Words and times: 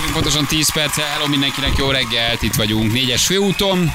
vagyunk, 0.00 0.22
pontosan 0.22 0.46
10 0.46 0.72
perce. 0.72 1.02
Hello 1.02 1.26
mindenkinek, 1.26 1.76
jó 1.76 1.90
reggelt, 1.90 2.42
itt 2.42 2.54
vagyunk. 2.54 2.92
Négyes 2.92 3.26
főúton. 3.26 3.92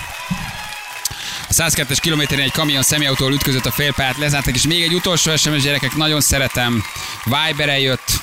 A 1.50 1.54
102-es 1.54 1.98
kilométeren 2.02 2.44
egy 2.44 2.52
kamion 2.52 2.82
személyautóval 2.82 3.34
ütközött 3.34 3.66
a 3.66 3.72
félpályát, 3.72 4.18
lezártak, 4.18 4.56
és 4.56 4.68
még 4.68 4.82
egy 4.82 4.94
utolsó 4.94 5.36
SMS, 5.36 5.62
gyerekek, 5.62 5.96
nagyon 5.96 6.22
szeretem. 6.22 6.84
Viber 7.24 7.80
jött. 7.80 8.20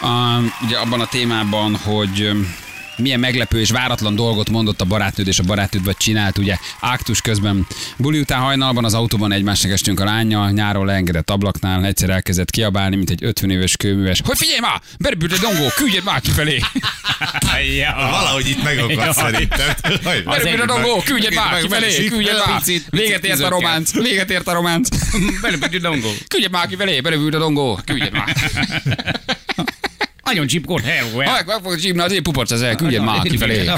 A, 0.00 0.38
ugye 0.64 0.78
abban 0.78 1.00
a 1.00 1.06
témában, 1.06 1.76
hogy 1.76 2.30
milyen 2.96 3.20
meglepő 3.20 3.60
és 3.60 3.70
váratlan 3.70 4.14
dolgot 4.14 4.50
mondott 4.50 4.80
a 4.80 4.84
barátnőd, 4.84 5.26
és 5.26 5.38
a 5.38 5.42
barátnőd 5.42 5.84
vagy 5.84 5.96
csinált, 5.96 6.38
ugye 6.38 6.56
aktus 6.80 7.20
közben. 7.20 7.66
Buli 7.96 8.18
után 8.18 8.40
hajnalban 8.40 8.84
az 8.84 8.94
autóban 8.94 9.32
egymásnak 9.32 9.72
estünk 9.72 10.00
a 10.00 10.04
lánya, 10.04 10.50
nyáron 10.50 10.86
leengedett 10.86 11.30
ablaknál, 11.30 11.84
egyszer 11.84 12.10
elkezdett 12.10 12.50
kiabálni, 12.50 12.96
mint 12.96 13.10
egy 13.10 13.24
50 13.24 13.50
éves 13.50 13.76
kőműves. 13.76 14.20
Hogy 14.24 14.36
figyelj 14.36 14.60
már, 14.60 14.80
berepült 14.98 15.32
a 15.32 15.38
dongó, 15.40 15.68
küldjed 15.76 16.04
már 16.04 16.20
kifelé. 16.20 16.60
ja. 17.78 17.94
Valahogy 17.96 18.48
itt 18.48 18.62
megakadt 18.62 19.16
szerintem. 19.24 19.74
Berepült 20.24 20.60
a 20.60 20.66
dongó, 20.66 21.02
küldjed 21.04 21.34
már 21.34 21.60
kifelé, 21.60 22.04
küldjed 22.04 22.36
már. 22.46 22.62
Véget 22.90 23.24
ért 23.24 23.40
a 23.40 23.48
románc, 23.48 23.92
véget 23.92 24.30
ért 24.30 24.48
a 24.48 24.52
románc. 24.52 24.88
Belepült 25.42 25.74
a 25.74 25.78
dongó. 25.78 26.10
Küldjed 26.28 26.52
már 26.52 26.66
kifelé, 26.66 27.00
berepült 27.00 27.34
a 27.34 27.38
dongó, 27.38 27.80
küldjed 27.84 28.12
már. 28.12 28.36
Nagyon 30.26 30.46
csipkort, 30.46 30.84
hello. 30.84 31.22
Ha 31.22 31.42
meg 31.46 31.58
fogod 31.62 31.80
csípni, 31.80 32.00
azért 32.00 32.22
puporc 32.22 32.50
az 32.50 32.62
el, 32.62 32.74
küldjed 32.74 33.04
már 33.04 33.20
kifelé. 33.22 33.70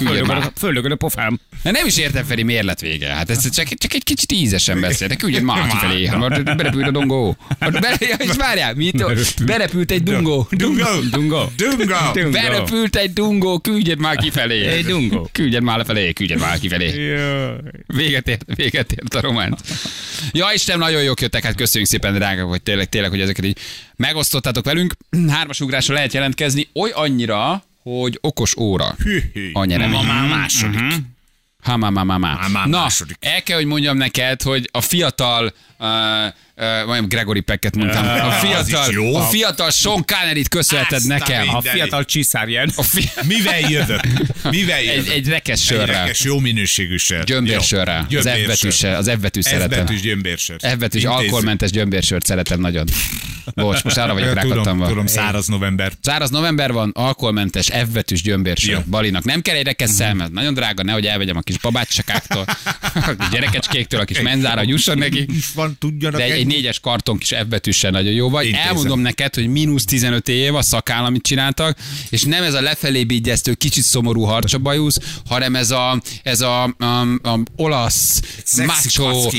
Földögön 0.56 0.90
a 0.92 0.94
pofám. 0.94 1.40
Nem 1.62 1.86
is 1.86 1.96
értem 1.96 2.24
Feri, 2.24 2.42
miért 2.42 2.64
lett 2.64 2.80
vége. 2.80 3.08
Hát 3.08 3.30
ez 3.30 3.50
csak, 3.50 3.68
csak 3.68 3.94
egy 3.94 4.04
kicsit 4.04 4.32
ízesen 4.32 4.80
beszél, 4.80 5.08
de 5.08 5.14
küldjed 5.14 5.42
már 5.42 5.66
kifelé. 5.66 6.06
Hát 6.06 6.18
már 6.18 6.42
berepült 6.42 6.86
a 6.86 6.90
dongó. 6.90 7.36
Hát 7.60 8.00
és 8.18 8.36
várjál, 8.36 8.74
mit? 8.74 9.04
Berepült 9.44 9.90
egy 9.90 10.02
dungó. 10.02 10.48
Dungo! 10.50 11.00
Dungo. 11.10 11.46
Dungo! 11.56 12.30
Berepült 12.30 12.96
egy 12.96 13.12
dungó, 13.12 13.58
küldjed 13.58 13.98
már 13.98 14.16
kifelé. 14.16 14.66
Egy 14.66 14.84
dungó. 14.84 15.28
Küldjed 15.32 15.62
már 15.62 15.78
lefelé, 15.78 16.12
küldjed 16.12 16.38
már 16.38 16.58
kifelé. 16.58 17.16
Véget 17.86 18.28
ért, 18.28 18.44
véget 18.54 18.92
ért 18.92 19.14
a 19.14 19.20
románc. 19.20 19.60
Ja, 20.32 20.46
Isten, 20.54 20.78
nagyon 20.78 21.02
jók 21.02 21.20
jöttek, 21.20 21.44
hát 21.44 21.54
köszönjük 21.54 21.90
szépen, 21.90 22.14
drága, 22.14 22.44
hogy 22.44 22.62
tényleg, 22.62 22.88
tényleg, 22.88 23.10
hogy 23.10 23.20
ezeket 23.20 23.44
így 23.44 23.58
megosztottátok 23.98 24.64
velünk. 24.64 24.94
Hármas 25.36 25.60
ugrásra 25.60 25.94
lehet 25.94 26.12
jelentkezni, 26.12 26.68
oly 26.74 26.90
annyira, 26.90 27.62
hogy 27.82 28.18
okos 28.20 28.56
óra 28.56 28.96
a 29.52 29.64
nyeremény. 29.64 29.96
Ma 29.96 30.02
már 30.02 30.28
második. 30.28 30.80
Ha, 31.62 31.76
má, 31.76 31.90
má, 31.90 32.02
má, 32.02 32.16
má. 32.16 32.48
Na, 32.66 32.78
második. 32.78 33.16
el 33.20 33.42
kell, 33.42 33.56
hogy 33.56 33.66
mondjam 33.66 33.96
neked, 33.96 34.42
hogy 34.42 34.68
a 34.72 34.80
fiatal, 34.80 35.52
uh, 35.78 35.86
uh, 36.98 37.06
Gregory 37.06 37.40
Pecket 37.40 37.76
mondtam, 37.76 38.04
a 38.08 38.30
fiatal, 38.30 39.14
a 39.14 39.20
fiatal 39.20 39.70
Sean 39.70 40.04
Connery-t 40.06 40.48
köszönheted 40.48 40.96
Azt 40.96 41.04
a 41.04 41.08
nekem. 41.08 41.40
mindenit. 41.42 41.66
A 41.66 41.70
fiatal 41.70 42.04
csiszárján. 42.04 42.70
A 42.76 42.82
fi- 42.82 43.24
Mivel 43.36 43.60
jövök? 43.60 44.00
Mivel 44.50 44.82
jövök? 44.82 45.06
egy, 45.06 45.12
egy 45.12 45.28
rekesz 45.28 45.60
Egy 45.60 45.66
sörrel. 45.66 46.02
rekes, 46.02 46.20
jó 46.24 46.38
minőségű 46.38 46.96
sör. 46.96 47.24
Gyömbérsörrel. 47.24 47.98
Az 47.98 48.04
F 48.06 48.08
Gyömbérsör. 48.10 48.46
betűssel, 48.46 48.96
az 48.96 49.10
F 49.10 49.16
betűs 49.20 49.44
F 49.46 49.48
szeretem. 49.50 49.84
betűs 49.84 50.00
gyömbérsör. 50.00 50.56
F 50.60 50.62
betűs 50.62 50.80
Intézzük. 50.82 51.08
alkoholmentes 51.10 51.70
gyömbérsört 51.70 52.26
szeretem 52.26 52.60
nagyon. 52.60 52.86
Bocs, 53.54 53.82
most 53.84 53.96
arra 53.96 54.12
vagyok 54.12 54.34
rákattam. 54.34 54.84
tudom, 54.86 55.06
száraz 55.06 55.46
november. 55.46 55.92
Száraz 56.02 56.30
november 56.30 56.72
van, 56.72 56.90
alkoholmentes, 56.94 57.66
F 57.66 57.86
betűs 57.92 58.22
gyömbérsör. 58.22 58.84
Balinak 58.86 59.24
nem 59.24 59.40
kell 59.42 59.56
egy 59.56 59.64
rekesszel, 59.64 60.14
mert 60.14 60.32
nagyon 60.32 60.54
drága, 60.54 60.82
nehogy 60.82 61.06
elvegyem 61.06 61.36
a 61.36 61.40
kis 61.40 61.58
babácsakáktól, 61.58 62.44
a 62.94 63.14
kis 63.18 63.28
gyerekecskéktől, 63.30 64.00
a 64.00 64.04
kis 64.04 64.20
menzára 64.20 64.62
jusson 64.64 64.98
neki. 64.98 65.26
Is 65.36 65.46
van, 65.68 65.76
tudjanak 65.90 66.20
De 66.20 66.26
egy, 66.26 66.30
egy 66.30 66.46
négyes 66.46 66.80
karton 66.80 67.18
kis 67.18 67.28
F 67.28 67.44
betűssel 67.48 67.90
nagyon 67.90 68.12
jó 68.12 68.30
vagy. 68.30 68.46
Intézem. 68.46 68.68
Elmondom 68.68 69.00
neked, 69.00 69.34
hogy 69.34 69.46
mínusz 69.48 69.84
15 69.84 70.28
év 70.28 70.54
a 70.54 70.62
szakál, 70.62 71.04
amit 71.04 71.22
csináltak, 71.22 71.78
és 72.10 72.22
nem 72.22 72.42
ez 72.42 72.54
a 72.54 72.60
lefelé 72.60 73.04
bígyeztő, 73.04 73.54
kicsit 73.54 73.84
szomorú 73.84 74.22
harcsabajusz, 74.22 74.98
hanem 75.28 75.54
ez 75.56 75.70
a, 75.70 76.02
ez 76.22 76.40
a, 76.40 76.62
a, 76.78 76.84
a 77.22 77.40
olasz, 77.56 78.20
macho, 78.66 79.30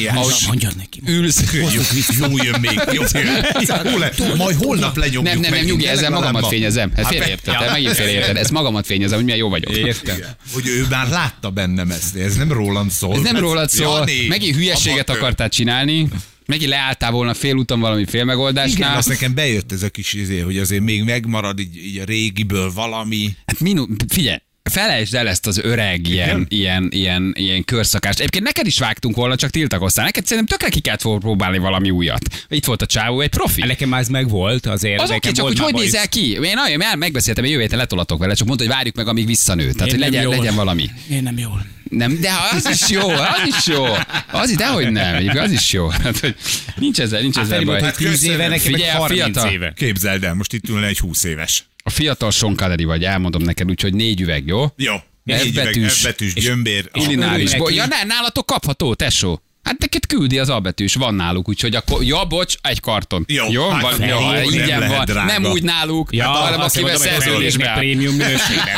Mondjad 0.48 0.76
neki. 0.78 1.02
ülsz. 1.06 1.54
Jó, 1.54 2.28
jön 2.44 2.60
még. 2.62 2.82
Jó. 2.92 3.04
Majd 4.38 4.58
holnap 4.58 4.98
lenyomjuk 4.98 5.24
Nem, 5.24 5.40
nem, 5.40 5.52
nem, 5.54 5.66
nyugi, 5.66 5.88
ezzel 5.88 6.10
magamat 6.10 6.42
ma. 6.42 6.48
fényezem. 6.48 6.92
Hát 6.96 7.06
Hát 7.10 7.14
félreérted, 7.14 7.72
megint 7.72 7.94
félreérted. 7.94 8.38
Ez 8.38 8.50
magamat 8.50 8.86
fényezem, 8.86 9.16
hogy 9.16 9.24
milyen 9.24 9.40
jó 9.40 9.50
vagyok. 9.50 9.78
Értem. 9.78 10.18
Hogy 10.54 10.68
ő 10.68 10.86
már 10.90 11.10
látta 11.10 11.50
bennem 11.50 11.92
ezt, 11.92 12.16
ez 12.16 12.36
nem 12.36 12.52
rólam 12.52 12.90
szól. 12.90 13.16
Ez 13.16 13.22
nem 13.22 13.38
rólad 13.38 13.70
szól. 13.70 13.98
Jani, 13.98 14.28
Megint 14.28 14.56
hülyeséget 14.56 14.94
amatőr. 15.10 15.16
akartál 15.24 15.50
csinálni. 15.50 16.08
Megint 16.50 16.70
leálltál 16.70 17.12
volna 17.12 17.34
félúton 17.34 17.80
valami 17.80 18.00
Igen, 18.00 18.12
félmegoldásnál. 18.12 18.98
azt 18.98 19.08
nekem 19.08 19.34
bejött 19.34 19.72
ez 19.72 19.84
a 19.84 19.90
kis 19.90 20.14
izé, 20.14 20.40
hogy 20.40 20.58
azért 20.58 20.82
még 20.82 21.04
megmarad 21.04 21.60
így, 21.60 21.76
így 21.76 21.98
a 21.98 22.04
régiből 22.04 22.72
valami. 22.74 23.30
Hát 23.46 23.60
minu, 23.60 23.86
figyelj, 24.08 24.38
felejtsd 24.64 25.14
el 25.16 25.28
ezt 25.28 25.48
az 25.48 25.58
öreg 25.58 26.08
ilyen, 26.08 26.46
ilyen, 26.50 26.88
ilyen, 26.92 27.34
ilyen 27.38 27.64
körszakást. 27.64 28.20
Egyébként 28.20 28.44
neked 28.44 28.68
is 28.68 28.80
vágtunk 28.80 29.16
volna, 29.16 29.36
csak 29.36 29.50
tiltakoztál. 29.50 30.06
Neked 30.06 30.26
szerintem 30.26 30.58
tökre 30.58 30.74
ki 30.74 30.80
kellett 30.80 31.02
volna 31.02 31.20
próbálni 31.20 31.58
valami 31.58 31.90
újat. 31.90 32.46
Itt 32.50 32.66
volt 32.66 32.82
a 32.82 32.86
csávó, 32.86 33.22
egy 33.22 33.30
profi. 33.30 33.62
Nekem 33.62 33.90
már 33.90 34.00
ez 34.00 34.08
megvolt, 34.08 34.66
azért. 34.66 35.02
Az 35.02 35.12
oké, 35.12 35.32
csak 35.32 35.46
volt 35.46 35.58
hogy 35.58 35.72
hogy 35.72 35.82
nézel 35.82 36.10
ki? 36.10 36.32
Én 36.32 36.54
nagyon 36.56 36.98
megbeszéltem, 36.98 37.44
hogy 37.44 37.52
jövő 37.52 37.64
héten 37.64 37.80
letolatok 37.80 38.20
vele, 38.20 38.34
csak 38.34 38.48
mondta, 38.48 38.66
hogy 38.66 38.74
várjuk 38.74 38.96
meg, 38.96 39.08
amíg 39.08 39.26
visszanő. 39.26 39.72
Tehát, 39.72 39.88
Én 39.88 39.94
hogy 39.94 40.00
legyen, 40.00 40.24
jól. 40.24 40.36
legyen 40.36 40.56
valami. 40.56 40.90
Én 41.10 41.24
nem 41.24 41.38
jól. 41.38 41.66
Nem, 41.90 42.20
de 42.20 42.32
az 42.52 42.70
is 42.72 42.90
jó, 42.90 43.10
az 43.10 43.42
is 43.58 43.68
jó. 43.68 43.86
Az 44.32 44.50
is, 44.50 44.56
dehogy 44.56 44.92
nem, 44.92 45.16
egyébként 45.16 45.44
az 45.46 45.52
is 45.52 45.74
jó. 45.74 45.88
Hát, 45.88 46.20
hogy 46.20 46.36
nincs 46.76 47.00
ezzel, 47.00 47.22
nincs 47.22 47.38
ezzel 47.38 47.52
Feri 47.54 47.66
baj. 47.66 47.80
mondta, 47.82 47.98
hogy 47.98 48.10
10 48.10 48.24
éve, 48.24 48.36
nekem 48.38 48.50
meg 48.50 48.60
Figyelj, 48.60 48.90
a 48.90 48.98
30 48.98 49.24
fiatal. 49.24 49.52
éve. 49.52 49.74
Képzeld 49.76 50.24
el, 50.24 50.34
most 50.34 50.54
itt 50.54 50.70
ülne 50.70 50.88
egy 50.88 51.00
20 51.00 51.24
éves. 51.24 51.64
A 51.84 51.90
fiatal 51.90 52.32
Connery 52.40 52.84
vagy, 52.84 53.04
elmondom 53.04 53.42
neked, 53.42 53.70
úgyhogy 53.70 53.94
négy 53.94 54.22
üveg, 54.22 54.46
jó? 54.48 54.66
Jó. 54.76 54.96
F 54.96 55.02
Négy 55.24 55.48
üveg, 55.48 55.66
betűs. 55.66 55.94
F 55.94 56.04
betűs, 56.04 56.34
gyömbér. 56.34 56.90
Örülnek 56.94 57.70
Ja, 57.70 57.86
ne, 57.86 58.04
nálatok 58.04 58.46
kapható, 58.46 58.94
tesó. 58.94 59.42
Hát 59.64 59.78
neked 59.80 60.06
küldi 60.06 60.40
az 60.40 60.50
albetűs, 60.50 60.94
van 60.96 61.14
náluk, 61.16 61.50
úgyhogy 61.50 61.76
akkor, 61.76 62.04
ja, 62.04 62.26
bocs, 62.26 62.56
egy 62.62 62.80
karton. 62.80 63.26
Jó, 63.28 63.46
jó, 63.52 63.70
hát 63.70 63.82
van, 63.82 64.08
jó 64.08 64.20
ingyen 64.50 64.80
lehet 64.80 64.96
van. 64.96 65.06
drága. 65.06 65.32
Nem 65.40 65.52
úgy 65.52 65.64
náluk, 65.64 66.14
Ja, 66.14 66.28
hanem 66.28 66.60
azt 66.60 66.76
akivel 66.76 66.98
szerződésben 66.98 67.68
áll. 67.68 67.76
prémium 67.76 68.16
minőségben. 68.22 68.76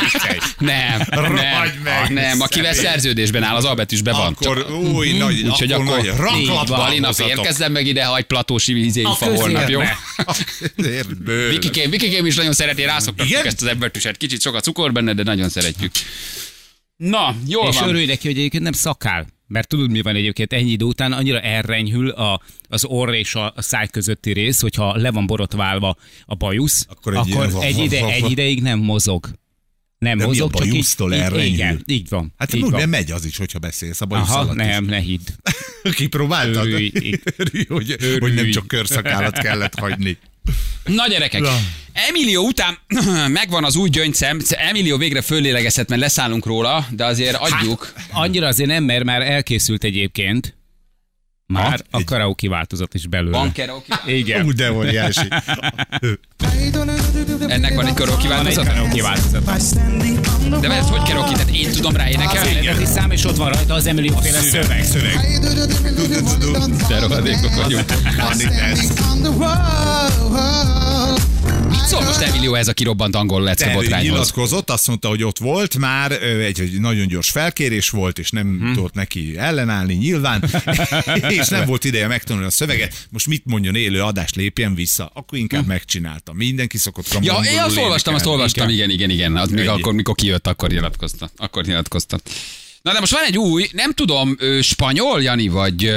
Nem, 0.58 1.02
nem, 1.10 1.32
meg, 1.32 2.12
nem, 2.12 2.40
akivel 2.40 2.74
szerződésben 2.74 3.42
áll, 3.42 3.54
az 3.56 3.64
albetűsben 3.64 4.14
van. 4.16 4.36
Akkor 4.40 4.70
új, 4.72 5.12
nagy, 5.12 5.42
Úgyhogy 5.42 5.72
akkor, 5.72 6.08
akkor 6.48 6.94
nagy 6.98 7.20
érkezzem 7.20 7.72
meg 7.72 7.86
ide, 7.86 8.04
hagy 8.04 8.24
platósi 8.24 8.72
vízé 8.72 9.02
A 9.02 9.14
fa 9.14 9.26
holnap, 9.26 9.68
jó? 9.68 9.80
Vikikém, 11.50 11.90
Vikikém 11.90 12.26
is 12.26 12.34
nagyon 12.34 12.52
szereti, 12.52 12.82
rászoktatjuk 12.82 13.46
ezt 13.46 13.62
az 13.62 13.68
ebbetűset. 13.68 14.16
Kicsit 14.16 14.40
sok 14.40 14.54
a 14.54 14.60
cukor 14.60 14.92
benne, 14.92 15.12
de 15.14 15.22
nagyon 15.22 15.48
szeretjük. 15.48 15.92
Na, 16.96 17.34
jól 17.46 17.68
És 17.68 17.78
van. 17.78 17.88
örülj 17.88 18.06
neki, 18.06 18.26
hogy 18.28 18.38
egyébként 18.38 18.62
nem 18.62 18.72
szakál. 18.72 19.26
Mert 19.52 19.68
tudod, 19.68 19.90
mi 19.90 20.00
van 20.02 20.14
egyébként 20.16 20.52
ennyi 20.52 20.70
idő 20.70 20.84
után, 20.84 21.12
annyira 21.12 21.40
elrenyhül 21.40 22.08
a, 22.08 22.40
az 22.68 22.84
orr 22.84 23.12
és 23.12 23.34
a, 23.34 23.52
a 23.56 23.62
száj 23.62 23.88
közötti 23.88 24.32
rész, 24.32 24.60
hogyha 24.60 24.96
le 24.96 25.10
van 25.10 25.26
borotválva 25.26 25.96
a 26.24 26.34
bajusz, 26.34 26.86
Akkor 26.88 27.12
egy 27.12 27.18
akkor 27.18 27.46
ilyen- 27.48 27.62
egy, 27.62 27.78
ide, 27.78 28.04
egy 28.06 28.30
ideig 28.30 28.62
nem 28.62 28.78
mozog. 28.78 29.28
Nem 29.98 30.18
De 30.18 30.26
mozog, 30.26 30.52
csak 30.52 30.64
így, 30.64 30.70
bajusztól 30.70 31.12
így, 31.12 31.18
elrenyhül? 31.18 31.52
igen, 31.52 31.82
így 31.86 32.08
van. 32.08 32.32
Hát 32.36 32.54
így 32.54 32.62
úgy 32.62 32.70
van. 32.70 32.80
nem 32.80 32.88
megy 32.88 33.10
az 33.10 33.24
is, 33.24 33.36
hogyha 33.36 33.58
beszélsz 33.58 34.00
a 34.00 34.06
bajusz 34.06 34.28
Aha, 34.28 34.40
alatt 34.40 34.54
nem, 34.56 34.84
ne 34.84 34.98
hidd. 34.98 35.20
is. 35.84 35.94
Kipróbáltad? 35.96 36.66
Hogy, 37.68 37.96
hogy 38.18 38.34
nem 38.34 38.50
csak 38.50 38.66
körszakállat 38.66 39.38
kellett 39.38 39.78
hagyni. 39.78 40.18
Na 40.84 41.08
gyerekek, 41.08 41.40
Na. 41.40 41.58
Emilio 41.92 42.40
után 42.40 42.78
megvan 43.32 43.64
az 43.64 43.76
új 43.76 43.88
gyöngyszem, 43.88 44.40
Emilio 44.48 44.96
végre 44.96 45.20
föllélegezhet, 45.22 45.88
mert 45.88 46.00
leszállunk 46.00 46.46
róla, 46.46 46.86
de 46.90 47.04
azért 47.04 47.36
adjuk. 47.36 47.92
Annyira 48.12 48.46
azért 48.46 48.68
nem, 48.68 48.84
mert 48.84 49.04
már 49.04 49.22
elkészült 49.22 49.84
egyébként. 49.84 50.54
Már 51.52 51.80
a 51.90 52.04
karaoke 52.04 52.48
változat 52.48 52.94
is 52.94 53.06
belőle. 53.06 53.36
Van 53.38 53.52
karaoke? 53.52 54.00
Igen. 54.06 54.44
Ú, 54.46 54.52
de 54.52 54.72
óriási. 54.72 55.28
Ennek 57.46 57.74
van 57.74 57.86
egy 57.86 57.94
karaoke 57.94 58.28
Van 58.28 58.46
egy 58.46 58.54
változat? 58.54 58.66
karaoke 58.68 59.02
változat. 59.02 60.60
De 60.60 60.70
ez 60.70 60.86
hogy 60.88 61.02
karaoke? 61.08 61.32
Tehát 61.32 61.54
én 61.54 61.70
tudom 61.70 61.96
rá 61.96 62.04
Az 62.04 62.10
énekelni? 62.10 62.50
eredeti 62.50 62.84
szám, 62.84 63.10
és 63.10 63.24
ott 63.24 63.36
van 63.36 63.52
rajta 63.52 63.74
az 63.74 63.86
Emily 63.86 64.10
féle 64.22 64.40
szöveg. 64.40 64.84
Szöveg. 64.84 65.38
De 66.88 66.98
rohadékok 67.00 67.54
vagyunk. 67.54 67.84
Van 68.16 68.40
itt 68.40 68.50
ez. 68.50 68.92
Mit 71.68 71.80
szól 71.86 72.02
most 72.04 72.20
Emilio 72.20 72.54
ez 72.54 72.68
a 72.68 72.72
kirobbant 72.72 73.14
angol 73.16 73.42
lecke 73.42 73.72
botrányhoz? 73.72 74.10
nyilatkozott, 74.10 74.70
azt 74.70 74.86
mondta, 74.88 75.08
hogy 75.08 75.24
ott 75.24 75.38
volt 75.38 75.78
már, 75.78 76.12
egy, 76.22 76.60
egy 76.60 76.80
nagyon 76.80 77.06
gyors 77.06 77.30
felkérés 77.30 77.90
volt, 77.90 78.18
és 78.18 78.30
nem 78.30 78.58
Hm. 78.60 78.72
tudott 78.72 78.94
neki 78.94 79.34
ellenállni 79.38 79.94
nyilván, 79.94 80.44
és 81.42 81.48
nem 81.48 81.66
volt 81.66 81.84
ideje 81.84 82.06
megtanulni 82.06 82.46
a 82.46 82.50
szöveget. 82.50 83.06
Most 83.10 83.26
mit 83.26 83.42
mondjon 83.44 83.74
élő 83.74 84.02
adást, 84.02 84.36
lépjen 84.36 84.74
vissza? 84.74 85.10
Akkor 85.14 85.38
inkább 85.38 85.66
megcsinálta. 85.66 86.32
Mindenki 86.32 86.78
szokott 86.78 87.08
Hm. 87.12 87.22
Ja, 87.22 87.40
én 87.52 87.58
azt 87.58 87.76
olvastam, 87.76 88.14
azt 88.14 88.26
olvastam, 88.26 88.68
igen, 88.68 88.90
igen, 88.90 89.10
igen. 89.10 89.36
Az 89.36 89.50
még 89.50 89.68
akkor, 89.68 89.92
mikor 89.92 90.14
kijött, 90.14 90.46
akkor 90.46 90.68
nyilatkozta. 90.70 91.30
Akkor 91.36 91.64
nyilatkozta. 91.64 92.20
Na 92.82 92.92
de 92.92 93.00
most 93.00 93.12
van 93.12 93.22
egy 93.26 93.38
új, 93.38 93.68
nem 93.72 93.92
tudom, 93.92 94.36
spanyol, 94.60 95.22
Jani, 95.22 95.48
vagy, 95.48 95.90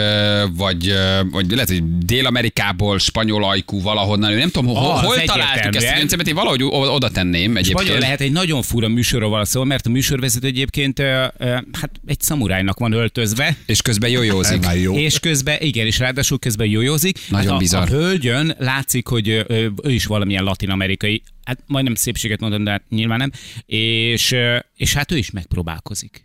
vagy, 0.55 0.93
vagy 1.31 1.51
lehet, 1.51 1.69
hogy 1.69 1.97
Dél-Amerikából 1.97 2.99
spanyol 2.99 3.43
ajkú 3.43 3.81
valahonnan, 3.81 4.33
nem 4.33 4.49
tudom, 4.49 4.75
hol, 4.75 4.91
Az 4.91 5.01
hol 5.01 5.17
találtuk 5.23 5.75
ezt 5.75 5.87
a 5.87 5.91
rendszert, 5.91 6.27
én 6.27 6.35
valahogy 6.35 6.63
oda 6.63 7.09
tenném 7.09 7.57
egyébként. 7.57 7.79
Spanyol 7.79 7.99
lehet 7.99 8.21
egy 8.21 8.31
nagyon 8.31 8.61
fura 8.61 8.87
műsorról 8.87 9.45
szó, 9.45 9.63
mert 9.63 9.85
a 9.85 9.89
műsorvezető 9.89 10.47
egyébként 10.47 10.99
ö, 10.99 11.25
ö, 11.37 11.45
hát 11.71 11.91
egy 12.05 12.21
szamurájnak 12.21 12.79
van 12.79 12.91
öltözve, 12.91 13.57
És 13.65 13.81
közben 13.81 14.09
jójózik. 14.09 14.65
jó. 14.81 14.97
És 14.97 15.19
közben, 15.19 15.57
igen, 15.59 15.85
és 15.85 15.99
ráadásul 15.99 16.39
közben 16.39 16.67
jójózik. 16.67 17.19
Nagyon 17.29 17.47
hát 17.47 17.55
a, 17.55 17.59
bizarr. 17.59 17.87
A 17.87 17.91
hölgyön 17.91 18.55
látszik, 18.59 19.07
hogy 19.07 19.29
ö, 19.29 19.41
ö, 19.47 19.67
ő 19.83 19.91
is 19.91 20.05
valamilyen 20.05 20.43
latin-amerikai, 20.43 21.21
hát 21.43 21.59
majdnem 21.65 21.95
szépséget 21.95 22.39
mondom, 22.39 22.63
de 22.63 22.71
hát 22.71 22.83
nyilván 22.89 23.17
nem. 23.17 23.31
És, 23.65 24.35
és 24.75 24.93
hát 24.93 25.11
ő 25.11 25.17
is 25.17 25.31
megpróbálkozik. 25.31 26.23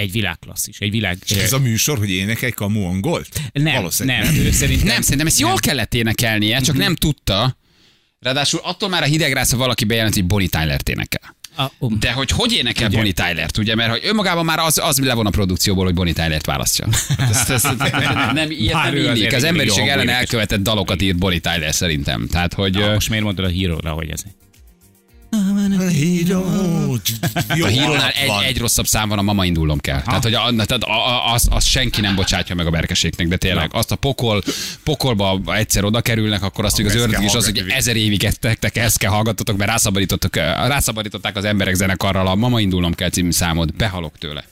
Egy 0.00 0.12
világklasszis, 0.12 0.78
egy 0.78 0.90
világ... 0.90 1.18
És 1.26 1.36
ez 1.36 1.52
a 1.52 1.58
műsor, 1.58 1.98
hogy 1.98 2.10
énekelj 2.10 2.52
kamu 2.52 2.84
angolt? 2.84 3.40
nem, 3.52 3.74
Valószínűleg 3.74 4.24
nem, 4.24 4.34
ő 4.34 4.50
szerintem... 4.50 4.86
Nem, 4.86 5.02
szerintem 5.02 5.26
ezt 5.26 5.40
jól 5.40 5.56
kellett 5.56 5.94
énekelnie, 5.94 6.60
csak 6.60 6.76
nem 6.76 6.94
tudta. 6.94 7.56
Ráadásul 8.20 8.60
attól 8.62 8.88
már 8.88 9.02
a 9.02 9.06
hidegrász, 9.06 9.50
ha 9.50 9.56
valaki 9.56 9.84
bejelent, 9.84 10.14
hogy 10.14 10.24
Bonnie 10.24 10.48
Tyler-t 10.48 10.88
énekel. 10.88 11.36
A, 11.56 11.64
um, 11.78 11.98
De 11.98 12.12
hogy 12.12 12.30
hogy 12.30 12.52
énekel 12.52 12.86
ugye? 12.86 12.96
Bonnie 12.96 13.12
Tyler-t, 13.12 13.58
ugye? 13.58 13.74
Mert 13.74 13.90
hogy 13.90 14.00
önmagában 14.04 14.44
már 14.44 14.58
az, 14.58 14.78
az 14.78 14.98
levon 14.98 15.26
a 15.26 15.30
produkcióból, 15.30 15.84
hogy 15.84 15.94
Bonnie 15.94 16.12
Tyler-t 16.12 16.46
választja. 16.46 16.86
Ez, 17.18 17.50
ez, 17.50 17.64
ez, 17.64 17.76
nem, 18.32 18.50
ilyet 18.50 18.72
Bár 18.72 18.84
nem 18.84 18.94
ő 18.94 19.00
azért 19.00 19.16
illik. 19.16 19.32
Az 19.32 19.44
emberiség 19.44 19.88
ellen 19.88 20.08
elkövetett 20.08 20.60
dalokat 20.60 21.02
írt 21.02 21.18
Bonnie 21.18 21.40
Tyler 21.40 21.74
szerintem. 21.74 22.28
Tehát, 22.28 22.54
hogy 22.54 22.72
na, 22.74 22.92
most 22.92 23.08
miért 23.08 23.24
mondod 23.24 23.44
a 23.44 23.48
híróra, 23.48 23.90
hogy 23.90 24.10
ez? 24.10 24.22
Jó 27.54 27.64
a 27.64 27.68
hírónál 27.68 28.10
egy, 28.10 28.30
egy 28.46 28.58
rosszabb 28.58 28.86
szám 28.86 29.08
van, 29.08 29.18
a 29.18 29.22
mama 29.22 29.44
indulnom 29.44 29.78
kell. 29.78 30.02
Tehát, 30.02 30.22
hogy 30.22 30.34
a, 30.34 30.50
tehát 30.50 30.82
a, 30.82 31.08
a, 31.08 31.32
az, 31.32 31.48
az, 31.50 31.64
senki 31.64 32.00
nem 32.00 32.14
bocsátja 32.14 32.54
meg 32.54 32.66
a 32.66 32.70
berkeségnek, 32.70 33.28
de 33.28 33.36
tényleg 33.36 33.70
azt 33.72 33.90
a 33.90 33.96
pokol, 33.96 34.42
pokolba 34.84 35.56
egyszer 35.56 35.84
oda 35.84 36.00
kerülnek, 36.00 36.42
akkor 36.42 36.64
azt, 36.64 36.76
hogy 36.76 36.86
az 36.86 36.94
ördög 36.94 37.22
is 37.22 37.34
az, 37.34 37.44
hogy 37.44 37.64
ezer 37.68 37.96
évig 37.96 38.24
ettek, 38.24 38.76
ezt 38.76 38.98
kell 38.98 39.10
hallgatotok, 39.10 39.56
mert 39.56 39.70
rászabadítottak, 39.70 40.36
rászabadították 40.36 41.36
az 41.36 41.44
emberek 41.44 41.74
zenekarral 41.74 42.26
a 42.26 42.34
Mama 42.34 42.60
indulnom 42.60 42.94
kell 42.94 43.10
című 43.10 43.30
számot. 43.30 43.74
Behalok 43.74 44.18
tőle. 44.18 44.44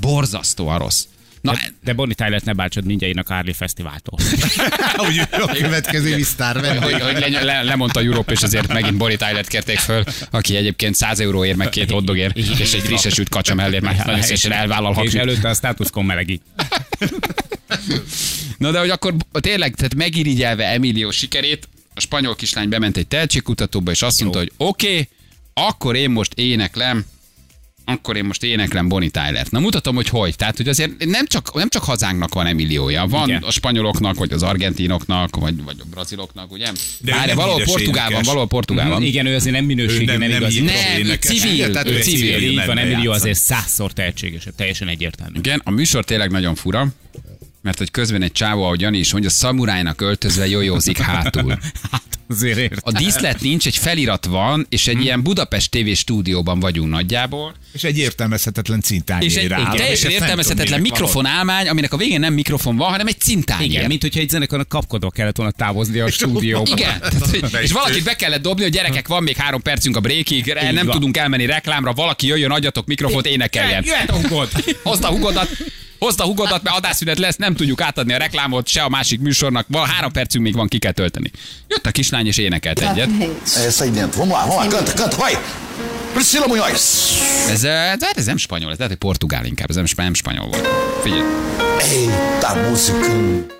Borzasztóan 0.00 0.78
rossz. 0.78 1.04
Na, 1.46 1.52
De, 1.52 1.72
de 1.84 1.92
Bonnie 1.92 2.14
Tyler-t 2.14 2.44
ne 2.44 2.52
bántsad, 2.52 2.84
mindjárt 2.84 3.18
a 3.18 3.22
Carly 3.22 3.52
Fesztiváltól. 3.52 4.18
Úgy 5.08 5.20
a 5.30 5.52
következő 5.52 6.08
évi 6.08 6.22
sztár 6.22 6.82
hogy, 6.82 7.00
hogy 7.00 7.18
le, 7.18 7.42
le, 7.42 7.62
lemondta 7.62 8.00
a 8.00 8.02
Europe, 8.02 8.32
és 8.32 8.42
azért 8.42 8.72
megint 8.72 8.96
Bonnie 8.96 9.16
Tyler-t 9.16 9.48
kérték 9.48 9.78
föl, 9.78 10.04
aki 10.30 10.56
egyébként 10.56 10.94
100 10.94 11.20
euróért, 11.20 11.56
meg 11.56 11.68
két 11.68 11.90
hoddogért, 11.90 12.36
és 12.36 12.72
egy 12.72 12.86
rizsesült 12.86 13.28
kacsa 13.28 13.54
mellé, 13.54 13.78
már 13.78 14.06
nagyon 14.06 14.22
szépen 14.22 14.36
És 14.36 14.44
elvállalhatjuk. 14.44 15.14
előtte 15.14 15.48
a 15.48 15.54
status 15.54 15.90
quo 15.90 16.02
melegi. 16.02 16.40
Na 18.58 18.70
de 18.70 18.78
hogy 18.78 18.90
akkor 18.90 19.14
tényleg, 19.32 19.74
tehát 19.74 19.94
megirigyelve 19.94 20.64
Emilio 20.64 21.10
sikerét, 21.10 21.68
a 21.94 22.00
spanyol 22.00 22.34
kislány 22.34 22.68
bement 22.68 22.96
egy 22.96 23.06
tehetségkutatóba, 23.06 23.90
és 23.90 24.02
azt 24.02 24.20
mondta, 24.20 24.38
hogy 24.38 24.52
oké, 24.56 24.88
okay, 24.88 25.08
akkor 25.54 25.96
én 25.96 26.10
most 26.10 26.32
éneklem, 26.34 27.04
akkor 27.88 28.16
én 28.16 28.24
most 28.24 28.42
éneklem 28.42 28.88
Bonnie 28.88 29.08
Tyler-t. 29.10 29.50
Na 29.50 29.58
mutatom, 29.58 29.94
hogy 29.94 30.08
hogy. 30.08 30.36
Tehát, 30.36 30.56
hogy 30.56 30.68
azért 30.68 31.04
nem 31.04 31.26
csak, 31.26 31.54
nem 31.54 31.68
csak 31.68 31.84
hazánknak 31.84 32.34
van 32.34 32.46
Emiliója, 32.46 33.06
van 33.06 33.28
Igen. 33.28 33.42
a 33.42 33.50
spanyoloknak, 33.50 34.16
vagy 34.16 34.32
az 34.32 34.42
argentinoknak, 34.42 35.36
vagy, 35.36 35.62
vagy 35.64 35.76
a 35.80 35.84
braziloknak, 35.90 36.52
ugye? 36.52 36.70
De 37.00 37.24
nem 37.26 37.36
valahol 37.36 37.62
Portugálban, 37.64 38.22
valahol 38.22 38.46
Portugálban. 38.46 39.02
Igen, 39.02 39.26
ő 39.26 39.34
azért 39.34 39.54
nem 39.54 39.64
minőségi, 39.64 40.04
nem- 40.04 40.18
nem, 40.18 40.28
nem 40.28 40.38
igazi. 40.40 40.60
Nem, 40.60 41.06
ő 41.06 41.14
civil, 41.20 41.70
tehát 41.70 41.88
ő 41.88 41.92
ő 41.92 42.00
civil. 42.00 42.34
civil. 42.34 42.50
Így 42.50 42.66
van, 42.66 42.78
Emilio 42.78 42.94
játszani. 42.96 43.06
azért 43.16 43.38
százszor 43.38 43.92
tehetségesebb, 43.92 44.54
teljesen 44.54 44.88
egyértelmű. 44.88 45.38
Igen, 45.38 45.60
a 45.64 45.70
műsor 45.70 46.04
tényleg 46.04 46.30
nagyon 46.30 46.54
fura, 46.54 46.88
mert 47.66 47.78
hogy 47.78 47.90
közben 47.90 48.22
egy 48.22 48.32
csávó, 48.32 48.62
ahogy 48.64 48.80
Jani 48.80 48.98
is 48.98 49.12
mondja, 49.12 49.30
szamurájnak 49.30 50.00
öltözve 50.00 50.46
jójózik 50.48 50.98
hátul. 50.98 51.58
Hát 51.90 52.02
azért 52.28 52.58
ért. 52.58 52.80
A 52.82 52.92
díszlet 52.92 53.40
nincs, 53.40 53.66
egy 53.66 53.76
felirat 53.76 54.24
van, 54.24 54.66
és 54.68 54.86
egy 54.86 55.00
ilyen 55.02 55.22
Budapest 55.22 55.70
TV 55.70 55.92
stúdióban 55.92 56.60
vagyunk 56.60 56.90
nagyjából, 56.90 57.54
És 57.72 57.84
egy 57.84 57.98
értelmezhetetlen 57.98 58.80
cintányé 58.80 59.24
és 59.24 59.34
egy, 59.36 59.48
rá. 59.48 59.70
teljesen 59.70 60.10
értelmezhetetlen 60.10 60.80
mikrofon 60.80 61.24
aminek 61.68 61.92
a 61.92 61.96
végén 61.96 62.20
nem 62.20 62.32
mikrofon 62.34 62.76
van, 62.76 62.90
hanem 62.90 63.06
egy 63.06 63.20
cintányér. 63.20 63.70
Igen, 63.70 63.86
mint 63.86 64.02
hogyha 64.02 64.20
egy 64.20 64.28
zenekarnak 64.28 64.68
kapkodva 64.68 65.10
kellett 65.10 65.36
volna 65.36 65.52
távozni 65.52 65.98
a 65.98 66.10
stúdióba. 66.10 66.70
Igen, 66.76 67.00
tehát, 67.00 67.30
hogy- 67.30 67.62
és 67.66 67.72
valakit 67.72 68.04
be 68.04 68.16
kellett 68.16 68.42
dobni, 68.42 68.62
hogy 68.62 68.72
gyerekek, 68.72 69.08
van 69.08 69.22
még 69.22 69.36
három 69.36 69.62
percünk 69.62 69.96
a 69.96 70.00
breakig, 70.00 70.52
nem 70.72 70.86
van. 70.86 70.94
tudunk 70.94 71.16
elmenni 71.16 71.46
reklámra, 71.46 71.92
valaki 71.92 72.26
jöjjön, 72.26 72.50
adjatok 72.50 72.86
mikrofont, 72.86 73.26
énekeljen. 73.26 73.84
Jöhet 73.84 74.10
a 74.10 74.14
hugod. 74.14 74.48
Hozd 74.82 75.04
a 75.04 75.08
hugodat, 75.08 75.48
hozd 75.98 76.20
a 76.20 76.24
hugodat, 76.24 76.62
mert 76.62 76.76
adásszünet 76.76 77.18
lesz, 77.18 77.36
nem 77.36 77.54
tudjuk 77.54 77.80
átadni 77.80 78.12
a 78.12 78.18
reklámot 78.18 78.66
se 78.66 78.82
a 78.82 78.88
másik 78.88 79.20
műsornak, 79.20 79.66
val 79.68 79.86
három 79.86 80.12
percünk 80.12 80.44
még 80.44 80.54
van, 80.54 80.68
ki 80.68 80.78
kell 80.78 80.92
tölteni. 80.92 81.30
Jött 81.68 81.86
a 81.86 81.90
kislány 81.90 82.26
és 82.26 82.38
énekelt 82.38 82.80
egyet. 82.80 83.08
Essa 83.66 83.84
aí 83.84 83.90
dentro. 83.90 84.18
Vamos 84.18 84.36
lá, 84.36 84.46
vamos 84.46 84.64
lá, 84.64 84.70
canta, 84.70 84.92
canta, 84.92 85.16
vai! 85.16 85.36
Priscila 86.12 86.46
Munhoz! 86.46 87.08
Ez, 87.50 87.64
eh, 87.64 87.92
ez 88.14 88.24
nem 88.26 88.36
spanyol, 88.36 88.70
ez 88.70 88.76
lehet, 88.76 88.92
hogy 88.92 89.00
portugál 89.00 89.44
inkább, 89.44 89.70
ez 89.70 89.76
nem, 89.76 89.84
nem 89.96 90.14
spanyol 90.14 90.46
volt. 90.46 90.68
Figyelj. 91.02 91.22
Eita 91.78 92.68
música! 92.68 93.54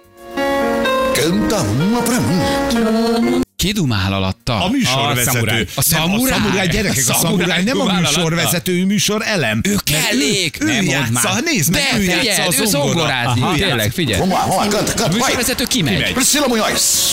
Canta 1.12 1.60
uma 1.60 2.00
pra 2.00 2.20
mim. 2.20 3.44
Ki 3.56 3.72
dumál 3.72 4.12
alatta? 4.12 4.64
A 4.64 4.68
műsorvezető. 4.68 5.30
szamuráj. 5.32 5.64
A 5.76 5.82
szamuráj. 5.82 6.30
Nem, 6.30 6.38
a 6.38 6.42
szamuráj 6.42 6.68
gyerekek, 6.68 7.04
a 7.08 7.12
A 7.12 7.16
szamuráj 7.16 7.62
nem 7.62 7.80
a 7.80 7.92
műsorvezető, 7.92 8.72
ő 8.72 8.84
műsor 8.84 9.22
elem. 9.26 9.60
Ő 9.64 9.74
kellék. 9.84 10.56
Ő, 10.60 10.64
Nem 10.66 10.84
ő 10.84 10.88
játsza, 10.88 11.32
már. 11.32 11.42
nézd 11.42 11.70
meg, 11.72 11.82
De 11.92 11.98
ő 11.98 12.02
játsza 12.02 12.20
figyelj, 12.20 12.46
a 12.46 12.52
ő 12.60 12.64
zongora. 12.66 12.88
zongorázik, 12.92 13.44
Ő 13.44 13.54
tényleg, 13.58 13.76
játsza. 13.78 13.90
figyelj. 13.92 14.28
Lá, 14.28 14.46
vamos 14.46 14.64
lá, 14.64 14.68
canta, 14.80 15.04
A 15.04 15.08
műsorvezető 15.12 15.64
kimegy, 15.64 16.12
Priscila 16.12 16.46
Munhoz! 16.46 17.10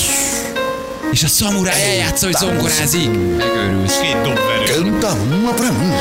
és 1.12 1.24
a 1.24 1.28
szamuráj 1.28 1.82
eljátsza, 1.90 2.26
hogy 2.26 2.36
zongorázik. 2.36 3.10
Megőrülsz. 3.38 4.00
Két 4.02 4.22
dobverő. 4.22 4.66
Canta 4.74 5.14
uma 5.32 5.52
pra 5.52 5.72
mim. 5.72 5.92
I 5.92 5.94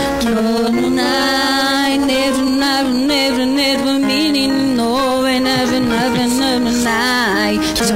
never, 1.96 2.44
never, 2.58 2.92
never, 3.06 3.46
never 3.46 3.98
meaning 4.06 4.74
no, 4.74 5.20
never, 5.20 5.80
never, 5.80 6.28
never 6.28 6.72
night. 6.72 7.78
Don't 7.78 7.90
I 7.90 7.92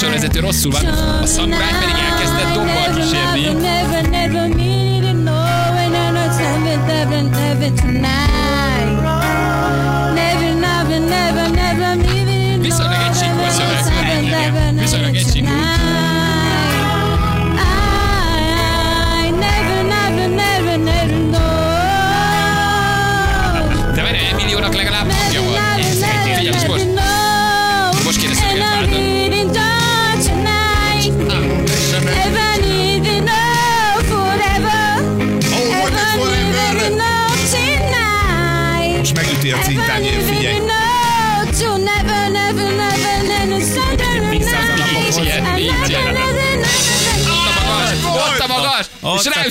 műsorvezető 0.00 0.40
rosszul 0.40 0.70
van, 0.70 0.86
a 1.22 1.26
szamuráj 1.26 1.89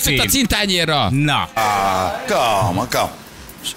ráütött 0.06 0.25
a 0.25 0.29
cintányérra. 0.29 1.10
Na, 1.10 1.50
Ah, 1.53 2.25
calma, 2.27 2.88
calma. 2.88 3.12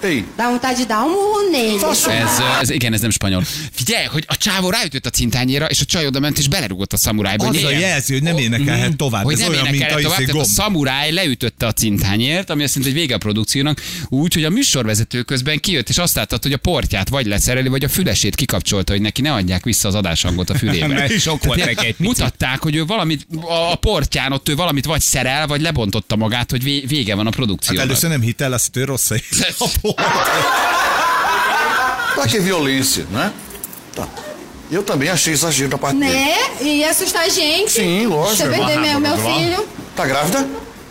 Ei, 0.03 0.25
Dá 0.37 0.49
vontade 0.49 0.75
de 0.77 0.85
dar 0.85 1.03
um 1.03 1.11
murro 1.11 1.91
nele. 2.07 2.21
Ez, 2.23 2.39
ez, 2.61 2.69
igen, 2.69 2.93
ez 2.93 3.01
nem 3.01 3.09
spanyol. 3.09 3.43
Figyelj, 3.71 4.05
hogy 4.05 4.23
a 4.27 4.37
csávó 4.37 4.69
ráütött 4.69 5.05
a 5.05 5.09
cintányéra, 5.09 5.65
és 5.65 5.81
a 5.81 5.85
csaj 5.85 6.05
oda 6.05 6.19
ment, 6.19 6.37
és 6.37 6.47
belerugott 6.47 6.93
a 6.93 6.97
szamurájba. 6.97 7.47
Az 7.47 7.63
a 7.63 7.69
jelzi, 7.69 8.13
hogy 8.13 8.23
nem 8.23 8.37
énekelhet 8.37 8.95
tovább. 8.95 9.23
hogy 9.23 9.33
Ez 9.33 9.39
nem 9.39 9.49
olyan, 9.49 9.61
mint 9.63 9.75
énekelett 9.75 9.99
a 9.99 10.07
tovább, 10.07 10.19
izé 10.21 10.39
a 10.39 10.43
szamuráj 10.43 11.11
leütötte 11.11 11.65
a 11.65 11.71
cintányért, 11.73 12.49
ami 12.49 12.63
azt 12.63 12.75
jelenti, 12.75 12.93
hogy 12.95 13.01
vége 13.01 13.15
a 13.15 13.17
produkciónak, 13.17 13.81
úgy, 14.09 14.33
hogy 14.33 14.43
a 14.43 14.49
műsorvezető 14.49 15.21
közben 15.21 15.59
kijött, 15.59 15.89
és 15.89 15.97
azt 15.97 16.15
látta, 16.15 16.37
hogy 16.41 16.53
a 16.53 16.57
portját 16.57 17.09
vagy 17.09 17.25
leszereli, 17.25 17.67
vagy 17.67 17.83
a 17.83 17.89
fülesét 17.89 18.35
kikapcsolta, 18.35 18.91
hogy 18.91 19.01
neki 19.01 19.21
ne 19.21 19.33
adják 19.33 19.63
vissza 19.63 19.87
az 19.87 19.95
adáshangot 19.95 20.49
a 20.49 20.57
fülébe. 20.63 21.07
Sok 21.07 21.43
volt 21.43 21.65
neki 21.65 21.85
egy. 21.85 21.95
Mutatták, 21.97 22.61
hogy 22.61 22.75
ő 22.75 22.85
valamit, 22.85 23.27
a 23.71 23.75
portyán 23.75 24.31
ott 24.31 24.49
ő 24.49 24.55
valamit 24.55 24.85
vagy 24.85 25.01
szerel, 25.01 25.47
vagy 25.47 25.61
lebontotta 25.61 26.15
magát, 26.15 26.51
hogy 26.51 26.63
vé- 26.63 26.89
vége 26.89 27.15
van 27.15 27.25
a 27.25 27.29
Hát 27.29 27.35
produkciónak. 27.35 27.85
először 27.85 28.09
nem 28.09 28.21
hitt 28.21 28.41
el, 28.41 28.53
azt 28.53 28.69
hogy 28.73 28.83
rossz 28.83 29.09
a 29.59 29.92
a 29.97 30.03
port. 30.03 30.29
Pra 32.15 32.27
que 32.27 32.39
violência, 32.39 33.05
né? 33.11 33.31
Tá. 33.95 34.07
Eu 34.71 34.83
também 34.83 35.09
achei 35.09 35.33
exagero 35.33 35.69
da 35.69 35.77
parte 35.77 35.97
dele. 35.99 36.11
Né? 36.13 36.35
E 36.61 36.67
ia 36.79 36.89
assustar 36.89 37.23
a 37.25 37.29
gente. 37.29 37.71
Sim, 37.71 38.07
lógico. 38.07 38.43
Eu 38.43 38.49
perder 38.51 38.79
meu, 38.79 38.99
meu 38.99 39.17
filho, 39.17 39.67
Tá 39.95 40.05
grávida? 40.05 40.47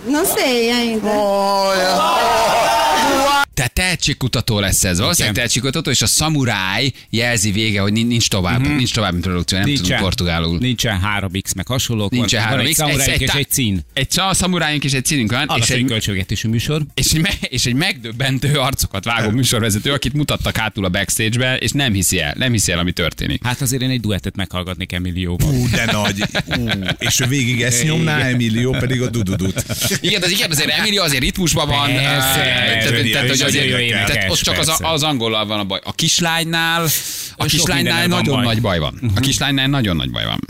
não 0.06 0.24
sei 0.24 0.70
ainda. 0.70 1.08
Olha. 1.08 3.41
Tehát 3.54 3.72
tehetségkutató 3.72 4.58
lesz 4.60 4.84
ez. 4.84 4.98
Valószínűleg 4.98 5.34
tehetségkutató, 5.34 5.90
és 5.90 6.02
a 6.02 6.06
szamuráj 6.06 6.90
jelzi 7.10 7.50
vége, 7.50 7.80
hogy 7.80 7.92
nin- 7.92 8.06
nincs 8.08 8.28
tovább, 8.28 8.66
nincs 8.66 8.92
tovább 8.94 9.20
produkció, 9.20 9.58
nem 9.58 9.74
tudunk 9.74 10.00
portugálul. 10.00 10.58
nincsen 10.58 11.00
3x, 11.18 11.54
meg 11.56 11.66
hasonlók. 11.66 12.10
Nincsen 12.10 12.38
van, 12.40 12.48
három 12.48 12.58
van 12.62 12.68
egy 12.68 12.74
szamuráink 12.74 13.20
és 13.20 13.30
egy 13.30 13.50
cín. 13.50 13.80
Egy 13.92 14.10
szamurájunk 14.30 14.84
és 14.84 14.92
egy 14.92 15.04
cínünk 15.04 15.30
van, 15.32 15.50
és 15.56 15.70
egy, 15.70 15.84
költségvetésű 15.84 16.48
műsor. 16.48 16.82
és, 16.94 17.12
egy, 17.12 17.28
és 17.40 17.66
egy 17.66 17.74
megdöbbentő 17.74 18.58
arcokat 18.58 19.04
vágó 19.04 19.30
műsorvezető, 19.30 19.92
akit 19.92 20.12
mutattak 20.12 20.56
hátul 20.56 20.84
a 20.84 20.88
backstage-be, 20.88 21.56
és 21.56 21.70
nem 21.70 21.92
hiszi 21.92 22.20
el, 22.20 22.34
nem 22.38 22.52
hiszi 22.52 22.72
el, 22.72 22.78
ami 22.78 22.92
történik. 22.92 23.44
Hát 23.44 23.60
azért 23.60 23.82
én 23.82 23.90
egy 23.90 24.00
duettet 24.00 24.36
meghallgatnék 24.36 24.92
Emilióval. 24.92 25.54
Ú, 25.54 25.68
de 25.70 25.92
nagy. 25.92 26.22
Ú, 26.58 26.68
és 26.98 27.20
ő 27.20 27.26
végig 27.26 27.62
ezt 27.62 27.82
nyomná, 27.84 28.18
Emilio 28.20 28.70
pedig 28.70 29.02
a 29.02 29.08
dududut. 29.10 29.64
Igen, 30.00 30.22
az 30.22 30.30
igen, 30.30 30.50
azért 30.50 30.70
Emilio 30.70 31.02
azért 31.02 31.22
ritmusban 31.22 31.66
van. 31.68 31.86
Persze, 31.86 32.40
eh, 32.40 32.84
tehát- 32.84 33.10
tehát, 33.12 33.30
hogy 33.42 33.56
azért- 33.56 33.78
énekes, 33.80 34.10
tehát 34.10 34.30
ott 34.30 34.38
csak 34.38 34.58
az, 34.58 34.78
az 34.80 35.02
angollal 35.02 35.46
van 35.46 35.58
a 35.58 35.64
baj. 35.64 35.80
A 35.84 35.92
kislánynál, 35.92 36.88
a 37.36 37.44
kislánynál 37.44 38.06
nagyon 38.06 38.40
nagy 38.40 38.60
baj 38.60 38.78
van. 38.78 39.12
A 39.14 39.20
kislánynál 39.20 39.66
nagyon 39.66 39.96
nagy 39.96 40.10
baj 40.10 40.24
van. 40.24 40.40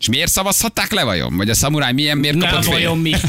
És 0.00 0.08
miért 0.08 0.30
szavazhatták 0.30 0.92
le 0.92 1.02
vajon? 1.02 1.36
Vagy 1.36 1.50
a 1.50 1.54
szamuráj 1.54 1.92
milyen, 1.92 2.18
miért 2.18 2.36
Nem 2.36 2.48
kapott 2.48 2.64
fél? 2.64 2.72
vajon 2.72 2.98
mi? 2.98 3.12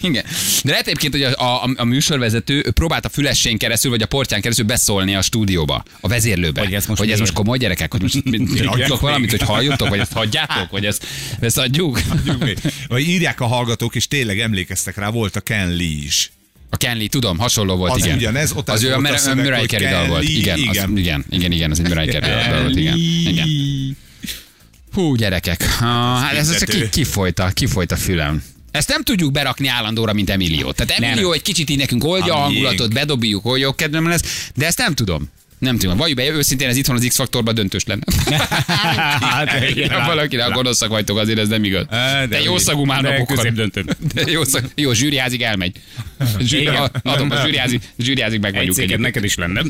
Igen. 0.00 0.24
De 0.62 0.70
lehet 0.70 0.86
egyébként, 0.86 1.12
hogy 1.12 1.22
a, 1.22 1.62
a, 1.64 1.70
a 1.76 1.84
műsorvezető 1.84 2.62
ő 2.66 2.70
próbált 2.70 3.04
a 3.04 3.08
fülessén 3.08 3.58
keresztül, 3.58 3.90
vagy 3.90 4.02
a 4.02 4.06
portyán 4.06 4.40
keresztül 4.40 4.66
beszólni 4.66 5.14
a 5.14 5.22
stúdióba, 5.22 5.82
a 6.00 6.08
vezérlőbe. 6.08 6.60
Hogy 6.60 6.74
ez 6.74 6.86
most 6.86 7.00
hogy 7.00 7.10
ez 7.10 7.18
most 7.18 7.32
komoly 7.32 7.58
gyerekek, 7.58 7.92
hogy 7.92 8.02
most 8.02 8.22
adjatok 8.66 9.00
valamit, 9.00 9.30
hogy 9.30 9.42
halljutok, 9.42 9.88
vagy 9.88 9.98
ezt 9.98 10.12
hagyjátok, 10.12 10.70
vagy 10.70 10.86
ezt, 10.86 11.06
ezt 11.40 11.58
adjuk. 11.58 12.00
Vagy 12.88 13.08
írják 13.08 13.40
a 13.40 13.46
hallgatók, 13.46 13.94
és 13.94 14.08
tényleg 14.08 14.40
emlékeztek 14.40 14.96
rá, 14.96 15.08
volt 15.08 15.36
a 15.36 15.40
Ken 15.40 15.68
Lee 15.68 16.02
is. 16.04 16.30
A 16.70 16.76
Kenley, 16.76 17.08
tudom, 17.08 17.38
hasonló 17.38 17.76
volt, 17.76 17.92
Az 17.92 18.04
igen. 18.04 18.16
ugyanez, 18.16 18.52
ott 18.52 18.68
az 18.68 18.74
az 18.74 18.82
ő 18.82 18.92
a 18.92 18.98
Murray 19.34 19.66
Carey 19.66 19.88
dal 19.88 20.06
volt. 20.06 20.22
Igen, 20.22 20.58
igen. 20.58 20.90
Az, 20.92 20.98
igen, 20.98 21.24
igen, 21.30 21.52
igen, 21.52 21.70
az 21.70 21.80
egy 21.80 21.88
Murray 21.88 22.06
Carey 22.06 22.30
dal 22.30 22.62
volt, 22.62 22.76
igen. 22.76 22.96
igen. 23.26 23.48
Hú, 24.92 25.14
gyerekek, 25.14 25.62
ah, 25.62 26.20
hát 26.20 26.34
ez, 26.34 26.48
ez 26.50 26.62
ki, 26.62 26.88
kifolyt, 26.88 27.38
a, 27.38 27.48
kifolyt 27.48 27.92
a 27.92 27.96
fülem. 27.96 28.42
Ezt 28.70 28.88
nem 28.88 29.02
tudjuk 29.02 29.32
berakni 29.32 29.68
állandóra, 29.68 30.12
mint 30.12 30.30
Emilio. 30.30 30.72
Tehát 30.72 31.00
Nem. 31.00 31.10
Emilio 31.10 31.32
egy 31.32 31.42
kicsit 31.42 31.70
így 31.70 31.78
nekünk 31.78 32.04
oldja 32.04 32.34
A 32.34 32.38
hangulatot, 32.38 32.92
bedobjuk, 32.92 33.42
hogy 33.42 33.60
jó 33.60 33.74
kedvem 33.74 34.08
lesz, 34.08 34.50
de 34.54 34.66
ezt 34.66 34.78
nem 34.78 34.94
tudom. 34.94 35.28
Nem 35.58 35.78
tudom. 35.78 35.96
Valljuk 35.96 36.16
be, 36.16 36.28
őszintén 36.30 36.68
ez 36.68 36.76
itthon 36.76 36.96
az 36.96 37.04
X-faktorban 37.08 37.54
döntős 37.54 37.84
lenne. 37.84 38.02
Hát, 39.20 40.06
valakire 40.06 40.44
a 40.44 40.50
gonoszak 40.50 40.88
vagytok, 40.88 41.18
azért 41.18 41.38
ez 41.38 41.48
nem 41.48 41.64
igaz. 41.64 41.86
de 41.88 42.26
De 42.26 42.40
jó 42.40 42.58
szagú. 42.58 42.84
De 44.14 44.30
jó, 44.30 44.44
szag, 44.44 44.64
jó 44.74 44.92
zsűriházig 44.92 45.42
elmegy. 45.42 45.76
Zsűri, 46.38 46.62
Igen. 46.62 46.90
adom, 47.02 47.30
a 47.30 47.40
zsűriházig, 47.42 47.80
zsűriházig 47.98 48.40
meg 48.40 48.50
Egy 48.50 48.56
vagyunk. 48.58 48.76
egyébként. 48.78 49.00
neked 49.00 49.24
is 49.24 49.34
lenne. 49.34 49.62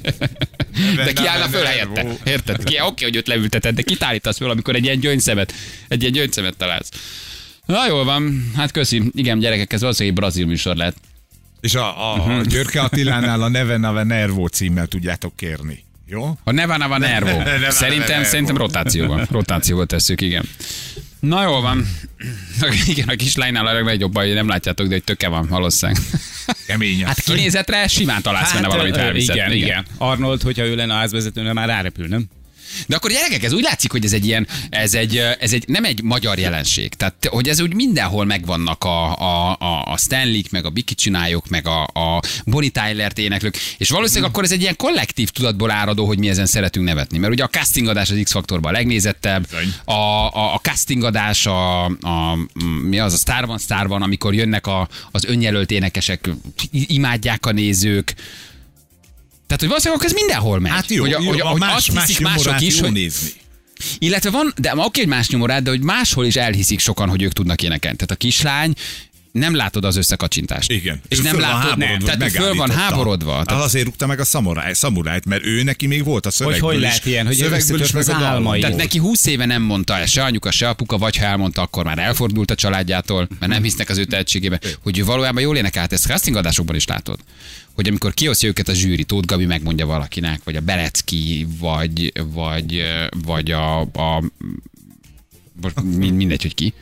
De 0.96 1.12
ki 1.12 1.26
állna 1.26 1.44
föl 1.44 1.64
helyette? 1.64 2.06
Érted? 2.24 2.64
Ki, 2.64 2.80
oké, 2.80 3.04
hogy 3.04 3.16
őt 3.16 3.26
leülteted, 3.26 3.74
de 3.74 3.82
kit 3.82 4.02
állítasz 4.02 4.36
föl, 4.36 4.50
amikor 4.50 4.74
egy 4.74 4.84
ilyen 4.84 5.00
gyöngyszemet, 5.00 5.52
egy 5.88 6.00
ilyen 6.00 6.12
gyöngyszemet 6.12 6.56
találsz. 6.56 6.88
Na 7.66 7.86
jól 7.86 8.04
van, 8.04 8.50
hát 8.56 8.70
köszi. 8.70 9.02
Igen, 9.14 9.38
gyerekek, 9.38 9.72
ez 9.72 9.80
valószínűleg 9.80 10.16
egy 10.16 10.22
brazil 10.22 10.46
műsor 10.46 10.76
lehet. 10.76 10.96
És 11.60 11.74
a, 11.74 12.14
a, 12.14 12.38
a 12.38 12.42
Györke 12.42 12.80
Attilánál 12.80 13.42
a 13.42 13.48
Neve 13.48 13.76
Nave 13.76 14.02
Nervo 14.02 14.46
címmel 14.46 14.86
tudjátok 14.86 15.36
kérni. 15.36 15.84
Jó? 16.06 16.38
A 16.44 16.50
Neva 16.50 16.76
Neva 16.76 16.98
Nervo. 16.98 17.42
Neva 17.42 17.70
Szerintem, 17.70 18.08
Nervo. 18.08 18.24
szerintem 18.24 18.56
rotációban. 18.56 19.26
Rotációban 19.30 19.86
tesszük, 19.86 20.20
igen. 20.20 20.44
Na 21.20 21.42
jól 21.42 21.60
van. 21.60 21.86
Igen, 22.86 23.08
a 23.08 23.14
kislánynál 23.14 23.66
a 23.66 23.72
legnagyobb 23.72 24.12
baj, 24.12 24.26
hogy 24.26 24.34
nem 24.34 24.48
látjátok, 24.48 24.86
de 24.86 24.92
hogy 24.94 25.04
töke 25.04 25.28
van 25.28 25.46
valószínűleg. 25.48 26.02
Kemény. 26.66 27.04
Hát 27.04 27.20
kinézetre 27.20 27.86
simán 27.88 28.22
találsz 28.22 28.52
benne 28.52 28.68
valamit 28.68 28.96
elviszed. 28.96 29.34
igen, 29.34 29.52
igen. 29.52 29.84
Arnold, 29.98 30.42
hogyha 30.42 30.64
ő 30.64 30.74
lenne 30.74 30.92
a 30.94 30.96
házvezetőnél, 30.96 31.52
már 31.52 31.68
rárepül, 31.68 32.06
nem? 32.06 32.24
De 32.86 32.96
akkor 32.96 33.10
gyerekek, 33.10 33.42
ez 33.42 33.52
úgy 33.52 33.62
látszik, 33.62 33.90
hogy 33.90 34.04
ez 34.04 34.12
egy 34.12 34.26
ilyen, 34.26 34.46
ez 34.70 34.94
egy, 34.94 35.16
ez 35.16 35.52
egy 35.52 35.64
nem 35.66 35.84
egy 35.84 36.02
magyar 36.02 36.38
jelenség. 36.38 36.94
Tehát, 36.94 37.28
hogy 37.30 37.48
ez 37.48 37.60
úgy 37.60 37.74
mindenhol 37.74 38.24
megvannak 38.24 38.84
a, 38.84 39.18
a, 39.18 39.56
a, 39.58 39.84
a 39.92 39.96
Stanley, 39.96 40.40
meg 40.50 40.64
a 40.64 40.70
Biki 40.70 40.94
csináljuk, 40.94 41.48
meg 41.48 41.66
a, 41.66 41.82
a 41.82 42.22
Bonnie 42.44 42.70
Tyler-t 42.70 43.18
éneklők, 43.18 43.56
és 43.78 43.90
valószínűleg 43.90 44.30
akkor 44.30 44.44
ez 44.44 44.52
egy 44.52 44.60
ilyen 44.60 44.76
kollektív 44.76 45.28
tudatból 45.28 45.70
áradó, 45.70 46.06
hogy 46.06 46.18
mi 46.18 46.28
ezen 46.28 46.46
szeretünk 46.46 46.86
nevetni. 46.86 47.18
Mert 47.18 47.32
ugye 47.32 47.44
a 47.44 47.48
castingadás 47.48 48.10
az 48.10 48.20
X-faktorban 48.22 48.74
a 48.74 48.76
legnézettebb, 48.76 49.46
a, 49.84 49.92
a, 49.92 50.54
a 50.54 50.58
castingadás, 50.58 51.46
a, 51.46 51.84
a, 51.84 52.38
mi 52.82 52.98
az, 52.98 53.12
a 53.12 53.16
Star 53.16 53.46
van, 53.46 53.58
Star 53.58 53.88
van, 53.88 54.02
amikor 54.02 54.34
jönnek 54.34 54.66
a, 54.66 54.88
az 55.10 55.24
önjelölt 55.24 55.70
énekesek, 55.70 56.30
imádják 56.70 57.46
a 57.46 57.52
nézők, 57.52 58.14
tehát, 59.48 59.60
hogy 59.62 59.68
valószínűleg 59.68 60.00
akkor 60.00 60.14
ez 60.14 60.20
mindenhol 60.26 60.58
megy. 60.58 60.72
Hát 60.72 60.90
jó, 60.90 61.02
hogy, 61.02 61.10
jó, 61.10 61.30
hogy, 61.30 61.40
a 61.40 61.46
hogy 61.46 61.60
más, 61.60 61.74
azt 61.74 61.92
más 61.92 62.06
hiszik 62.06 62.22
mások 62.22 62.60
is, 62.60 62.76
jó 62.76 62.82
hogy, 62.82 62.92
nézni. 62.92 63.28
illetve 63.98 64.30
van, 64.30 64.52
de 64.56 64.72
oké, 64.76 65.00
hogy 65.00 65.08
más 65.08 65.28
nyomorát, 65.28 65.62
de 65.62 65.70
hogy 65.70 65.80
máshol 65.80 66.26
is 66.26 66.36
elhiszik 66.36 66.80
sokan, 66.80 67.08
hogy 67.08 67.22
ők 67.22 67.32
tudnak 67.32 67.62
énekelni. 67.62 67.96
Tehát 67.96 68.12
a 68.12 68.16
kislány 68.16 68.74
nem 69.32 69.54
látod 69.54 69.84
az 69.84 69.96
összekacsintást. 69.96 70.70
Igen. 70.70 71.00
És 71.08 71.18
Ő 71.18 71.22
nem 71.22 71.38
látod, 71.38 71.82
háborodva, 71.82 72.16
tehát 72.16 72.32
föl 72.32 72.54
van 72.54 72.70
háborodva. 72.70 73.36
Hát 73.36 73.46
Tehát, 73.46 73.62
azért 73.62 73.84
rúgta 73.84 74.06
meg 74.06 74.20
a 74.20 74.24
szamuráj, 74.24 74.72
szamurájt, 74.72 75.24
mert 75.24 75.44
ő 75.44 75.62
neki 75.62 75.86
még 75.86 76.04
volt 76.04 76.26
a 76.26 76.30
szövegből 76.30 76.68
hogy 76.68 76.74
is. 76.76 76.82
lehet 76.82 77.06
ilyen, 77.06 77.26
hogy 77.26 77.36
szövegből 77.36 77.80
is, 77.80 77.90
meg 77.90 78.02
az 78.02 78.10
álmai. 78.10 78.60
tehát 78.60 78.76
neki 78.76 78.98
20 78.98 79.26
éve 79.26 79.44
nem 79.44 79.62
mondta 79.62 79.96
el 79.96 80.06
se 80.06 80.22
anyuka, 80.22 80.50
se 80.50 80.68
apuka, 80.68 80.98
vagy 80.98 81.16
ha 81.16 81.24
elmondta, 81.24 81.62
akkor 81.62 81.84
már 81.84 81.98
elfordult 81.98 82.50
a 82.50 82.54
családjától, 82.54 83.28
mert 83.38 83.52
nem 83.52 83.62
hisznek 83.62 83.88
az 83.88 83.98
ő 83.98 84.04
tehetségébe, 84.04 84.60
hogy 84.82 84.98
ő 84.98 85.04
valójában 85.04 85.42
jól 85.42 85.56
énekelt. 85.56 85.92
Ezt 85.92 86.06
castingadásokban 86.06 86.76
is 86.76 86.86
látod. 86.86 87.18
Hogy 87.78 87.88
amikor 87.88 88.14
kiosztja 88.14 88.48
őket 88.48 88.68
a 88.68 88.74
zsűri, 88.74 89.04
Tóth 89.04 89.26
Gabi 89.26 89.44
megmondja 89.44 89.86
valakinek, 89.86 90.40
vagy 90.44 90.56
a 90.56 90.60
Berecki, 90.60 91.46
vagy, 91.58 92.12
vagy, 92.32 92.82
vagy 93.24 93.50
a, 93.50 93.80
a 93.80 94.24
mindegy, 95.82 96.42
hogy 96.42 96.54
ki, 96.54 96.74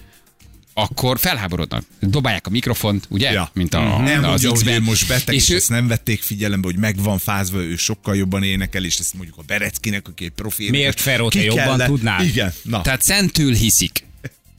akkor 0.75 1.19
felháborodnak. 1.19 1.85
Dobálják 2.01 2.47
a 2.47 2.51
mikrofont, 2.51 3.07
ugye? 3.09 3.31
Ja. 3.33 3.51
Mint 3.53 3.75
a, 3.75 4.01
nem 4.01 4.25
az 4.25 4.43
mondja, 4.43 4.73
hogy 4.73 4.83
most 4.83 5.09
beteg, 5.09 5.35
és, 5.35 5.43
és 5.43 5.51
ő, 5.51 5.57
ezt 5.57 5.69
nem 5.69 5.87
vették 5.87 6.23
figyelembe, 6.23 6.67
hogy 6.67 6.79
meg 6.79 7.03
van 7.03 7.19
fázva, 7.19 7.59
ő 7.59 7.77
sokkal 7.77 8.17
jobban 8.17 8.43
énekel, 8.43 8.85
és 8.85 8.99
ezt 8.99 9.15
mondjuk 9.15 9.39
a 9.39 9.43
Bereckinek, 9.47 10.09
aki 10.09 10.25
egy 10.25 10.31
profi 10.31 10.71
Miért, 10.71 10.83
énekes, 10.83 11.03
Feró, 11.03 11.29
te 11.29 11.39
ki 11.39 11.45
jobban 11.45 11.65
kellett- 11.65 11.87
tudnád? 11.89 12.25
Igen, 12.25 12.53
na. 12.63 12.81
Tehát 12.81 13.03
szentül 13.03 13.55
hiszik, 13.55 14.06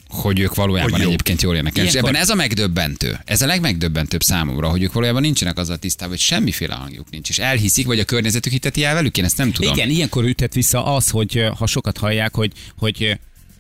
hogy 0.10 0.40
ők 0.40 0.56
valójában 0.56 0.92
Hogy 0.92 1.02
jó. 1.02 1.08
egyébként 1.08 1.42
jól. 1.42 1.56
És 1.56 1.62
Ilyenkor- 1.74 1.96
ebben 1.96 2.16
ez 2.16 2.30
a 2.30 2.36
megdöbbentő. 2.36 3.20
Ez 3.26 3.42
a 3.42 3.46
legmegdöbbentőbb 3.46 4.22
számomra, 4.22 4.70
hogy 4.70 4.84
ők 4.84 4.94
valójában 4.94 5.22
nincsenek 5.22 5.58
azzal 5.58 5.78
tisztában, 5.78 6.10
hogy 6.14 6.24
semmiféle 6.24 6.74
hangjuk 6.74 7.10
nincs. 7.10 7.30
És 7.30 7.40
elhiszik, 7.40 7.86
vagy 7.86 8.00
a 8.00 8.04
környezetük 8.04 8.52
hiteti 8.52 8.84
el 8.84 8.94
velük, 8.94 9.18
én 9.18 9.24
ezt 9.26 9.38
nem 9.38 9.52
tudom. 9.52 9.74
Igen, 9.74 9.90
ilyenkor 9.90 10.24
üthet 10.24 10.54
vissza 10.54 10.86
az, 10.96 11.10
hogy 11.10 11.44
ha 11.58 11.66
sokat 11.68 11.98
hallják, 11.98 12.36
hogy, 12.36 12.52
hogy 12.78 13.20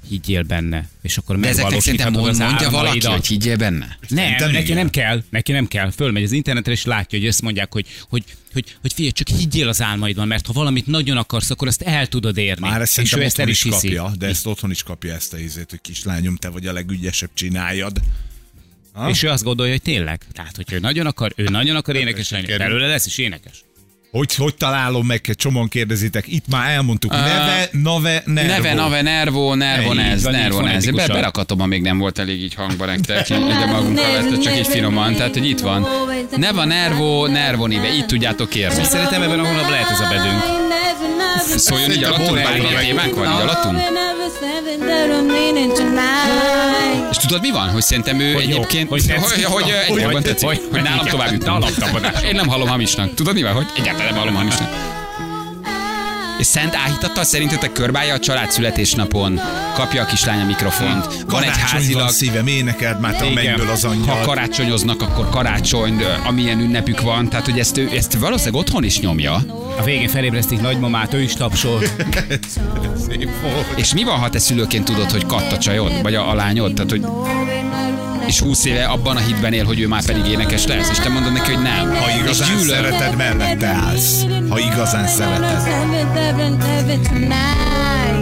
higgyél 0.09 0.43
benne, 0.43 0.89
és 1.01 1.17
akkor 1.17 1.39
De 1.39 1.47
ezeknek 1.47 1.81
szerintem 1.81 2.11
mond, 2.11 2.27
az 2.27 2.37
mondja 2.37 2.69
valaki, 2.69 3.07
hogy 3.07 3.27
higgyél 3.27 3.57
benne. 3.57 3.97
Nem, 4.07 4.23
Szerintem 4.23 4.51
neki 4.51 4.73
nem 4.73 4.89
kell, 4.89 5.23
neki 5.29 5.51
nem 5.51 5.67
kell. 5.67 5.91
Fölmegy 5.91 6.23
az 6.23 6.31
internetre, 6.31 6.71
és 6.71 6.85
látja, 6.85 7.19
hogy 7.19 7.27
ezt 7.27 7.41
mondják, 7.41 7.73
hogy, 7.73 7.85
hogy, 8.09 8.23
hogy, 8.53 8.75
hogy 8.81 8.93
figyelj, 8.93 9.11
csak 9.11 9.27
higgyél 9.27 9.67
az 9.67 9.81
álmaidban, 9.81 10.27
mert 10.27 10.45
ha 10.45 10.53
valamit 10.53 10.87
nagyon 10.87 11.17
akarsz, 11.17 11.49
akkor 11.49 11.67
azt 11.67 11.81
el 11.81 12.07
tudod 12.07 12.37
érni. 12.37 12.67
Már 12.67 12.81
ezt 12.81 12.99
és 12.99 13.13
ő 13.13 13.23
ezt 13.23 13.39
el 13.39 13.47
is 13.47 13.65
is 13.65 13.71
hiszi. 13.71 13.87
kapja, 13.87 14.13
de 14.17 14.27
ezt 14.27 14.45
otthon 14.45 14.71
is 14.71 14.83
kapja 14.83 15.13
ezt 15.13 15.33
a 15.33 15.39
ízét, 15.39 15.69
hogy 15.69 15.81
kislányom, 15.81 16.35
te 16.35 16.49
vagy 16.49 16.67
a 16.67 16.73
legügyesebb, 16.73 17.29
csináljad. 17.33 18.01
Ha? 18.93 19.09
És 19.09 19.23
ő 19.23 19.29
azt 19.29 19.43
gondolja, 19.43 19.71
hogy 19.71 19.81
tényleg. 19.81 20.21
Tehát, 20.31 20.55
hogy 20.55 20.73
ő 20.73 20.79
nagyon 20.79 21.05
akar, 21.05 21.33
ő 21.35 21.43
nagyon 21.43 21.75
akar 21.75 21.95
énekes 21.95 22.29
lenni. 22.29 22.57
Belőle 22.57 22.87
lesz 22.87 23.05
is 23.05 23.17
énekes. 23.17 23.63
Hogy, 24.11 24.35
hogy 24.35 24.55
találom 24.55 25.05
meg, 25.05 25.21
csomóan 25.35 25.67
kérdezitek. 25.67 26.27
Itt 26.27 26.45
már 26.49 26.71
elmondtuk. 26.71 27.11
Neve, 27.11 27.69
nave, 27.71 28.21
nervo. 28.25 28.53
Neve, 28.53 28.73
nave, 28.73 29.01
nervo, 29.01 29.53
nervonez, 29.55 30.23
nervonez. 30.23 30.89
Be, 30.89 31.07
berakatom, 31.07 31.61
amíg 31.61 31.81
nem 31.81 31.97
volt 31.97 32.19
elég 32.19 32.41
így 32.41 32.53
hangba 32.53 32.85
nektek. 32.85 33.29
Így 33.47 33.61
a 33.63 33.65
magunk 33.65 33.97
felett, 33.97 34.41
csak 34.41 34.57
így 34.57 34.67
finoman. 34.67 35.15
Tehát, 35.15 35.33
hogy 35.33 35.49
itt 35.49 35.59
van. 35.59 35.87
Neva, 36.35 36.65
nervo, 36.65 37.27
nervonive. 37.27 37.93
Így 37.93 38.05
tudjátok 38.05 38.49
kérni. 38.49 38.83
Szerintem 38.83 39.21
ebben 39.21 39.39
a 39.39 39.45
hónapban 39.45 39.71
lehet 39.71 39.89
ez 39.89 39.99
a 39.99 40.07
bedünk. 40.09 40.41
Szóljon 41.57 41.91
így 41.91 42.03
alattunk, 42.03 42.43
bármilyen 42.43 42.79
témánk 42.85 43.15
van, 43.15 43.33
így 43.33 43.41
alattunk. 43.41 43.77
És 47.11 47.17
tudod 47.17 47.41
mi 47.41 47.51
van? 47.51 47.69
Hogy 47.69 47.81
szerintem 47.81 48.19
ő 48.19 48.33
Hogy 48.33 48.49
jó, 48.49 48.55
egyébként, 48.55 48.89
hogy 48.89 49.03
hogy, 49.11 49.43
hogy, 49.43 49.63
hogy, 49.87 50.03
Hogy 50.03 50.13
tetszik. 50.13 50.23
tetszik, 50.23 50.47
Hogy- 50.47 50.61
hogy 50.71 50.81
nálam 50.81 51.05
tovább 51.05 51.47
alaptapadás. 51.47 52.23
Én 52.23 52.35
nem 52.35 52.47
hallom 52.47 52.67
hamisnak. 52.67 53.13
Tudod 53.13 53.33
mi 53.33 53.41
van? 53.41 53.53
Hogy 53.53 53.65
egyáltalán 53.77 54.07
nem 54.07 54.17
hallom 54.17 54.35
hamisnak. 54.35 54.96
És 56.37 56.45
Szent 56.45 56.75
áhítattal 56.75 57.23
szerintetek 57.23 57.71
körbálja 57.71 58.13
a 58.13 58.19
család 58.19 58.51
születésnapon, 58.51 59.39
kapja 59.73 60.01
a 60.01 60.05
kislány 60.05 60.41
a 60.41 60.45
mikrofont, 60.45 61.05
van 61.05 61.43
egy 61.43 61.49
Karácsony 61.49 61.79
házilag, 61.79 62.01
van 62.01 62.11
szívem, 62.11 62.47
énekeld 62.47 62.99
már 62.99 63.15
a 63.21 63.29
mennyből 63.33 63.69
az 63.69 63.83
ha 63.83 63.89
angyal. 63.89 64.21
karácsonyoznak, 64.21 65.01
akkor 65.01 65.29
karácsony, 65.29 66.03
amilyen 66.25 66.59
ünnepük 66.59 67.01
van, 67.01 67.29
tehát 67.29 67.45
hogy 67.45 67.59
ezt, 67.59 67.77
ő, 67.77 67.89
ezt 67.95 68.13
valószínűleg 68.13 68.59
otthon 68.59 68.83
is 68.83 68.99
nyomja. 68.99 69.33
A 69.79 69.83
végén 69.83 70.07
felébresztik 70.07 70.61
nagymamát, 70.61 71.13
ő 71.13 71.21
is 71.21 71.33
tapsol. 71.33 71.81
Szép 73.07 73.29
volt. 73.41 73.73
És 73.75 73.93
mi 73.93 74.03
van, 74.03 74.19
ha 74.19 74.29
te 74.29 74.39
szülőként 74.39 74.85
tudod, 74.85 75.11
hogy 75.11 75.25
katta 75.25 75.57
csajod, 75.57 76.01
vagy 76.01 76.15
a, 76.15 76.29
a 76.29 76.33
lányod? 76.33 76.73
Tehát, 76.73 76.89
hogy 76.89 77.05
és 78.27 78.39
20 78.39 78.65
éve 78.65 78.85
abban 78.85 79.15
a 79.15 79.19
hitben 79.19 79.53
él, 79.53 79.65
hogy 79.65 79.79
ő 79.79 79.87
már 79.87 80.05
pedig 80.05 80.25
énekes 80.25 80.65
lesz, 80.65 80.89
és 80.89 80.97
te 80.97 81.09
mondod 81.09 81.31
neki, 81.33 81.53
hogy 81.53 81.63
nem. 81.63 81.95
Ha 81.95 82.09
és 82.09 82.15
igazán 82.23 82.49
gyűlöl. 82.57 82.75
szereted, 82.75 83.15
mellette 83.15 83.67
állsz. 83.67 84.25
Ha 84.49 84.59
igazán 84.59 85.07
szereted. 85.07 85.61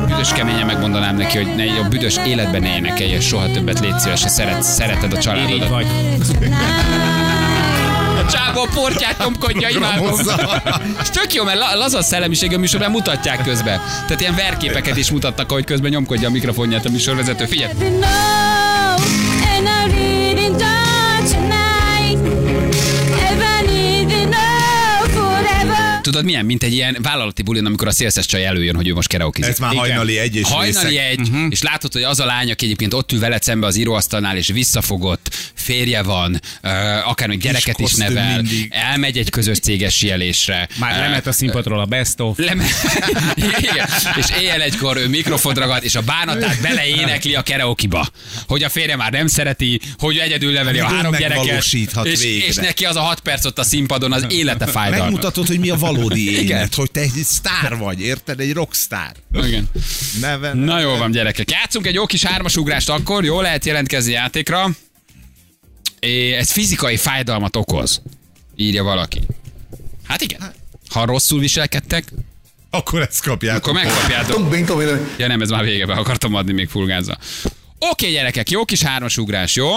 Büdös 0.07 0.31
keményen 0.33 0.65
megmondanám 0.65 1.15
neki, 1.17 1.37
hogy 1.37 1.55
ne, 1.55 1.63
a 1.79 1.87
büdös 1.89 2.15
életben 2.25 2.61
ne 2.61 2.75
énekelj, 2.75 3.09
és 3.09 3.25
soha 3.25 3.51
többet 3.51 3.79
légy 3.79 3.99
szíves, 3.99 4.23
és 4.23 4.31
szeret, 4.31 4.63
szereted 4.63 5.13
a 5.13 5.17
családodat. 5.17 5.69
vagy. 5.69 5.85
A 8.25 8.31
csávó 8.31 8.61
a 8.61 8.67
portyát 8.73 9.17
nyomkodja, 9.19 9.69
imádom. 9.69 10.19
És 11.01 11.09
tök 11.09 11.33
jó, 11.33 11.43
mert 11.43 11.57
la- 11.59 11.75
laza 11.75 12.01
szellemiség 12.01 12.53
a 12.53 12.57
műsorban 12.57 12.91
mutatják 12.91 13.43
közben. 13.43 13.79
Tehát 14.07 14.21
ilyen 14.21 14.35
verképeket 14.35 14.97
is 14.97 15.11
mutattak, 15.11 15.51
ahogy 15.51 15.63
közben 15.65 15.91
nyomkodja 15.91 16.27
a 16.27 16.31
mikrofonját 16.31 16.85
a 16.85 16.89
műsorvezető. 16.89 17.45
Figyelj! 17.45 17.71
Tudod 26.15 26.29
milyen, 26.29 26.45
mint 26.45 26.63
egy 26.63 26.73
ilyen 26.73 26.97
vállalati 27.01 27.41
bulin, 27.41 27.65
amikor 27.65 27.87
a 27.87 27.91
szélszes 27.91 28.25
csaj 28.25 28.45
előjön, 28.45 28.75
hogy 28.75 28.87
ő 28.87 28.93
most 28.93 29.09
karaokezik. 29.09 29.51
Ez 29.51 29.59
már 29.59 29.71
Igen. 29.71 29.85
hajnali 29.85 30.17
egy 30.17 30.35
és 30.35 30.47
Hajnali 30.47 30.87
részek. 30.87 31.09
egy, 31.09 31.19
uh-huh. 31.19 31.45
és 31.49 31.61
látod, 31.61 31.93
hogy 31.93 32.03
az 32.03 32.19
a 32.19 32.25
lány, 32.25 32.51
aki 32.51 32.65
egyébként 32.65 32.93
ott 32.93 33.11
ül 33.11 33.19
veled 33.19 33.43
szembe 33.43 33.65
az 33.67 33.75
íróasztalnál, 33.75 34.37
és 34.37 34.47
visszafogott, 34.47 35.35
férje 35.65 36.03
van, 36.03 36.41
akár 37.05 37.27
még 37.27 37.39
gyereket 37.39 37.79
is 37.79 37.93
nevel, 37.93 38.35
mindig. 38.35 38.67
elmegy 38.71 39.17
egy 39.17 39.29
közös 39.29 39.59
céges 39.59 39.95
sielésre. 39.95 40.67
Már 40.79 40.99
lement 40.99 41.27
a 41.27 41.31
színpadról 41.31 41.79
a 41.79 41.85
best 41.85 42.19
of. 42.19 42.37
Leme... 42.37 42.65
Igen. 43.59 43.87
És 44.17 44.25
éjjel 44.39 44.61
egykor 44.61 44.97
ő 44.97 45.07
mikrofont 45.07 45.57
ragad, 45.57 45.83
és 45.83 45.95
a 45.95 46.01
bánatát 46.01 46.61
beleénekli 46.61 47.35
a 47.35 47.43
karaoke-ba. 47.43 48.07
Hogy 48.47 48.63
a 48.63 48.69
férje 48.69 48.95
már 48.95 49.11
nem 49.11 49.27
szereti, 49.27 49.79
hogy 49.97 50.17
egyedül 50.17 50.51
neveli 50.51 50.79
a 50.79 50.87
három 50.87 51.15
gyereket. 51.15 51.65
És, 52.03 52.21
végre. 52.21 52.45
és 52.45 52.55
neki 52.55 52.85
az 52.85 52.95
a 52.95 53.01
hat 53.01 53.19
perc 53.19 53.45
ott 53.45 53.59
a 53.59 53.63
színpadon 53.63 54.11
az 54.11 54.25
élete 54.29 54.65
fájdalma. 54.65 55.03
Megmutatod, 55.03 55.47
hogy 55.47 55.59
mi 55.59 55.69
a 55.69 55.75
valódi 55.75 56.31
élet, 56.41 56.75
hogy 56.75 56.91
te 56.91 56.99
egy 56.99 57.23
sztár 57.23 57.77
vagy, 57.77 58.01
érted? 58.01 58.39
Egy 58.39 58.53
rockstar. 58.53 59.11
Igen. 59.43 59.69
Neve, 60.19 60.53
Na 60.53 60.79
jó 60.79 60.95
van, 60.95 61.11
gyerekek. 61.11 61.51
Játszunk 61.51 61.87
egy 61.87 61.93
jó 61.93 62.05
kis 62.05 62.23
hármasugrást 62.23 62.89
akkor, 62.89 63.23
jó 63.23 63.41
lehet 63.41 63.65
jelentkezni 63.65 64.11
játékra. 64.11 64.69
É, 66.05 66.31
ez 66.33 66.51
fizikai 66.51 66.97
fájdalmat 66.97 67.55
okoz, 67.55 68.01
írja 68.55 68.83
valaki. 68.83 69.21
Hát 70.03 70.21
igen. 70.21 70.53
Ha 70.89 71.05
rosszul 71.05 71.39
viselkedtek, 71.39 72.11
Akkor 72.69 73.01
ezt 73.01 73.21
kapjátok. 73.21 73.67
akkor 73.67 73.83
megkapjátok. 73.83 74.49
Ja 75.17 75.27
nem, 75.27 75.41
ez 75.41 75.49
már 75.49 75.63
vége, 75.63 75.85
be 75.85 75.93
akartam 75.93 76.33
adni 76.33 76.51
még 76.53 76.67
fulgázza. 76.69 77.17
Oké, 77.79 78.11
gyerekek, 78.11 78.49
jó 78.49 78.65
kis 78.65 78.81
hármasugrás, 78.83 79.55
jó? 79.55 79.69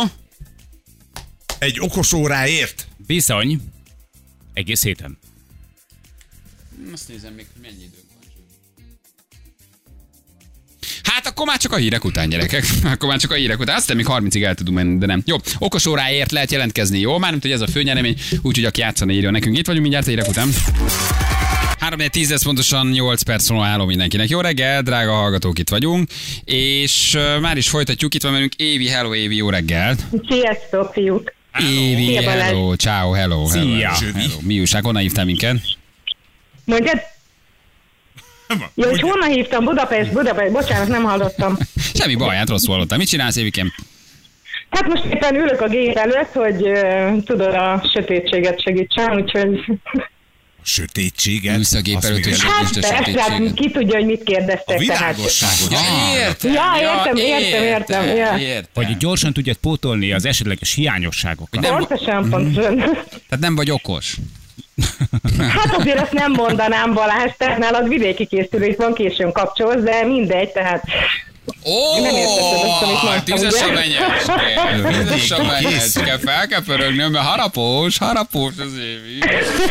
Egy 1.59 1.81
okos 1.81 2.12
óráért? 2.12 2.87
Bizony. 3.07 3.61
Egész 4.53 4.83
héten. 4.83 5.19
Azt 6.93 7.09
nézem 7.09 7.33
még, 7.33 7.47
mennyi 7.62 7.75
időnk 7.83 8.08
Hát 11.09 11.27
akkor 11.27 11.47
már 11.47 11.57
csak 11.57 11.73
a 11.73 11.77
hírek 11.77 12.05
után, 12.05 12.29
gyerekek. 12.29 12.64
Akkor 12.92 13.09
már 13.09 13.18
csak 13.18 13.31
a 13.31 13.35
hírek 13.35 13.61
után. 13.61 13.77
Aztán 13.77 13.97
még 13.97 14.07
30-ig 14.09 14.44
el 14.44 14.55
tudunk 14.55 14.77
menni, 14.77 14.99
de 14.99 15.07
nem. 15.07 15.23
Jó, 15.25 15.37
okos 15.59 15.87
óráért 15.87 16.33
lehet 16.33 16.51
jelentkezni, 16.51 16.99
jó? 16.99 17.18
Már 17.18 17.31
nem 17.31 17.40
hogy 17.42 17.51
ez 17.51 17.61
a 17.61 17.66
főnyeremény, 17.66 18.16
úgyhogy 18.42 18.64
aki 18.64 18.81
játszana 18.81 19.12
írja 19.12 19.31
nekünk. 19.31 19.59
Itt 19.59 19.66
vagyunk 19.66 19.83
mindjárt 19.83 20.07
a 20.07 20.11
hírek 20.11 20.29
után. 20.29 20.49
3 21.79 21.99
10 22.11 22.31
lesz 22.31 22.42
pontosan 22.42 22.87
8 22.87 23.23
perc 23.23 23.49
múlva 23.49 23.66
állom 23.66 23.87
mindenkinek. 23.87 24.29
Jó 24.29 24.40
reggel, 24.40 24.83
drága 24.83 25.12
hallgatók, 25.12 25.59
itt 25.59 25.68
vagyunk. 25.68 26.09
És 26.44 27.14
uh, 27.14 27.40
már 27.40 27.57
is 27.57 27.68
folytatjuk, 27.68 28.14
itt 28.14 28.23
van 28.23 28.33
velünk 28.33 28.55
Évi, 28.55 28.88
hello 28.88 29.14
Évi, 29.14 29.37
jó 29.37 29.51
reggel. 29.51 29.97
Sziasztok, 30.29 30.92
fiúk! 30.92 31.35
Évi, 31.61 32.07
Szia, 32.07 32.31
hello, 32.31 32.75
ciao, 32.75 33.12
hello, 33.12 33.47
hello. 33.47 33.77
Szia. 33.77 33.90
hello. 33.90 34.38
Mi 34.40 34.61
újság, 34.61 34.85
honnan 34.85 35.03
hívtál 35.03 35.25
minket? 35.25 35.57
Mondjad? 36.64 37.01
Jó, 38.75 38.89
hogy 38.89 39.01
honnan 39.01 39.29
hívtam? 39.31 39.65
Budapest, 39.65 40.13
Budapest, 40.13 40.53
bocsánat, 40.53 40.89
nem 40.89 41.03
hallottam. 41.03 41.57
Semmi 41.95 42.15
baj, 42.15 42.37
hát 42.37 42.49
rosszul 42.49 42.73
hallottam. 42.75 42.99
Mit 42.99 43.09
csinálsz, 43.09 43.37
Évikem? 43.37 43.73
Hát 44.71 44.87
most 44.89 45.05
éppen 45.05 45.35
ülök 45.35 45.61
a 45.61 45.69
gép 45.69 45.97
előtt, 45.97 46.33
hogy 46.33 46.63
uh, 46.69 47.23
tudod 47.25 47.55
a 47.55 47.89
sötétséget 47.93 48.63
segítsem, 48.63 49.13
úgyhogy... 49.13 49.65
Sötétséget? 50.63 51.57
Ülsz 51.57 51.73
a 51.73 51.81
gép 51.81 52.05
előtt, 52.05 52.25
hogy 52.25 52.41
Hát 52.41 52.77
a 52.77 52.81
persze, 52.81 52.95
hát 52.95 53.05
sötétséget. 53.05 53.55
ki 53.55 53.71
tudja, 53.71 53.95
hogy 53.97 54.07
mit 54.07 54.21
A 54.21 54.25
kérdeztek, 54.25 54.65
tehát... 54.65 54.81
világosságot. 54.81 55.73
Ja, 55.73 56.19
értem, 56.19 56.53
Ja, 56.53 56.73
értem, 56.81 57.17
értem, 57.17 57.63
értem, 57.63 58.17
ja. 58.17 58.39
értem. 58.39 58.85
Hogy 58.85 58.97
gyorsan 58.97 59.33
tudjad 59.33 59.57
pótolni 59.57 60.13
az 60.13 60.25
esetleges 60.25 60.75
hiányosságokat. 60.75 61.61
Nem, 61.61 61.77
Pontosan, 61.77 62.29
pontosan. 62.31 62.77
tehát 62.79 63.39
nem 63.41 63.55
vagy 63.55 63.71
okos. 63.71 64.17
Hát 65.38 65.75
azért 65.79 66.01
azt 66.01 66.12
nem 66.12 66.33
mondanám, 66.33 66.95
Balázs, 66.95 67.31
tehát 67.37 67.59
nálad 67.59 67.88
vidéki 67.88 68.27
készülés 68.27 68.77
van, 68.77 68.95
későn 68.95 69.33
kapcsolsz, 69.33 69.83
de 69.83 70.05
mindegy, 70.05 70.53
tehát 70.53 70.83
Ó, 71.65 72.03
Nem 72.03 72.15
azt, 72.15 72.39
amit 72.83 73.03
mondtam, 73.03 73.25
tízes 73.25 73.63
a 73.63 73.73
menyeske. 73.73 75.05
Tízes 75.05 75.31
a 75.31 75.43
menyeske. 75.45 76.19
Fel 76.19 76.47
kell 76.47 76.63
pörögnöm, 76.63 77.11
mert 77.13 77.25
harapós, 77.25 77.99
harapós 77.99 78.53
az 78.59 78.73
évi. 78.79 79.19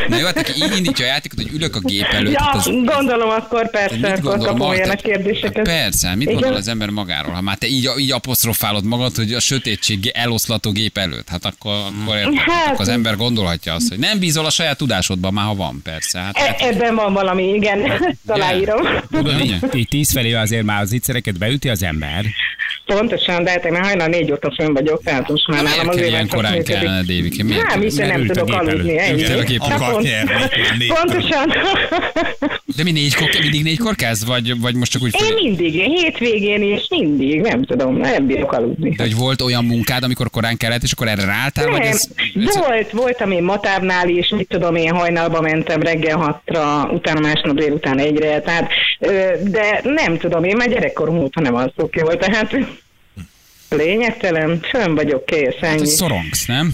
Na 0.07 0.17
jó, 0.17 0.25
hát 0.25 0.37
aki 0.37 0.51
így 0.63 0.77
indítja 0.77 1.05
a 1.05 1.07
játékot, 1.07 1.41
hogy 1.41 1.51
ülök 1.53 1.75
a 1.75 1.79
gép 1.79 2.05
előtt. 2.11 2.33
ja, 2.33 2.43
hát 2.43 2.55
az, 2.55 2.63
gondolom, 2.65 3.29
akkor 3.29 3.69
persze, 3.69 3.95
mit 3.95 4.05
akkor 4.05 4.21
gondol 4.21 4.47
kapom 4.47 4.67
olyan 4.69 4.83
a 4.83 4.87
magad? 4.87 5.01
kérdéseket. 5.01 5.55
Hát 5.55 5.65
persze, 5.65 6.15
mit 6.15 6.27
Igen. 6.27 6.33
gondol 6.41 6.57
az 6.57 6.67
ember 6.67 6.89
magáról? 6.89 7.33
Ha 7.33 7.41
már 7.41 7.57
te 7.57 7.67
így, 7.67 7.89
így 7.97 8.11
apostrofálod 8.11 8.83
magad, 8.85 9.15
hogy 9.15 9.33
a 9.33 9.39
sötétség 9.39 10.11
eloszlató 10.13 10.71
gép 10.71 10.97
előtt, 10.97 11.29
hát 11.29 11.45
akkor, 11.45 11.73
akkor, 11.73 12.15
Hát- 12.15 12.67
akkor 12.67 12.81
az 12.81 12.87
ember 12.87 13.15
gondolhatja 13.15 13.73
azt, 13.73 13.89
hogy 13.89 13.99
nem 13.99 14.19
bízol 14.19 14.45
a 14.45 14.49
saját 14.49 14.77
tudásodban, 14.77 15.33
már 15.33 15.45
ha 15.45 15.55
van, 15.55 15.79
persze. 15.83 16.19
Hát, 16.19 16.37
E- 16.37 16.41
hát, 16.41 16.61
ebben 16.61 16.95
van 16.95 17.13
valami, 17.13 17.43
igen, 17.53 17.91
ezt 17.91 18.17
aláírom. 18.27 18.87
Tudod, 19.11 19.39
így, 19.73 19.87
tíz 19.89 20.11
felé 20.11 20.33
azért 20.33 20.63
már 20.63 20.81
az 20.81 20.93
ígyszereket 20.93 21.37
beüti 21.37 21.66
az 21.69 21.83
ember. 21.83 22.25
Pontosan, 22.85 23.43
de 23.43 23.49
hát 23.49 23.65
én 23.65 23.83
hajnal 23.83 24.07
négy 24.07 24.31
óta 24.31 24.53
fönn 24.57 24.73
vagyok, 24.73 25.03
tehát 25.03 25.29
most 25.29 25.47
már 25.47 25.63
nálam 25.63 25.79
kell 25.79 25.87
azért 25.87 26.09
ilyen 26.09 26.27
korán 26.27 26.63
kellene, 26.63 27.01
Dévike? 27.01 27.43
Miért? 27.43 27.67
Nem, 27.67 27.81
hiszen 27.81 28.07
nem 28.07 28.25
tudok 28.25 28.49
aludni, 28.49 28.99
ennyi. 28.99 29.23
Hát 29.23 29.47
Pontosan. 30.87 31.53
De 32.75 32.83
mi 32.83 32.91
négykor, 32.91 33.29
mindig 33.41 33.63
négykor 33.63 33.95
kezd, 33.95 34.27
vagy, 34.27 34.59
vagy 34.59 34.75
most 34.75 34.91
csak 34.91 35.01
úgy 35.01 35.15
Én 35.21 35.33
mindig, 35.43 35.75
én 35.75 35.89
hétvégén 35.89 36.61
is 36.61 36.87
mindig, 36.89 37.41
nem 37.41 37.63
tudom, 37.63 37.97
nem 37.97 38.25
bírok 38.25 38.51
aludni. 38.51 38.89
De 38.89 39.03
hogy 39.03 39.15
volt 39.15 39.41
olyan 39.41 39.65
munkád, 39.65 40.03
amikor 40.03 40.29
korán 40.29 40.57
kellett, 40.57 40.83
és 40.83 40.91
akkor 40.91 41.07
erre 41.07 41.25
ráálltál, 41.25 41.69
vagy 41.69 41.79
Nem, 41.79 41.89
ez... 41.89 42.09
volt, 42.57 42.91
voltam 42.91 43.31
én 43.31 43.43
matávnál 43.43 44.09
is, 44.09 44.29
mit 44.29 44.47
tudom, 44.47 44.75
én 44.75 44.91
hajnalba 44.91 45.41
mentem 45.41 45.81
reggel 45.81 46.17
hatra, 46.17 46.89
utána 46.91 47.19
másnap 47.19 47.55
délután 47.55 47.99
egyre, 47.99 48.39
tehát, 48.41 48.69
de 49.43 49.81
nem 49.83 50.17
tudom, 50.17 50.43
én 50.43 50.55
már 50.57 50.69
gyerekkorom 50.69 51.17
óta 51.17 51.41
nem 51.41 51.55
alszok 51.57 51.95
jól, 51.95 52.17
tehát 52.17 52.57
lényegtelen, 53.69 54.59
fönn 54.61 54.95
vagyok, 54.95 55.25
kész, 55.25 55.55
Hát, 55.55 55.63
ennyi. 55.79 55.85
szorongsz, 55.85 56.45
nem? 56.45 56.73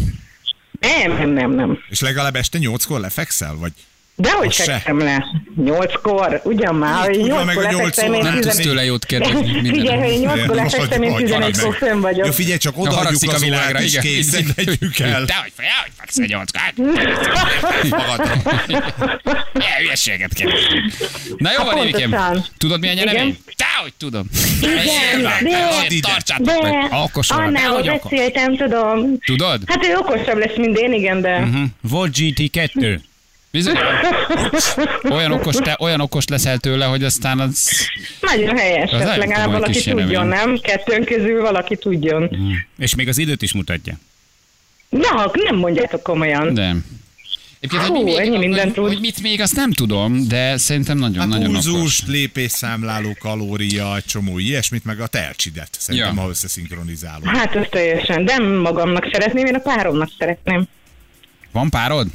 Nem, 0.80 1.12
nem, 1.18 1.30
nem, 1.30 1.52
nem. 1.52 1.80
És 1.90 2.00
legalább 2.02 2.36
este 2.36 2.58
nyolckor 2.58 3.00
lefekszel? 3.00 3.56
Vagy 3.56 3.72
Dehogy 4.16 4.56
fekszem 4.56 4.98
le. 5.00 5.26
Nyolckor, 5.64 6.42
ugyan 6.44 6.76
már, 6.76 7.06
hogy 7.08 7.18
nyolckor 7.18 7.64
lefekszem, 7.64 8.08
óra. 8.10 8.18
én 8.18 8.24
Nem 8.24 8.40
tudsz 8.42 8.56
tőle 8.56 8.84
jót 8.86 9.06
kérdezni. 9.06 9.70
Figyelj, 9.70 10.12
hogy 10.12 10.20
nyolckor 10.20 10.56
lefekszem, 10.56 11.02
én 11.04 11.12
hagyj- 11.12 11.32
hagyj 11.32 11.44
11-kor 11.52 11.70
meg. 11.70 11.78
fönn 11.78 12.00
vagyok. 12.02 12.26
Jó, 12.26 12.32
figyelj, 12.32 12.58
csak 12.58 12.78
odaadjuk 12.78 13.32
a 13.32 13.36
az 13.36 13.42
világra, 13.42 13.82
és 13.82 13.98
kész, 14.02 14.38
így 14.40 14.46
megyünk 14.56 15.00
el. 15.00 15.26
Te 15.26 15.34
hogy 15.42 15.52
fel, 15.56 15.66
hogy 15.82 15.92
fekszem 15.98 16.26
nyolckor? 16.26 16.62
Milyen 19.54 19.78
hülyeséget 19.80 20.34
kérdezünk. 20.34 20.94
Na 21.38 21.50
jó 21.58 21.64
van, 21.64 21.78
Évikém. 21.78 22.10
pontosan. 22.10 22.46
Tudod 22.58 22.80
mi 22.80 22.88
a 22.90 22.94
nyeremény? 22.94 23.22
Igen. 23.28 23.38
Te 23.56 23.66
hogy 23.82 23.94
tudom. 23.98 24.30
Igen. 24.62 26.02
Tartsátok 26.02 26.62
meg. 26.64 26.90
Te 27.62 27.70
vagy 27.70 27.90
okos. 27.90 28.10
beszéltem, 28.12 28.56
tudom. 28.58 29.18
Tudod? 29.26 29.62
Hát 29.66 29.84
ő 29.86 29.96
okosabb 29.96 30.38
lesz, 30.38 30.56
mint 30.56 30.78
én, 30.78 30.94
igen, 30.94 31.22
de... 31.22 31.38
Hm, 31.38 31.64
Volt 31.82 32.12
GT2. 32.18 33.00
Bizony. 33.54 33.76
Olyan 35.10 35.32
okos, 35.32 35.56
te 35.56 35.76
olyan 35.80 36.00
okos 36.02 36.26
leszel 36.28 36.58
tőle, 36.58 36.86
hogy 36.86 37.04
aztán 37.04 37.40
az... 37.40 37.70
Nagyon 38.22 38.58
helyes, 38.58 38.92
Az 38.92 39.00
nagyon 39.00 39.18
legalább 39.18 39.52
valaki 39.52 39.84
tudjon, 39.84 40.28
nem? 40.28 40.60
Kettőn 40.60 41.04
közül 41.06 41.42
valaki 41.42 41.76
tudjon. 41.76 42.30
És 42.78 42.96
még 42.96 43.08
az 43.08 43.18
időt 43.18 43.42
is 43.42 43.54
mutatja. 43.54 43.98
Na, 44.90 45.32
nem 45.34 45.56
mondjátok 45.56 46.04
komolyan. 46.04 46.54
De. 46.54 46.76
Egyébként, 47.60 47.88
Hú, 47.88 47.96
hogy, 47.96 48.04
mi 48.04 48.12
még, 48.12 48.20
ennyi 48.20 48.38
mindent 48.38 48.76
hogy, 48.76 48.88
hogy 48.88 49.00
mit 49.00 49.22
még, 49.22 49.42
azt 49.42 49.56
nem 49.56 49.72
tudom, 49.72 50.28
de 50.28 50.58
szerintem 50.58 50.98
A 50.98 51.00
nagyon-nagyon 51.08 51.50
okos. 51.50 51.66
pulzust, 51.66 52.08
lépésszámláló 52.08 53.16
kalória, 53.20 54.02
csomó 54.08 54.40
ilyesmit, 54.40 54.86
meg 54.86 55.00
a 55.00 55.08
tercsidet. 55.08 55.70
Szerintem, 55.80 56.16
Ja. 56.16 56.22
ha 56.22 56.30
összeszinkronizálod. 56.30 57.26
Hát 57.26 57.56
ez 57.56 57.66
teljesen. 57.70 58.26
De 58.26 58.38
nem 58.38 58.52
magamnak 58.54 59.10
szeretném, 59.12 59.46
én 59.46 59.56
a 59.56 59.60
páromnak 59.60 60.10
szeretném. 60.18 60.64
Van 61.52 61.70
párod? 61.70 62.08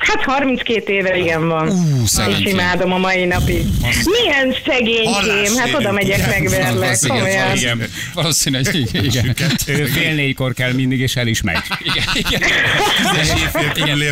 Hát 0.00 0.22
32 0.22 0.92
éve 0.92 1.16
igen 1.16 1.48
van. 1.48 1.68
Ú, 1.68 2.02
És 2.28 2.44
imádom 2.44 2.92
a 2.92 2.98
mai 2.98 3.24
napig. 3.24 3.66
Milyen 4.04 4.54
szegénykém, 4.66 5.56
hát 5.56 5.74
oda 5.74 5.92
megyek 5.92 6.26
megverlek, 6.26 6.96
igen, 7.02 7.16
komolyan. 7.16 7.56
igen. 7.56 7.82
Valószínű, 8.14 8.56
hogy 8.56 8.88
igen. 8.92 9.34
igen. 9.64 9.86
Fél 9.86 10.14
négykor 10.14 10.54
kell 10.54 10.72
mindig, 10.72 11.00
és 11.00 11.16
el 11.16 11.26
is 11.26 11.42
megy. 11.42 11.58
Igen, 11.90 12.04
igen. 12.14 12.42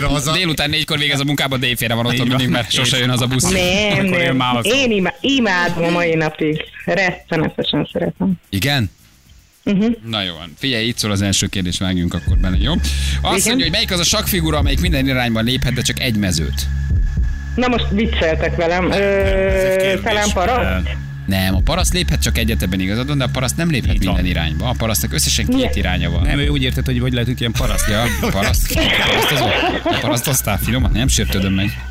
Haza. 0.02 0.32
Délután 0.32 0.70
négykor 0.70 0.98
végez 0.98 1.20
a 1.20 1.24
munkában, 1.24 1.60
de 1.60 1.66
éjfélre 1.66 1.94
van 1.94 2.06
otthon 2.06 2.26
mindig, 2.26 2.48
mert 2.48 2.72
sose 2.72 2.98
jön 2.98 3.10
az 3.10 3.20
a 3.20 3.26
busz. 3.26 3.42
Nem, 3.42 4.04
nem. 4.04 4.60
Én 4.62 5.12
imádom 5.20 5.84
a 5.84 5.90
mai 5.90 6.14
napig. 6.14 6.64
Rettenetesen 6.84 7.88
szeretem. 7.92 8.32
Igen? 8.50 8.90
Uh-huh. 9.68 9.94
Na 10.06 10.22
jó 10.22 10.34
van. 10.34 10.52
Figyelj, 10.58 10.86
itt 10.86 10.98
szól 10.98 11.10
az 11.10 11.22
első 11.22 11.46
kérdés, 11.46 11.78
vágjunk 11.78 12.14
akkor 12.14 12.36
bele, 12.36 12.56
jó? 12.60 12.72
Azt 12.72 12.82
Igen. 13.22 13.30
mondja, 13.44 13.64
hogy 13.64 13.70
melyik 13.70 13.92
az 13.92 13.98
a 13.98 14.04
sakfigura, 14.04 14.58
amelyik 14.58 14.80
minden 14.80 15.06
irányban 15.08 15.44
léphet, 15.44 15.72
de 15.72 15.82
csak 15.82 16.00
egy 16.00 16.16
mezőt. 16.16 16.66
Na 17.54 17.68
most 17.68 17.86
vicceltek 17.90 18.56
velem. 18.56 18.90
egy 18.90 19.00
Ö, 19.00 20.00
talán? 20.02 20.86
Nem, 21.26 21.54
a 21.54 21.60
paraszt 21.60 21.92
léphet 21.92 22.22
csak 22.22 22.38
egyet, 22.38 22.62
ebben 22.62 22.80
igazad 22.80 23.06
van, 23.06 23.18
de 23.18 23.24
a 23.24 23.28
paraszt 23.32 23.56
nem 23.56 23.70
léphet 23.70 23.94
Így 23.94 24.04
van. 24.04 24.14
minden 24.14 24.30
irányba. 24.30 24.68
A 24.68 24.74
parasztnak 24.78 25.12
összesen 25.12 25.44
két 25.46 25.54
Milyen? 25.54 25.72
iránya 25.74 26.10
van. 26.10 26.22
Nem, 26.22 26.38
ő 26.38 26.48
úgy 26.48 26.62
értett, 26.62 26.84
hogy 26.84 26.98
hogy 26.98 27.12
lehetünk 27.12 27.40
ilyen 27.40 27.52
paraszt. 27.52 27.88
Ja, 27.88 28.02
a 28.02 28.28
paraszt. 28.30 28.74
Parasztozol? 29.06 29.50
A 29.84 29.98
parasztoztál 30.00 30.58
finoman? 30.58 30.90
Nem 30.92 31.08
sértődöm 31.08 31.52
meg. 31.52 31.87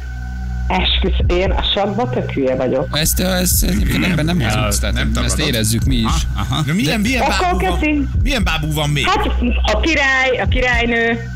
Esküsz, 0.67 1.37
én 1.37 1.51
a 1.51 1.63
sakba 1.73 2.09
tök 2.09 2.31
hülye 2.31 2.55
vagyok. 2.55 2.97
Ezt, 2.97 3.19
ezt, 3.19 3.63
ezt 3.63 3.97
nem, 3.97 4.25
nem 4.25 4.41
hazudsz, 4.41 4.79
tehát 4.79 4.95
nem 5.13 5.23
ezt 5.23 5.39
érezzük 5.39 5.83
mi 5.83 5.95
is. 5.95 6.27
Na, 6.65 6.73
milyen, 6.73 6.99
milyen, 6.99 7.21
Akkor 7.21 7.39
bábú 7.39 7.59
van, 7.59 8.09
milyen 8.23 8.43
bábú 8.43 8.73
van 8.73 8.89
még? 8.89 9.07
Hát 9.07 9.31
a 9.61 9.79
király, 9.79 10.37
a 10.37 10.47
királynő, 10.47 11.31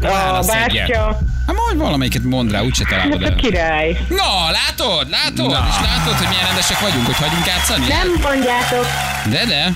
a 0.00 0.06
egyet. 0.06 0.46
bástya, 0.46 1.18
Hát 1.46 1.56
majd 1.56 1.76
valamelyiket 1.76 2.22
mondd 2.22 2.50
rá, 2.50 2.60
úgyse 2.60 2.84
találod 2.88 3.22
hát 3.22 3.32
a 3.32 3.34
király. 3.34 3.98
Na, 4.08 4.50
látod? 4.50 5.10
Látod? 5.10 5.50
És 5.50 5.80
látod, 5.86 6.14
hogy 6.14 6.28
milyen 6.28 6.44
rendesek 6.46 6.80
vagyunk, 6.80 7.06
hogy 7.06 7.16
hagyunk 7.16 7.46
játszani? 7.46 7.86
Nem 7.86 8.08
mondjátok. 8.22 8.86
De, 9.30 9.46
de. 9.46 9.72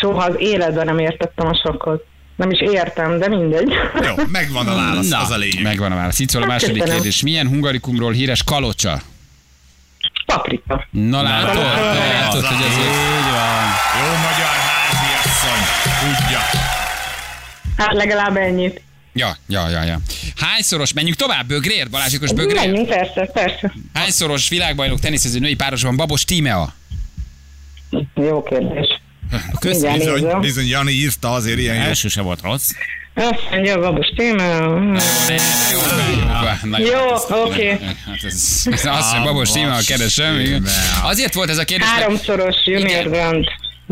Soha 0.00 0.24
az 0.24 0.34
életben 0.38 0.84
nem 0.84 0.98
értettem 0.98 1.46
a 1.46 1.54
sokkot. 1.64 2.04
Nem 2.42 2.50
is 2.50 2.60
értem, 2.60 3.18
de 3.18 3.28
mindegy. 3.28 3.72
Jó, 4.06 4.14
megvan 4.32 4.66
a 4.68 4.74
válasz, 4.74 5.08
Na, 5.08 5.18
az 5.18 5.30
a 5.30 5.36
lényeg. 5.36 5.62
Megvan 5.62 5.92
a 5.92 5.94
válasz. 5.94 6.18
Itt 6.18 6.28
szól 6.28 6.42
a 6.42 6.44
Hát 6.44 6.52
második 6.54 6.74
köszönöm. 6.76 6.94
kérdés. 6.94 7.22
Milyen 7.22 7.48
hungarikumról 7.48 8.12
híres 8.12 8.42
kalocsa? 8.42 9.00
Paprika. 10.26 10.86
Na 10.90 11.22
látod, 11.22 11.54
Na, 11.62 11.94
látod, 11.94 12.44
az 12.44 12.46
hogy 12.46 12.66
azért... 12.66 12.86
Így 12.86 13.30
van. 13.32 13.64
Jó 14.00 14.10
magyar 14.10 14.48
háziasszony, 14.64 15.62
tudja. 16.00 16.38
Hát 17.76 17.92
legalább 17.92 18.36
ennyit. 18.36 18.82
Ja, 19.12 19.36
ja, 19.48 19.68
ja, 19.68 19.82
ja. 19.82 19.98
Hányszoros, 20.36 20.92
menjünk 20.92 21.16
tovább, 21.16 21.46
Bögrér, 21.46 21.90
Balázsikos 21.90 22.32
Bögrér. 22.32 22.54
Menjünk, 22.56 22.88
persze, 22.88 23.30
persze. 23.32 23.72
Hányszoros 23.94 24.48
világbajnok 24.48 25.00
teniszező 25.00 25.38
női 25.38 25.54
párosban 25.54 25.96
Babos 25.96 26.24
Tímea? 26.24 26.72
Jó 28.14 28.42
kérdés. 28.42 29.00
Mindjárt 29.62 29.98
Bizony, 29.98 30.40
bizony 30.40 30.66
Jani 30.66 30.92
írta 30.92 31.32
azért 31.32 31.58
ilyen 31.58 31.74
jó. 31.76 31.82
Első 31.82 32.08
se 32.08 32.20
volt 32.20 32.40
rossz. 32.42 32.68
Azt 33.14 33.50
mondja, 33.50 33.78
babos 33.78 34.06
téma. 34.16 34.42
Jó, 36.78 37.14
oké. 37.44 37.68
Hát 38.06 38.22
ez, 38.22 38.62
ez 38.70 38.84
azt, 38.84 39.12
hogy 39.12 39.22
Babos 39.24 39.50
Tímea 39.50 39.78
keresem. 39.86 40.64
Azért 41.02 41.34
volt 41.34 41.50
ez 41.50 41.58
a 41.58 41.64
kérdés, 41.64 41.88
Háromszoros 41.88 42.56
Junior. 42.64 43.08
Grand. 43.10 43.44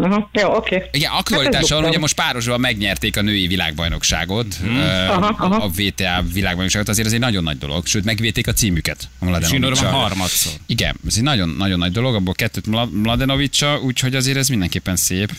Aha, 0.03 0.31
jó, 0.33 0.55
oké. 0.55 0.83
Igen, 0.93 1.11
Hát 1.11 1.19
aktualitása 1.21 1.75
ez 1.75 1.81
van, 1.81 1.89
ugye 1.89 1.99
most 1.99 2.15
párosban 2.15 2.61
megnyerték 2.61 3.17
a 3.17 3.23
női 3.23 3.47
világbajnokságot, 3.47 4.47
ö, 4.65 4.81
Aha, 5.09 5.35
aha. 5.39 5.57
a 5.57 5.69
VTA 5.69 6.25
világbajnokságot, 6.33 6.89
azért 6.89 7.07
ez 7.07 7.13
egy 7.13 7.21
nagyon 7.21 7.43
nagy 7.43 7.59
dolog, 7.59 7.87
sőt 7.87 8.05
megvéték 8.05 8.47
a 8.47 8.53
címüket 8.53 8.99
a 9.01 9.25
Zsinórban 9.25 9.41
Mladenovicsal. 9.59 9.91
harmadszor. 9.93 10.53
Igen, 10.67 10.97
ez 11.07 11.15
egy 11.17 11.23
nagyon, 11.23 11.49
nagyon 11.49 11.79
nagy 11.79 11.93
dolog, 11.93 12.15
abból 12.15 12.35
kettőt 12.35 12.67
Mla- 12.67 12.93
Mladenovicsal, 12.93 13.79
úgyhogy 13.81 14.15
azért 14.15 14.37
ez 14.37 14.49
mindenképpen 14.49 14.97
szép. 14.97 15.33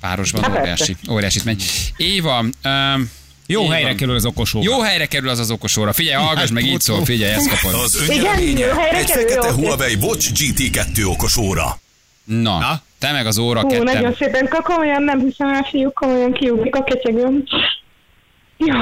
Párosban 0.00 0.42
Hát 0.42 0.58
óriási, 0.60 0.96
óriásit 1.10 1.44
megy. 1.44 1.64
Éva, 1.96 2.38
um, 2.64 3.10
Jó 3.48 3.62
Így 3.62 3.70
helyre 3.70 3.86
van. 3.88 3.96
kerül 3.96 4.14
az 4.14 4.24
okos 4.24 4.54
óra. 4.54 4.64
jó 4.70 4.80
helyre 4.80 5.06
kerül 5.06 5.28
az 5.28 5.38
az 5.38 5.50
okos 5.50 5.76
óra. 5.76 5.92
Figyelj, 5.92 6.24
hallgass 6.24 6.50
meg, 6.50 6.64
így 6.66 6.80
szól, 6.80 7.04
figyelj, 7.04 7.32
ezt 7.32 7.48
kapod. 7.48 7.74
Az 7.80 8.02
Igen, 8.08 8.40
jó 8.58 8.68
helyre 8.78 8.96
egy 8.98 9.06
kerül, 9.06 9.28
fekete 9.28 9.46
jó, 9.46 9.52
oké. 9.52 9.62
Huawei 9.66 9.94
Watch 9.94 10.32
GT2 10.34 11.04
okos 11.06 11.36
óra. 11.36 11.80
Na, 12.24 12.58
Na? 12.58 12.82
Te 13.06 13.12
meg 13.12 13.26
az 13.26 13.38
óra 13.38 13.60
Hú, 13.60 13.68
kettem. 13.68 13.84
nagyon 13.84 14.14
szépen, 14.14 14.48
komolyan 14.62 15.02
nem 15.02 15.20
hiszem 15.20 15.48
el, 15.48 15.62
fiúk, 15.62 15.94
komolyan 15.94 16.32
kiugrik 16.32 16.74
a 16.74 16.84
ketyegőm. 16.84 17.44
Jaj, 18.58 18.78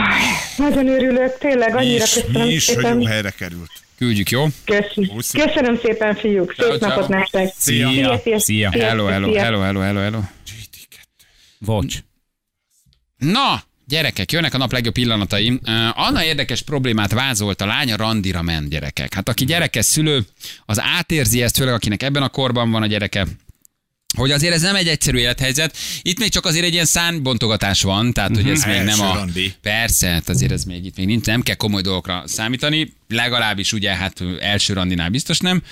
nagyon 0.56 0.88
örülök, 0.88 1.38
tényleg, 1.38 1.72
Mi 1.72 1.78
annyira 1.78 2.04
is, 2.04 2.12
köszönöm 2.12 2.46
mi 2.46 2.52
is 2.52 2.66
hogy 2.66 2.76
szépen. 2.76 3.00
jó 3.00 3.06
helyre 3.06 3.30
került. 3.30 3.70
Küldjük, 3.98 4.30
jó? 4.30 4.46
Puszi. 4.64 5.38
Köszönöm 5.38 5.78
szépen, 5.82 6.14
fiúk, 6.14 6.54
szép 6.56 6.78
ciao. 6.78 6.88
napot 6.88 7.08
nektek. 7.08 7.52
Szia. 7.56 7.88
Szia, 7.88 8.18
szia, 8.18 8.38
Szia. 8.38 8.70
Hello, 8.70 9.04
hello, 9.06 9.32
hello, 9.32 9.60
hello, 9.60 9.80
hello, 9.80 10.00
hello. 10.00 10.18
Watch. 11.66 11.98
Na, 13.16 13.62
gyerekek, 13.86 14.32
jönnek 14.32 14.54
a 14.54 14.58
nap 14.58 14.72
legjobb 14.72 14.94
pillanatai. 14.94 15.50
Uh, 15.50 15.58
Anna 16.06 16.24
érdekes 16.24 16.62
problémát 16.62 17.12
vázolt, 17.12 17.60
a 17.60 17.66
lánya 17.66 17.96
randira 17.96 18.42
ment 18.42 18.68
gyerekek. 18.68 19.14
Hát 19.14 19.28
aki 19.28 19.44
gyerekes 19.44 19.84
szülő, 19.84 20.24
az 20.64 20.80
átérzi 20.80 21.42
ezt, 21.42 21.56
főleg 21.56 21.74
akinek 21.74 22.02
ebben 22.02 22.22
a 22.22 22.28
korban 22.28 22.70
van 22.70 22.82
a 22.82 22.86
gyereke, 22.86 23.26
hogy 24.14 24.30
azért 24.30 24.54
ez 24.54 24.62
nem 24.62 24.74
egy 24.74 24.88
egyszerű 24.88 25.18
élethelyzet. 25.18 25.76
Itt 26.02 26.18
még 26.18 26.30
csak 26.30 26.44
azért 26.44 26.64
egy 26.64 26.72
ilyen 26.72 26.84
szánbontogatás 26.84 27.82
van, 27.82 28.12
tehát 28.12 28.34
hogy 28.34 28.48
ez 28.48 28.64
még 28.64 28.82
nem 28.82 29.00
a... 29.00 29.24
Persze, 29.62 30.08
hát 30.08 30.28
azért 30.28 30.52
ez 30.52 30.64
még 30.64 30.84
itt 30.84 30.96
még 30.96 31.06
nincs, 31.06 31.26
nem 31.26 31.42
kell 31.42 31.54
komoly 31.54 31.82
dolgokra 31.82 32.22
számítani, 32.26 32.92
legalábbis 33.08 33.72
ugye 33.72 33.94
hát 33.94 34.22
első 34.40 34.72
randinál 34.72 35.08
biztos 35.08 35.38
nem. 35.38 35.62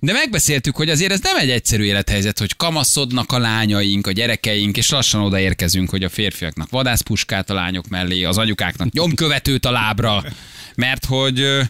De 0.00 0.12
megbeszéltük, 0.12 0.76
hogy 0.76 0.90
azért 0.90 1.12
ez 1.12 1.20
nem 1.20 1.36
egy 1.36 1.50
egyszerű 1.50 1.82
élethelyzet, 1.82 2.38
hogy 2.38 2.56
kamaszodnak 2.56 3.32
a 3.32 3.38
lányaink, 3.38 4.06
a 4.06 4.12
gyerekeink, 4.12 4.76
és 4.76 4.90
lassan 4.90 5.20
odaérkezünk, 5.20 5.90
hogy 5.90 6.04
a 6.04 6.08
férfiaknak 6.08 6.70
vadászpuskát 6.70 7.50
a 7.50 7.54
lányok 7.54 7.88
mellé, 7.88 8.24
az 8.24 8.38
anyukáknak 8.38 8.92
nyomkövetőt 8.92 9.64
a 9.64 9.70
lábra, 9.70 10.24
mert 10.74 11.04
hogy 11.04 11.60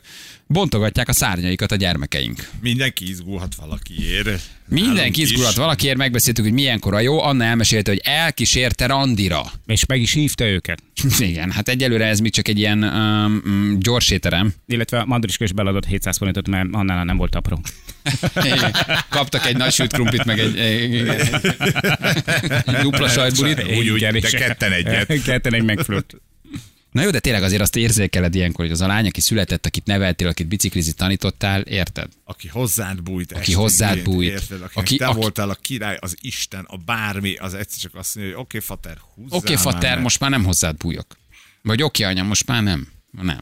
bontogatják 0.52 1.08
a 1.08 1.12
szárnyaikat 1.12 1.72
a 1.72 1.76
gyermekeink. 1.76 2.48
Mindenki 2.60 3.08
izgulhat 3.08 3.54
valakiért. 3.54 4.40
Mindenki 4.68 5.20
izgulat, 5.20 5.54
valakiért 5.54 5.96
megbeszéltük, 5.96 6.44
hogy 6.44 6.52
milyenkor 6.52 6.94
a 6.94 7.00
jó. 7.00 7.22
Anna 7.22 7.44
elmesélte, 7.44 7.90
hogy 7.90 8.00
elkísérte 8.04 8.86
randira. 8.86 9.42
És 9.66 9.86
meg 9.86 10.00
is 10.00 10.12
hívta 10.12 10.44
őket. 10.44 10.82
Igen, 11.18 11.50
hát 11.50 11.68
egyelőre 11.68 12.06
ez 12.06 12.18
még 12.18 12.32
csak 12.32 12.48
egy 12.48 12.58
ilyen 12.58 12.82
um, 12.82 13.42
um, 13.44 13.78
gyors 13.78 14.10
étterem. 14.10 14.54
Illetve 14.66 14.98
a 14.98 15.06
Mandriska 15.06 15.44
is 15.44 15.52
beladott 15.52 15.86
700 15.86 16.16
forintot, 16.16 16.48
mert 16.48 16.68
annál 16.72 17.04
nem 17.04 17.16
volt 17.16 17.34
apró. 17.34 17.60
Igen. 18.54 18.74
Kaptak 19.08 19.46
egy 19.46 19.56
nagy 19.56 19.72
sült 19.72 19.92
krumplit, 19.92 20.24
meg 20.24 20.38
egy, 20.38 20.58
egy, 20.58 20.94
egy, 20.94 21.30
egy 22.66 22.74
dupla 22.82 23.08
sajtbulit. 23.18 23.64
Úgy, 23.76 23.88
úgy, 23.88 24.00
de 24.00 24.30
ketten 24.30 24.72
egyet. 24.72 25.22
ketten 25.22 25.54
egy 25.54 25.64
megflött. 25.64 26.20
Na 26.92 27.02
jó, 27.02 27.10
de 27.10 27.20
tényleg 27.20 27.42
azért 27.42 27.62
azt 27.62 27.76
érzékeled 27.76 28.34
ilyenkor, 28.34 28.64
hogy 28.64 28.74
az 28.74 28.80
a 28.80 28.86
lány, 28.86 29.06
aki 29.06 29.20
született, 29.20 29.66
akit 29.66 29.84
neveltél, 29.86 30.28
akit 30.28 30.46
biciklizni 30.46 30.92
tanítottál, 30.92 31.60
érted? 31.60 32.08
Aki 32.24 32.48
hozzád 32.48 33.02
bújt. 33.02 33.32
Aki 33.32 33.52
hozzád 33.52 34.02
bújt. 34.02 34.30
Érted, 34.30 34.62
akinek 34.62 34.76
Aki- 34.84 34.96
te 34.96 35.06
aki- 35.06 35.18
voltál 35.20 35.50
a 35.50 35.54
király, 35.54 35.96
az 36.00 36.16
Isten, 36.20 36.64
a 36.68 36.76
bármi, 36.76 37.34
az 37.34 37.54
egyszer 37.54 37.80
csak 37.80 37.94
azt 37.94 38.14
mondja, 38.14 38.34
hogy 38.34 38.42
oké, 38.44 38.58
fater, 38.58 38.96
húzzál 39.14 39.38
Oké, 39.38 39.52
okay, 39.52 39.64
már 39.64 39.74
fater, 39.74 39.94
meg. 39.94 40.02
most 40.02 40.20
már 40.20 40.30
nem 40.30 40.44
hozzád 40.44 40.76
bújok. 40.76 41.16
Vagy 41.62 41.82
oké, 41.82 42.02
anya, 42.02 42.22
most 42.22 42.46
már 42.46 42.62
nem. 42.62 42.88
Nem. 43.10 43.40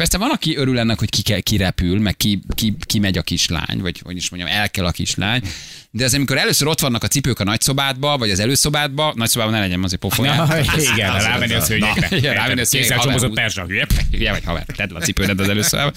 Persze 0.00 0.18
van, 0.18 0.30
aki 0.30 0.56
örül 0.56 0.78
ennek, 0.78 0.98
hogy 0.98 1.10
ki, 1.10 1.40
ki 1.40 1.56
repül, 1.56 1.98
meg 1.98 2.16
ki, 2.16 2.40
ki, 2.54 2.76
ki 2.86 2.98
megy 2.98 3.18
a 3.18 3.22
kislány, 3.22 3.78
vagy 3.80 4.00
hogy 4.04 4.16
is 4.16 4.30
mondjam, 4.30 4.52
el 4.52 4.70
kell 4.70 4.84
a 4.84 4.90
kislány. 4.90 5.42
De 5.90 6.04
az, 6.04 6.14
amikor 6.14 6.38
először 6.38 6.66
ott 6.66 6.80
vannak 6.80 7.02
a 7.02 7.06
cipők 7.06 7.38
a 7.40 7.44
nagyszobádba, 7.44 8.18
vagy 8.18 8.30
az 8.30 8.38
előszobádba, 8.38 9.12
nagyszobában 9.16 9.52
ne 9.52 9.60
legyen 9.60 9.84
azért 9.84 10.00
pofonját. 10.00 10.48
Na, 10.48 10.58
igen, 10.92 11.20
rámenni 11.20 11.54
a 11.54 11.60
szőnyegre. 11.60 12.32
Rámenni 12.32 12.60
a 12.60 12.64
szőnyegre, 12.64 12.98
Kézzel 12.98 13.30
perzsa, 13.30 13.64
hülye. 13.64 13.86
Igen, 14.10 14.32
vagy 14.32 14.44
haver, 14.44 14.64
tedd 14.76 14.92
le 14.92 14.98
a 14.98 15.02
cipődet 15.02 15.40
az 15.40 15.48
először. 15.48 15.92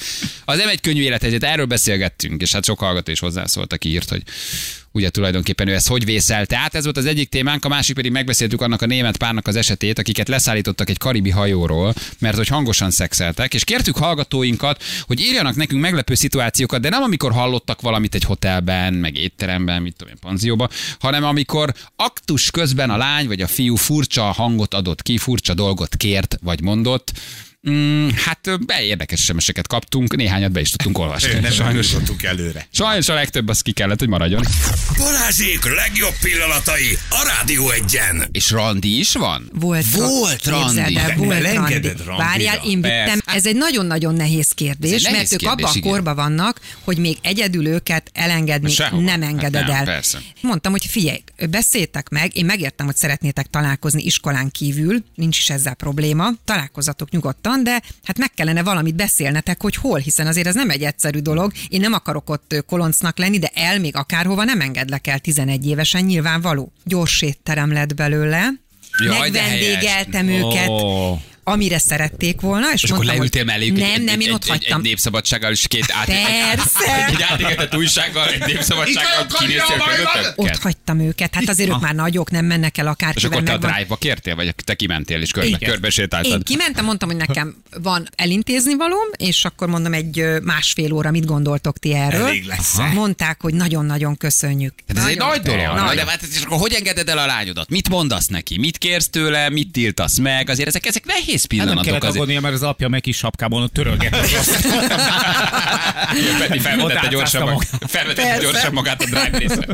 Az 0.45 0.57
nem 0.57 0.69
egy 0.69 0.81
könnyű 0.81 1.01
élethelyzet, 1.01 1.43
erről 1.43 1.65
beszélgettünk, 1.65 2.41
és 2.41 2.51
hát 2.51 2.65
sok 2.65 2.79
hallgató 2.79 3.11
is 3.11 3.19
hozzászólt, 3.19 3.73
aki 3.73 3.89
írt, 3.89 4.09
hogy 4.09 4.23
ugye 4.93 5.09
tulajdonképpen 5.09 5.67
ő 5.67 5.73
ezt 5.73 5.87
hogy 5.87 6.05
vészelte 6.05 6.57
át. 6.57 6.75
Ez 6.75 6.83
volt 6.83 6.97
az 6.97 7.05
egyik 7.05 7.29
témánk, 7.29 7.65
a 7.65 7.67
másik 7.67 7.95
pedig 7.95 8.11
megbeszéltük 8.11 8.61
annak 8.61 8.81
a 8.81 8.85
német 8.85 9.17
párnak 9.17 9.47
az 9.47 9.55
esetét, 9.55 9.99
akiket 9.99 10.27
leszállítottak 10.27 10.89
egy 10.89 10.97
karibi 10.97 11.29
hajóról, 11.29 11.93
mert 12.19 12.35
hogy 12.35 12.47
hangosan 12.47 12.91
szexeltek, 12.91 13.53
és 13.53 13.63
kértük 13.63 13.97
hallgatóinkat, 13.97 14.83
hogy 15.01 15.19
írjanak 15.19 15.55
nekünk 15.55 15.81
meglepő 15.81 16.15
szituációkat, 16.15 16.81
de 16.81 16.89
nem 16.89 17.03
amikor 17.03 17.31
hallottak 17.31 17.81
valamit 17.81 18.15
egy 18.15 18.23
hotelben, 18.23 18.93
meg 18.93 19.15
étteremben, 19.15 19.81
mit 19.81 19.95
tudom 19.95 20.13
én, 20.13 20.19
panzióban, 20.19 20.69
hanem 20.99 21.23
amikor 21.23 21.73
aktus 21.95 22.51
közben 22.51 22.89
a 22.89 22.97
lány 22.97 23.27
vagy 23.27 23.41
a 23.41 23.47
fiú 23.47 23.75
furcsa 23.75 24.23
hangot 24.23 24.73
adott 24.73 25.01
ki, 25.01 25.17
furcsa 25.17 25.53
dolgot 25.53 25.95
kért 25.95 26.37
vagy 26.41 26.61
mondott, 26.61 27.11
Mm, 27.69 28.09
hát 28.09 28.49
érdekes 28.81 29.21
SMS-eket 29.23 29.67
kaptunk, 29.67 30.15
néhányat 30.15 30.51
be 30.51 30.59
is 30.59 30.69
tudtunk 30.69 30.97
olvasni. 30.97 31.39
Nem 31.39 31.51
Sajnos, 31.51 31.91
jutottunk 31.91 32.23
előre. 32.23 32.67
sajnos 32.71 33.09
a 33.09 33.13
legtöbb 33.13 33.47
az 33.47 33.61
ki 33.61 33.71
kellett, 33.71 33.99
hogy 33.99 34.07
maradjon. 34.07 34.43
Balázsék 34.97 35.75
legjobb 35.75 36.13
pillanatai 36.21 36.97
a 37.09 37.23
Rádió 37.37 37.69
egyen. 37.69 38.27
És 38.31 38.51
randi 38.51 38.99
is 38.99 39.13
van? 39.13 39.49
Volt, 39.53 39.85
Volt 39.91 40.35
képzeld 40.41 40.75
randi. 40.75 40.95
el, 40.95 41.15
volt 41.15 41.29
randi. 41.29 41.45
Elengeded 41.45 41.83
randira. 41.97 42.17
Várjál, 42.17 42.59
én 42.65 42.81
vittem, 42.81 43.19
ez 43.25 43.45
egy 43.45 43.55
nagyon-nagyon 43.55 44.15
nehéz 44.15 44.51
kérdés, 44.51 45.01
nehéz 45.03 45.17
mert 45.17 45.43
ők 45.43 45.49
abban 45.49 45.71
a 45.75 45.79
korban 45.79 46.15
vannak, 46.15 46.59
hogy 46.83 46.97
még 46.97 47.17
egyedül 47.21 47.67
őket 47.67 48.09
elengedni 48.13 48.69
Sehova. 48.71 49.01
nem 49.01 49.21
Hát 49.21 49.29
engeded 49.29 49.67
nem, 49.67 49.75
el. 49.75 49.83
persze. 49.83 50.21
Mondtam, 50.41 50.71
hogy 50.71 50.85
figyelj, 50.85 51.23
beszéltek 51.49 52.09
meg, 52.09 52.37
én 52.37 52.45
megértem, 52.45 52.85
hogy 52.85 52.95
szeretnétek 52.97 53.47
találkozni 53.49 54.03
iskolán 54.03 54.51
kívül, 54.51 55.03
nincs 55.15 55.37
is 55.37 55.49
ezzel 55.49 55.73
probléma, 55.73 56.29
találkozatok 56.45 57.09
nyugodtan, 57.09 57.51
de 57.61 57.81
hát 58.03 58.17
meg 58.17 58.31
kellene 58.35 58.63
valamit 58.63 58.95
beszélnetek, 58.95 59.61
hogy 59.61 59.75
hol, 59.75 59.99
hiszen 59.99 60.27
azért 60.27 60.47
ez 60.47 60.55
nem 60.55 60.69
egy 60.69 60.83
egyszerű 60.83 61.19
dolog. 61.19 61.51
Én 61.67 61.79
nem 61.79 61.93
akarok 61.93 62.29
ott 62.29 62.63
koloncnak 62.67 63.17
lenni, 63.17 63.39
de 63.39 63.51
el 63.53 63.79
még 63.79 63.95
akárhova 63.95 64.43
nem 64.43 64.61
engedlek 64.61 65.07
el 65.07 65.19
11 65.19 65.67
évesen, 65.67 66.03
nyilvánvaló. 66.03 66.71
Gyors 66.83 67.21
étterem 67.21 67.71
lett 67.71 67.95
belőle, 67.95 68.49
Jaj, 69.03 69.19
megvendégeltem 69.19 70.27
őket, 70.27 70.67
Ó. 70.67 71.17
amire 71.43 71.79
szerették 71.79 72.41
volna, 72.41 72.71
és, 72.73 72.83
És 72.83 72.89
akkor 72.89 73.05
mondtam, 73.05 73.15
leültél 73.15 73.41
hogy 73.41 73.51
melléjük 73.51 73.77
nem, 73.77 73.91
egy, 73.91 74.03
nem, 74.03 74.19
én 74.19 74.31
ott 74.31 74.43
egy, 74.43 74.49
hagytam. 74.49 74.77
egy 74.77 74.83
népszabadsággal 74.83 75.51
és 75.51 75.67
két 75.67 75.85
át, 75.87 76.05
Persze. 76.05 76.81
Egy, 77.07 77.13
egy 77.13 77.21
átégetett 77.21 77.75
újsággal, 77.75 78.27
egy 78.29 78.45
népszabadsággal 78.45 79.25
kinéztél? 79.39 80.33
Ott 80.35 80.57
hagytam 80.61 80.99
őket. 80.99 81.35
Hát 81.35 81.49
azért 81.49 81.69
ők 81.69 81.79
már 81.79 81.95
nagyok, 81.95 82.31
nem 82.31 82.45
mennek 82.45 82.77
el 82.77 82.85
És 82.85 82.91
akárkivel. 82.91 83.31
akkor 83.31 83.43
te 83.43 83.53
a 83.53 83.57
drive-ba 83.57 83.95
kértél, 83.95 84.35
vagy 84.35 84.55
te 84.63 84.73
kimentél 84.75 85.21
és 85.21 85.31
körbe, 85.31 85.57
körbe 85.57 85.87
Én 86.21 86.41
kimentem, 86.43 86.85
mondtam, 86.85 87.09
hogy 87.09 87.17
nekem 87.17 87.55
van 87.81 88.07
elintézni 88.15 88.75
valóm, 88.75 89.07
és 89.17 89.45
akkor 89.45 89.67
mondom 89.67 89.93
egy 89.93 90.25
másfél 90.41 90.91
óra, 90.91 91.11
mit 91.11 91.25
gondoltok 91.25 91.77
ti 91.77 91.93
erről. 91.93 92.25
Elég 92.27 92.45
lesz. 92.45 92.77
Mondták, 92.93 93.41
hogy 93.41 93.53
nagyon-nagyon 93.53 94.17
köszönjük. 94.17 94.73
Hát 94.87 94.97
ez 94.97 95.05
egy 95.05 95.17
nagy 95.17 95.41
dolog. 95.41 95.95
De 95.95 96.05
hát, 96.05 96.21
és 96.21 96.41
akkor 96.41 96.59
hogy 96.59 96.73
engeded 96.73 97.09
el 97.09 97.17
a 97.17 97.25
lányodat? 97.25 97.69
Mit 97.69 97.89
mondasz 97.89 98.27
neki? 98.27 98.57
Mit 98.57 98.77
kérsz 98.77 99.09
tőle? 99.09 99.49
Mit 99.49 99.71
tiltasz 99.71 100.17
meg? 100.17 100.49
Azért 100.49 100.67
ezek, 100.67 100.85
ezek 100.85 101.05
nehéz 101.05 101.32
Hát 101.41 101.49
nem 101.49 101.57
pillanatok. 101.65 101.83
kellett 101.85 102.01
azért. 102.03 102.15
aggódnia, 102.15 102.41
mert 102.41 102.53
az 102.53 102.63
apja 102.63 102.87
meg 102.87 103.07
is 103.07 103.17
sapkában 103.17 103.63
ott 103.63 103.73
törölgett. 103.73 104.11
Peti 106.39 106.59
felvetette 106.59 107.07
gyorsan, 107.07 107.43
mag- 107.43 107.63
felvetette 107.87 108.21
Persze. 108.27 108.41
gyorsan 108.41 108.73
magát 108.73 109.01
a 109.01 109.05
drive 109.05 109.37
részre. 109.37 109.67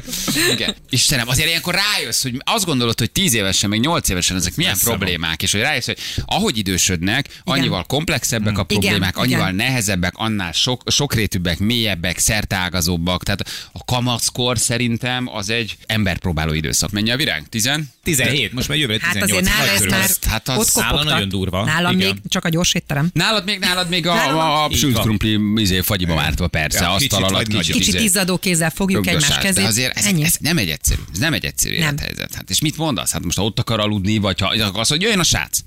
Igen. 0.54 0.76
Istenem, 0.90 1.28
azért 1.28 1.48
ilyenkor 1.48 1.76
rájössz, 1.76 2.22
hogy 2.24 2.42
azt 2.46 2.66
gondolod, 2.66 3.00
hogy 3.00 3.12
10 3.12 3.34
évesen, 3.34 3.70
meg 3.70 3.80
8 3.80 4.10
évesen 4.10 4.36
ezek 4.38 4.56
milyen 4.56 4.78
problémák, 4.84 5.44
és 5.44 5.52
hogy 5.52 5.62
rájössz, 5.62 5.86
hogy 5.86 5.98
ahogy 6.26 6.58
idősödnek, 6.58 7.28
annyival 7.44 7.84
komplexebbek 7.84 8.58
a 8.58 8.66
Igen, 8.68 8.80
problémák, 8.82 9.10
igen. 9.16 9.24
annyival 9.24 9.52
nehezebbek, 9.52 10.14
annál 10.16 10.52
sok, 10.52 10.82
sokrétűbbek, 10.92 11.60
mélyebbek, 11.60 12.18
szerteágazóbbak. 12.18 13.24
Tehát 13.24 13.50
a 13.72 13.84
kamaszkor 13.86 14.58
szerintem 14.58 15.30
az 15.34 15.50
egy 15.50 15.78
emberpróbáló 15.86 16.54
időszak. 16.54 16.92
Mennyi 16.92 17.12
a 17.12 17.16
virág? 17.16 17.44
10? 17.50 17.70
17, 18.04 18.54
most 18.54 18.68
már 18.68 18.78
jövőre 18.78 19.00
Hát 19.04 19.14
18. 19.14 19.32
azért 19.48 19.58
nála 19.58 19.72
Nagy 19.72 19.82
ez 19.82 19.92
már 19.92 20.10
hát 20.32 20.48
az 20.48 20.58
ott 20.58 20.72
kopogtat. 20.72 21.04
nagyon 21.04 21.30
durva. 21.30 21.49
Nálam 21.50 21.92
Igen. 22.00 22.08
még 22.08 22.22
csak 22.28 22.46
a 22.46 22.50
gyors 22.50 22.74
étterem. 22.74 23.10
Nálad 23.14 23.46
még, 23.46 23.60
nálad 23.60 23.90
még 23.90 24.08
a, 24.08 24.14
Nálam 24.14 24.38
a, 24.38 24.64
a 24.66 24.74
sült 24.74 25.00
krumpli 25.00 25.40
izé, 25.56 25.82
fagyiba 25.82 26.16
mártva, 26.16 26.48
persze, 26.48 26.80
Ja, 26.84 26.92
asztal 26.92 27.20
kicsit 27.20 27.32
alatt 27.34 27.48
kicsit. 27.48 27.74
Kicsit 27.76 27.94
izé. 27.94 28.04
izzadó 28.04 28.38
kézzel 28.38 28.70
fogjuk 28.70 29.08
egymás 29.08 29.38
kezét. 29.38 29.64
De 29.64 29.70
azért 29.70 29.98
ez, 29.98 30.06
Ennyi. 30.06 30.24
ez, 30.24 30.36
nem 30.40 30.58
egy 30.58 30.70
egyszerű, 30.70 31.02
ez 31.14 31.20
nem 31.20 31.34
egy 31.34 31.46
egyszerű 31.46 31.78
Nem. 31.78 31.88
élethelyzet. 31.88 32.36
Hát 32.36 32.50
és 32.50 32.60
mit 32.60 32.78
mondasz? 32.78 33.12
Hát 33.12 33.24
most 33.24 33.38
ha 33.38 33.44
ott 33.44 33.60
akar 33.60 33.80
aludni, 33.80 34.18
vagy 34.18 34.40
ha 34.40 34.48
az, 34.74 34.88
hogy 34.88 35.02
jöjjön 35.02 35.20
a 35.20 35.24
srác. 35.24 35.60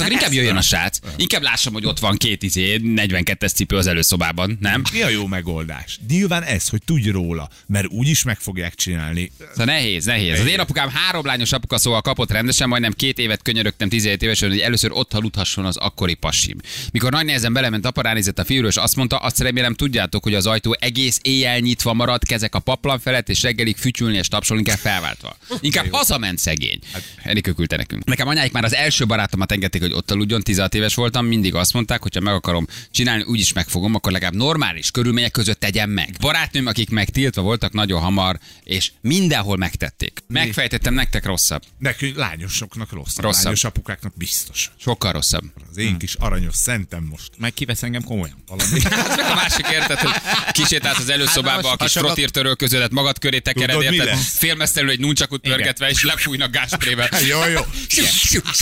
Hát 0.00 0.08
akkor 0.08 0.12
inkább 0.22 0.32
jöjjön 0.32 0.56
a 0.56 0.62
srác. 0.62 0.98
Inkább 1.16 1.42
lássam, 1.42 1.72
hogy 1.72 1.86
ott 1.86 1.98
van 1.98 2.16
két 2.16 2.42
izé, 2.42 2.80
42-es 2.82 3.54
cipő 3.54 3.76
az 3.76 3.86
előszobában, 3.86 4.58
nem? 4.60 4.82
Mi 4.92 5.02
a 5.02 5.08
jó 5.08 5.26
megoldás? 5.26 5.98
Nyilván 6.08 6.42
ez, 6.42 6.68
hogy 6.68 6.82
tudj 6.84 7.10
róla, 7.10 7.48
mert 7.66 7.86
úgy 7.88 8.08
is 8.08 8.22
meg 8.22 8.38
fogják 8.38 8.74
csinálni. 8.74 9.30
Szóval 9.50 9.64
nehéz, 9.64 10.04
nehéz. 10.04 10.40
Az 10.40 10.46
én 10.46 10.60
apukám 10.60 10.88
három 10.88 11.26
lányos 11.26 11.52
apuka, 11.52 11.78
szóval 11.78 12.00
kapott 12.00 12.30
rendesen, 12.30 12.68
majdnem 12.68 12.92
két 12.92 13.18
évet 13.18 13.42
könyörögtem 13.42 13.88
17 13.88 14.22
évesen, 14.22 14.48
hogy 14.48 14.58
először 14.58 14.90
ott 14.92 15.14
aludhasson 15.14 15.64
az 15.64 15.76
akkori 15.76 16.14
pasim. 16.14 16.56
Mikor 16.92 17.12
nagy 17.12 17.24
nehezen 17.24 17.52
belement 17.52 17.86
apa, 17.86 18.00
ránézett 18.02 18.38
a 18.38 18.44
fiúra, 18.44 18.68
és 18.68 18.76
azt 18.76 18.96
mondta, 18.96 19.16
azt 19.16 19.40
remélem 19.40 19.74
tudjátok, 19.74 20.22
hogy 20.22 20.34
az 20.34 20.46
ajtó 20.46 20.76
egész 20.80 21.18
éjjel 21.22 21.58
nyitva 21.58 21.92
marad, 21.92 22.24
kezek 22.24 22.54
a 22.54 22.58
paplan 22.58 22.98
felett, 22.98 23.28
és 23.28 23.42
reggelig 23.42 23.76
fütyülni 23.76 24.16
és 24.16 24.28
tapsolni 24.28 24.62
kell 24.62 24.76
felváltva. 24.76 25.36
Inkább 25.60 25.86
hazament 25.90 26.38
szegény. 26.38 26.78
Enikő 27.22 27.52
küldte 27.52 27.76
nekünk. 27.76 28.04
Nekem 28.04 28.28
anyáik 28.28 28.52
már 28.52 28.64
az 28.64 28.74
első 28.74 29.06
barátomat 29.06 29.52
engedték, 29.52 29.82
hogy 29.86 29.96
ott 29.96 30.10
aludjon, 30.10 30.42
16 30.42 30.74
éves 30.74 30.94
voltam, 30.94 31.26
mindig 31.26 31.54
azt 31.54 31.72
mondták, 31.72 32.02
hogy 32.02 32.14
ha 32.14 32.20
meg 32.20 32.34
akarom 32.34 32.66
csinálni, 32.90 33.22
úgyis 33.22 33.52
megfogom, 33.52 33.94
akkor 33.94 34.12
legalább 34.12 34.34
normális 34.34 34.90
körülmények 34.90 35.30
között 35.30 35.60
tegyem 35.60 35.90
meg. 35.90 36.16
Barátnőm, 36.20 36.66
akik 36.66 36.90
meg 36.90 37.08
tiltva 37.10 37.42
voltak 37.42 37.72
nagyon 37.72 38.00
hamar, 38.00 38.38
és 38.64 38.90
mindenhol 39.00 39.56
megtették. 39.56 40.22
Megfejtettem 40.28 40.94
nektek 40.94 41.24
rosszabb. 41.24 41.62
Nekünk 41.78 42.16
lányosoknak 42.16 42.92
rossz. 42.92 43.16
Rosszabb. 43.16 43.44
Lányos 43.44 43.64
apukáknak 43.64 44.12
biztos. 44.16 44.70
Sokkal 44.80 45.12
rosszabb. 45.12 45.44
Az 45.70 45.76
én 45.76 45.98
kis 45.98 46.14
aranyos 46.14 46.54
szentem 46.54 47.04
most. 47.10 47.30
Meg 47.38 47.54
kivesz 47.54 47.82
engem 47.82 48.02
komolyan. 48.02 48.42
Valami. 48.46 48.80
Hát 48.96 49.16
meg 49.16 49.30
a 49.30 49.34
másik 49.34 49.66
érted, 49.72 49.98
hogy 49.98 50.10
kisétálsz 50.52 50.98
az 50.98 51.08
előszobába, 51.08 51.58
a 51.58 51.60
kis 51.60 51.68
Hát, 51.70 51.80
ha 51.80 51.88
csak 51.88 52.02
a- 52.02 52.06
trotírtörölköződet 52.06 52.90
magad 52.90 53.18
köré 53.18 53.38
tekered, 53.38 53.82
érted? 53.82 54.04
lesz? 54.06 54.38
Félmeztelő 54.38 54.90
egy 54.90 55.00
nuncsakut 55.00 55.40
pörgetve, 55.40 55.88
és 55.88 56.04
lefújnak 56.04 56.50
gázsprével. 56.50 57.08
jó, 57.30 57.38
jó. 57.46 57.60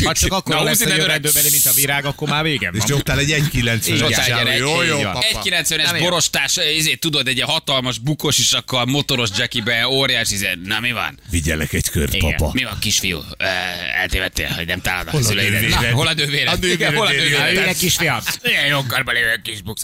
Ha 0.05 0.13
csak 0.13 0.33
akkor 0.33 0.55
Na, 0.55 0.63
lesz 0.63 0.81
ide, 0.81 1.04
öreg. 1.05 1.51
mint 1.51 1.67
a 1.67 1.73
virág, 1.73 2.05
akkor 2.05 2.29
már 2.29 2.43
végem 2.43 2.75
És 2.75 2.83
van. 2.89 3.19
egy 3.19 3.31
1,90-es 3.31 3.87
És 3.87 4.01
áll 4.01 4.09
gyára. 4.09 4.43
gyere, 4.45 4.57
Jó, 4.57 4.83
jó, 4.83 5.01
papa. 5.01 5.21
Egy 5.21 5.37
90-es 5.53 5.91
Nem 5.93 5.99
borostás, 5.99 6.57
ezért 6.57 6.99
tudod, 6.99 7.29
egy 7.29 7.41
hatalmas 7.41 7.99
bukos 7.99 8.39
is, 8.39 8.53
akkor 8.53 8.87
motoros 8.87 9.29
jackibe, 9.37 9.89
óriás, 9.89 10.31
izé, 10.31 10.49
na 10.65 10.81
mi 10.81 10.93
van? 10.93 11.19
Vigyelek 11.31 11.73
egy 11.73 11.91
kört, 11.91 12.15
Igen. 12.15 12.31
papa. 12.37 12.51
Mi 12.53 12.65
van, 12.65 12.79
kisfiú? 12.81 13.21
Eltévedtél, 14.01 14.49
hogy 14.49 14.67
nem 14.67 14.81
találod 14.81 15.07
a 15.07 15.11
Hol 15.11 15.21
a 15.21 15.25
szüleidet. 15.25 15.61
nővéred? 15.61 15.81
Na, 15.91 15.91
Hol 15.97 16.07
a 16.07 16.13
nővéred? 16.15 16.49
A 16.49 16.55
nővéred 16.55 16.79
Igen, 16.81 16.95
Hol 16.95 17.07
a 17.07 17.13
érje. 17.13 17.29
nővéred? 17.39 17.57
Ülj 17.57 17.69
egy 17.69 17.77
kisfiam. 17.79 18.19
Ilyen 18.43 18.67
jó 18.67 18.83
karban 18.87 19.15
lévő 19.15 19.41
kis 19.43 19.63
buksz. 19.63 19.83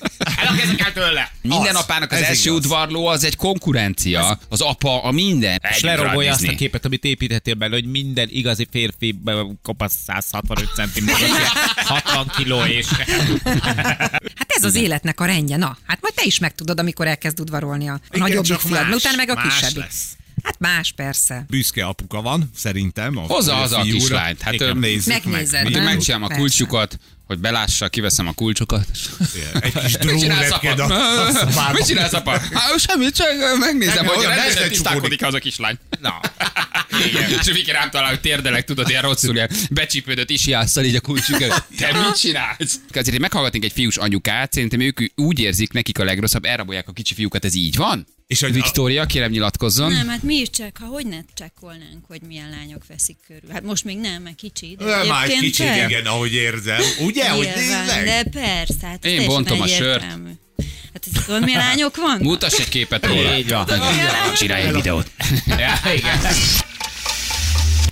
Ő 0.00 0.78
a 0.78 0.84
el 0.84 0.92
tőle! 0.92 1.30
Minden 1.42 1.74
Az, 1.76 1.82
apának 1.82 2.12
az 2.12 2.18
ez 2.18 2.24
első 2.24 2.50
igaz. 2.50 2.64
udvarló 2.64 3.06
az 3.06 3.24
egy 3.24 3.36
konkurencia. 3.36 4.38
Az 4.48 4.60
apa 4.60 5.02
a 5.02 5.10
minden. 5.10 5.60
És 5.70 5.80
lerombolja 5.80 6.32
azt 6.32 6.48
a 6.48 6.54
képet, 6.54 6.84
amit 6.84 7.04
építettél 7.04 7.54
bele, 7.54 7.74
hogy 7.74 7.84
minden 7.84 8.28
igazi 8.30 8.66
férfi 8.70 9.18
kopasz 9.62 9.94
165 10.06 10.68
cm, 10.74 11.08
60 11.76 12.30
kiló 12.36 12.64
és... 12.64 12.86
Hát 14.34 14.46
ez 14.46 14.64
az 14.64 14.74
életnek 14.74 15.20
a 15.20 15.24
rendje. 15.24 15.56
Na, 15.56 15.78
hát 15.86 15.98
majd 16.00 16.14
te 16.14 16.22
is 16.24 16.38
megtudod, 16.38 16.78
amikor 16.78 17.06
elkezd 17.06 17.40
udvarolni 17.40 17.88
a, 17.88 17.92
a 17.92 17.98
Igen, 18.08 18.20
nagyobbik 18.20 18.50
csak 18.50 18.60
fiad, 18.60 18.94
utána 18.94 19.16
meg 19.16 19.30
a 19.30 19.34
kisebbik. 19.42 19.76
lesz. 19.76 20.16
Hát 20.46 20.58
más 20.58 20.92
persze. 20.92 21.44
Büszke 21.48 21.84
apuka 21.84 22.22
van, 22.22 22.50
szerintem. 22.56 23.16
A 23.16 23.20
Hozza 23.20 23.52
a 23.52 23.56
haza 23.56 23.78
a 23.78 23.82
kislányt. 23.82 24.40
Hát, 24.40 24.52
Igen, 24.54 24.76
nézzük 24.76 25.24
Megnézed, 25.24 25.70
meg. 25.72 25.84
Megcsinálom 25.84 26.28
a 26.30 26.34
kulcsukat, 26.34 26.98
hogy 27.26 27.38
belássa, 27.38 27.88
kiveszem 27.88 28.26
a 28.26 28.32
kulcsukat. 28.32 28.86
Egy 29.60 29.72
kis 29.72 29.98
Mit 30.04 30.18
csinálsz, 30.18 30.48
drónrepked 30.48 30.78
apa? 30.78 30.94
a, 30.94 31.68
a. 31.68 31.72
Mit 31.72 31.86
csinálsz, 31.86 32.12
apa? 32.12 32.30
Hát, 32.30 32.78
semmit, 32.78 33.14
csak 33.14 33.28
megnézem, 33.58 34.06
hogy 34.06 34.24
rendesen 34.24 34.68
tisztálkodik 34.68 35.24
az 35.24 35.34
a 35.34 35.38
kislány. 35.38 35.78
Na, 36.00 36.20
És 37.40 37.52
Viki 37.52 37.70
rám 37.70 37.90
talál, 37.90 38.08
hogy 38.08 38.20
térdelek, 38.20 38.64
tudod, 38.64 38.88
ilyen 38.88 39.02
rosszul, 39.02 39.34
ilyen 39.34 39.50
becsípődött 39.70 40.30
isiásszal 40.30 40.84
így 40.84 40.94
a 40.94 41.00
kulcsukat. 41.00 41.64
Te 41.78 41.92
mit 41.92 42.18
csinálsz? 42.18 42.80
Azért 42.94 43.18
meghallgatnénk 43.18 43.64
egy 43.64 43.72
fiús 43.72 43.96
anyukát, 43.96 44.52
szerintem 44.52 44.80
ők 44.80 44.98
úgy 45.14 45.38
érzik, 45.38 45.72
nekik 45.72 45.98
a 45.98 46.04
legrosszabb, 46.04 46.44
elrabolják 46.44 46.88
a 46.88 46.92
kicsi 46.92 47.14
fiúkat, 47.14 47.44
ez 47.44 47.54
így 47.54 47.76
van? 47.76 48.06
És 48.26 48.40
hogy 48.40 48.52
Viktória, 48.52 49.04
kérem 49.04 49.30
nyilatkozzon. 49.30 49.92
Nem, 49.92 50.08
hát 50.08 50.22
mi 50.22 50.34
is 50.34 50.50
csak, 50.50 50.76
ha 50.80 50.86
hogy 50.86 51.06
ne 51.06 51.18
csekkolnánk, 51.34 52.04
hogy 52.08 52.20
milyen 52.22 52.50
lányok 52.50 52.86
veszik 52.88 53.16
körül. 53.26 53.50
Hát 53.52 53.62
most 53.62 53.84
még 53.84 53.98
nem, 53.98 54.22
mert 54.22 54.36
kicsi, 54.36 54.76
de 54.78 54.94
a, 54.94 55.06
már 55.06 55.28
kicsit, 55.28 55.54
csak. 55.54 55.90
igen, 55.90 56.06
ahogy 56.06 56.32
érzem. 56.32 56.80
Ugye, 57.00 57.30
hogy 57.30 57.48
de 58.04 58.22
persze, 58.22 58.86
hát 58.86 59.04
Én 59.04 59.26
bontom 59.26 59.60
a 59.60 59.66
sört. 59.66 60.02
Hát 60.02 61.08
ez 61.14 61.22
tudod, 61.24 61.44
milyen 61.44 61.60
lányok 61.60 61.96
van? 61.96 62.18
Mutass 62.22 62.58
egy 62.58 62.68
képet 62.68 63.06
róla. 63.06 63.38
Így 63.38 63.48
van. 63.48 63.66
Csinálj 64.34 64.62
egy 64.62 64.74
videót. 64.74 65.10
Ja, 65.46 65.92
igen. 65.94 66.18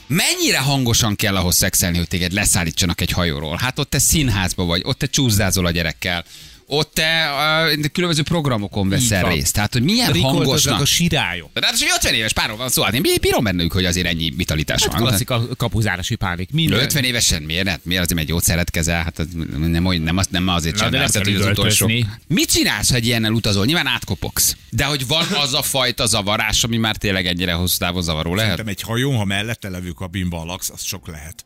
Mennyire 0.06 0.58
hangosan 0.58 1.16
kell 1.16 1.36
ahhoz 1.36 1.56
szexelni, 1.56 1.98
hogy 1.98 2.08
téged 2.08 2.32
leszállítsanak 2.32 3.00
egy 3.00 3.10
hajóról? 3.10 3.56
Hát 3.56 3.78
ott 3.78 3.90
te 3.90 3.98
színházba 3.98 4.64
vagy, 4.64 4.82
ott 4.84 4.98
te 4.98 5.06
csúszdázol 5.06 5.66
a 5.66 5.70
gyerekkel, 5.70 6.24
ott 6.66 6.94
te 6.94 7.30
uh, 7.74 7.84
különböző 7.92 8.22
programokon 8.22 8.88
veszel 8.88 9.28
részt. 9.28 9.54
Tehát, 9.54 9.72
hogy 9.72 9.82
milyen 9.82 10.12
Rikoltoznak 10.12 10.44
hangosnak. 10.44 10.80
a 10.80 10.84
sirályok. 10.84 11.50
De 11.52 11.60
ráadásul 11.60 11.88
50 11.96 12.14
éves 12.14 12.32
párról 12.32 12.56
van 12.56 12.68
szó, 12.68 12.82
hát 12.82 12.94
én 12.94 13.02
bírom 13.20 13.44
bennük, 13.44 13.72
hogy 13.72 13.84
azért 13.84 14.06
ennyi 14.06 14.30
vitalitás 14.36 14.82
Hát 14.82 14.92
van. 14.92 15.02
klasszik 15.02 15.30
a 15.30 15.48
kapuzárosi 15.56 16.14
pánik. 16.14 16.50
Minden. 16.52 16.80
50 16.80 17.04
évesen 17.04 17.42
miért? 17.42 17.68
Hát 17.68 17.80
miért 17.84 18.02
azért 18.02 18.20
egy 18.20 18.26
gyógyszeret 18.26 18.70
kezel? 18.70 19.02
Hát 19.02 19.26
nem, 19.58 19.72
nem, 20.02 20.16
az, 20.16 20.26
nem 20.30 20.48
azért 20.48 20.74
csinálsz, 20.74 20.92
nem 20.92 21.22
tehát, 21.22 21.26
hogy 21.26 21.36
az 21.36 21.46
utolsó. 21.46 21.90
Mit 22.26 22.50
csinálsz, 22.50 22.90
ha 22.90 22.96
egy 22.96 23.06
ilyennel 23.06 23.32
utazol? 23.32 23.64
Nyilván 23.64 23.86
átkopogsz. 23.86 24.56
De 24.70 24.84
hogy 24.84 25.06
van 25.06 25.26
az 25.32 25.54
a 25.54 25.62
fajta 25.62 26.06
zavarás, 26.06 26.64
ami 26.64 26.76
már 26.76 26.96
tényleg 26.96 27.26
ennyire 27.26 27.52
hosszú 27.52 27.78
távon 27.78 28.02
zavaró 28.02 28.34
lehet? 28.34 28.50
Szerintem 28.50 28.74
egy 28.78 28.82
hajón, 28.82 29.16
ha 29.16 29.24
mellette 29.24 29.68
levő 29.68 29.90
kabinban 29.90 30.46
laksz, 30.46 30.70
az 30.70 30.82
sok 30.82 31.08
lehet. 31.08 31.44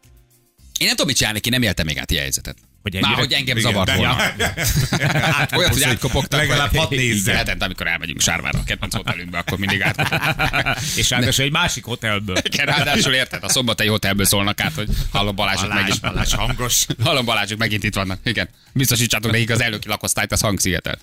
Én 0.78 0.86
nem 0.86 0.90
tudom, 0.90 1.06
mit 1.06 1.16
csinálni, 1.16 1.40
én 1.42 1.52
nem 1.52 1.62
éltem 1.62 1.86
még 1.86 1.98
át 1.98 2.10
ilyen 2.10 2.22
helyzetet. 2.22 2.56
Hogy 2.82 2.92
Már 2.94 3.02
ennyire- 3.02 3.20
hogy 3.20 3.32
engem 3.32 3.56
Igen, 3.56 3.70
zavart 3.70 3.88
de- 3.90 3.96
volna. 3.96 4.16
Olyat, 5.58 5.72
hogy 5.72 5.82
átkopogtak. 5.82 6.40
Legalább 6.40 6.76
hat 6.76 6.90
nézze. 6.90 7.34
Hetente, 7.34 7.64
amikor 7.64 7.86
elmegyünk 7.86 8.20
Sárvára 8.20 8.58
a 8.58 8.62
kedvenc 8.64 8.94
hotelünkbe, 8.94 9.38
akkor 9.38 9.58
mindig 9.58 9.82
átkopogtak. 9.82 10.78
És 10.96 11.10
ráadásul 11.10 11.44
egy 11.44 11.50
másik 11.50 11.84
hotelből. 11.84 12.36
Igen, 12.52 12.66
ráadásul 12.66 13.12
érted, 13.14 13.44
a 13.44 13.48
szombatai 13.48 13.86
hotelből 13.86 14.26
szólnak 14.26 14.60
át, 14.60 14.72
hogy 14.74 14.88
hallom 15.10 15.34
Balázsot 15.34 15.68
Balázs, 15.68 15.80
megint. 15.82 16.00
Balázs 16.00 16.32
hangos. 16.34 16.86
Hallom 17.02 17.24
Balázsok 17.24 17.58
megint 17.58 17.84
itt 17.84 17.94
vannak. 17.94 18.18
Igen. 18.24 18.48
Biztosítsátok 18.72 19.30
nekik 19.30 19.50
az 19.50 19.60
elnöki 19.60 19.88
lakosztályt, 19.88 20.32
az 20.32 20.40
hangszigetel. 20.40 20.98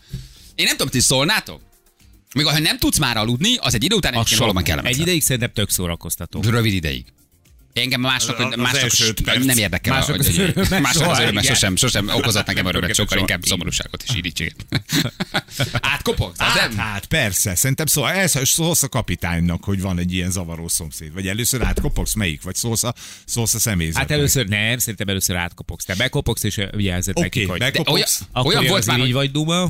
Én 0.56 0.66
nem 0.66 0.76
tudom, 0.78 0.92
ti 0.92 1.00
szólnátok? 1.00 1.62
Még 2.34 2.46
ha 2.46 2.60
nem 2.60 2.78
tudsz 2.78 2.98
már 2.98 3.18
aludni, 3.18 3.56
az 3.58 3.74
egy 3.74 3.84
idő 3.84 3.96
után 3.96 4.14
egyébként 4.14 4.40
valóban 4.40 4.62
Egy 4.62 4.68
kellemetlen. 4.68 5.02
ideig 5.02 5.22
szerintem 5.22 5.52
tök 5.54 5.70
szórakoztató. 5.70 6.42
Rövid 6.42 6.74
ideig. 6.74 7.06
Engem 7.76 8.02
másnak, 8.02 8.40
Az- 8.40 8.46
az 8.52 8.58
másnak 8.58 9.44
nem 9.46 9.58
érdekel. 9.58 9.94
Mások 9.94 10.16
az 10.20 10.38
örömet 10.38 10.80
Mások 10.82 11.08
az 11.08 11.20
igen. 11.20 11.44
sosem, 11.44 11.76
sosem 11.76 12.08
okozott 12.14 12.46
nekem 12.46 12.66
örömet, 12.66 12.96
sokkal 12.96 13.18
inkább 13.18 13.44
szomorúságot 13.44 14.04
és 14.08 14.16
irítséget. 14.16 14.56
Átkopog? 15.94 16.34
Hát, 16.38 16.70
Nem. 16.70 16.78
hát 16.78 17.06
persze, 17.06 17.56
szerintem 17.56 17.86
szó, 17.86 18.06
ez, 18.06 18.40
szólsz 18.48 18.84
a 18.84 18.88
kapitánynak, 18.90 19.64
hogy 19.64 19.82
van 19.82 19.98
egy 20.00 20.14
ilyen 20.14 20.32
zavaró 20.32 20.68
szomszéd. 20.68 21.14
Vagy 21.14 21.28
először 21.28 21.62
átkopogsz, 21.64 22.14
melyik? 22.14 22.42
Vagy 22.42 22.56
szólsz 22.56 22.84
a, 22.84 22.94
szólsz 23.26 23.54
a 23.54 23.60
személyzetnek? 23.60 24.10
Hát 24.10 24.18
először 24.18 24.48
nem, 24.48 24.78
szerintem 24.78 25.08
először 25.08 25.36
átkopogsz. 25.36 25.86
Te 25.86 25.96
bekopogsz 25.96 26.44
és 26.44 26.62
jelzed 26.78 27.14
Oké, 27.18 27.22
nekik, 27.22 27.50
hogy 27.50 27.60
bekopogsz. 27.60 27.94
olyan- 27.94 28.08
akkor 28.32 28.46
olyan 28.48 28.60
olyan 28.60 28.72
volt 28.72 28.86
már, 28.86 28.98
így 28.98 29.04
hogy- 29.04 29.14
vagy 29.14 29.32
duma, 29.32 29.70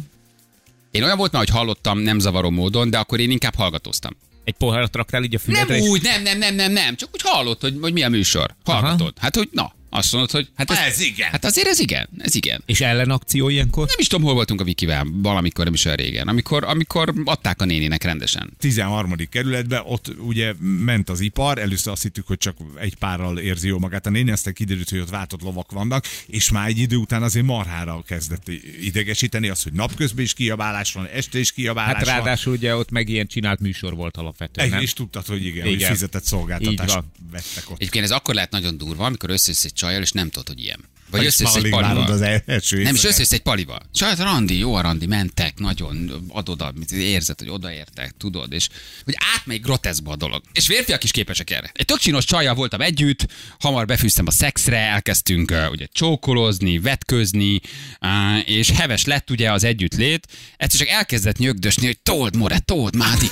Én 0.91 1.03
olyan 1.03 1.17
volt 1.17 1.31
már, 1.31 1.41
hogy 1.45 1.55
hallottam 1.55 1.99
nem 1.99 2.19
zavaró 2.19 2.49
módon, 2.49 2.89
de 2.89 2.97
akkor 2.97 3.19
én 3.19 3.31
inkább 3.31 3.55
hallgatóztam. 3.55 4.17
Egy 4.45 4.53
poharat 4.53 4.95
raktál 4.95 5.23
így 5.23 5.35
a 5.35 5.39
Nem 5.45 5.55
füledre, 5.55 5.75
és 5.75 5.89
úgy, 5.89 6.01
nem, 6.01 6.21
nem, 6.21 6.37
nem, 6.37 6.55
nem, 6.55 6.71
nem. 6.71 6.95
Csak 6.95 7.09
úgy 7.13 7.21
hallott, 7.23 7.61
hogy, 7.61 7.77
hogy 7.81 7.93
mi 7.93 8.03
a 8.03 8.09
műsor. 8.09 8.55
Hallgatod. 8.63 9.13
Hát, 9.19 9.35
hogy 9.35 9.49
na, 9.51 9.74
azt 9.97 10.11
mondod, 10.11 10.31
hogy 10.31 10.49
hát 10.55 10.71
ez, 10.71 10.77
Ez 10.77 10.99
igen. 10.99 11.29
Hát 11.31 11.45
azért 11.45 11.67
ez 11.67 11.79
igen, 11.79 12.09
ez 12.17 12.35
igen. 12.35 12.61
és 12.65 12.81
ellenakció 12.81 13.49
ilyenkor? 13.49 13.87
Nem 13.87 13.95
is 13.99 14.07
tudom, 14.07 14.25
hol 14.25 14.33
voltunk 14.33 14.61
a 14.61 14.63
Vikivel, 14.63 15.07
valamikor, 15.13 15.65
nem 15.65 15.73
is 15.73 15.85
olyan 15.85 15.97
régen. 15.97 16.27
Amikor, 16.27 16.63
amikor 16.63 17.13
adták 17.23 17.61
a 17.61 17.65
néninek 17.65 18.03
rendesen. 18.03 18.53
13. 18.59 19.15
kerületben, 19.29 19.81
ott 19.85 20.11
ugye 20.17 20.53
ment 20.59 21.09
az 21.09 21.19
ipar, 21.19 21.57
először 21.57 21.91
azt 21.93 22.01
hittük, 22.01 22.27
hogy 22.27 22.37
csak 22.37 22.57
egy 22.79 22.95
párral 22.95 23.37
érzi 23.37 23.67
jól 23.67 23.79
magát 23.79 24.05
a 24.05 24.09
néni, 24.09 24.31
aztán 24.31 24.53
kiderült, 24.53 24.89
hogy 24.89 24.99
ott 24.99 25.09
váltott 25.09 25.41
lovak 25.41 25.71
vannak, 25.71 26.05
és 26.27 26.49
már 26.51 26.67
egy 26.67 26.77
idő 26.77 26.95
után 26.95 27.23
azért 27.23 27.45
marhára 27.45 28.03
kezdett 28.07 28.47
idegesíteni 28.81 29.49
az, 29.49 29.63
hogy 29.63 29.73
napközben 29.73 30.23
is 30.23 30.33
kiabálás 30.33 30.93
van, 30.93 31.05
este 31.07 31.39
is 31.39 31.51
kiabálás 31.51 31.93
Hát 31.95 32.05
van. 32.05 32.13
ráadásul 32.13 32.53
ugye 32.53 32.75
ott 32.75 32.89
meg 32.91 33.09
ilyen 33.09 33.27
csinált 33.27 33.59
műsor 33.59 33.95
volt 33.95 34.17
alapvetően, 34.17 34.65
Egy, 34.67 34.73
nem? 34.73 34.81
és 34.81 34.93
tudtad, 34.93 35.25
hogy 35.25 35.45
igen, 35.45 35.65
Igen. 35.65 35.77
hogy 35.77 35.83
fizetett 35.83 36.23
szolgáltatást 36.23 36.99
vettek 37.31 37.69
ott. 37.69 37.79
Egyébként 37.79 38.03
ez 38.03 38.11
akkor 38.11 38.33
lehet 38.33 38.51
nagyon 38.51 38.77
durva, 38.77 39.05
amikor 39.05 39.29
összejössz 39.29 39.63
egy 39.65 39.73
csajjal, 39.85 40.01
és 40.01 40.11
nem 40.11 40.29
tudod, 40.29 40.47
hogy 40.47 40.61
ilyen. 40.61 40.79
Vagy 41.09 41.23
És 41.23 41.37
már 41.37 41.55
egy 41.55 41.69
palival. 41.69 42.11
az 42.11 42.21
első 42.45 42.81
Nem, 42.81 42.95
és 42.95 43.03
összejössz 43.03 43.31
egy 43.31 43.41
palival. 43.41 43.81
Saját 43.93 44.19
randi, 44.19 44.57
jó 44.57 44.73
a 44.73 44.81
randi, 44.81 45.05
mentek, 45.05 45.59
nagyon, 45.59 46.25
ad 46.29 46.49
oda, 46.49 46.71
mit 46.75 46.91
érzed, 46.91 47.39
hogy 47.39 47.49
odaértek, 47.49 48.13
tudod, 48.17 48.53
és 48.53 48.69
hogy 49.03 49.15
átmegy 49.35 49.61
groteszkba 49.61 50.11
a 50.11 50.15
dolog. 50.15 50.43
És 50.53 50.65
férfiak 50.65 51.03
is 51.03 51.11
képesek 51.11 51.49
erre. 51.49 51.71
Egy 51.73 51.85
tök 51.85 51.97
csinos 51.97 52.25
csajjal 52.25 52.53
voltam 52.53 52.81
együtt, 52.81 53.27
hamar 53.59 53.85
befűztem 53.85 54.27
a 54.27 54.31
szexre, 54.31 54.77
elkezdtünk 54.77 55.51
uh, 55.51 55.71
ugye 55.71 55.85
csókolozni, 55.91 56.79
vetközni, 56.79 57.61
uh, 58.01 58.49
és 58.49 58.71
heves 58.71 59.05
lett 59.05 59.29
ugye 59.29 59.51
az 59.51 59.63
együttlét. 59.63 60.27
Egyszer 60.57 60.79
csak 60.79 60.89
elkezdett 60.89 61.37
nyögdösni, 61.37 61.85
hogy 61.85 61.99
told, 61.99 62.35
more, 62.35 62.59
told, 62.59 62.95
Mádi. 62.95 63.27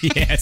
Yes. 0.00 0.40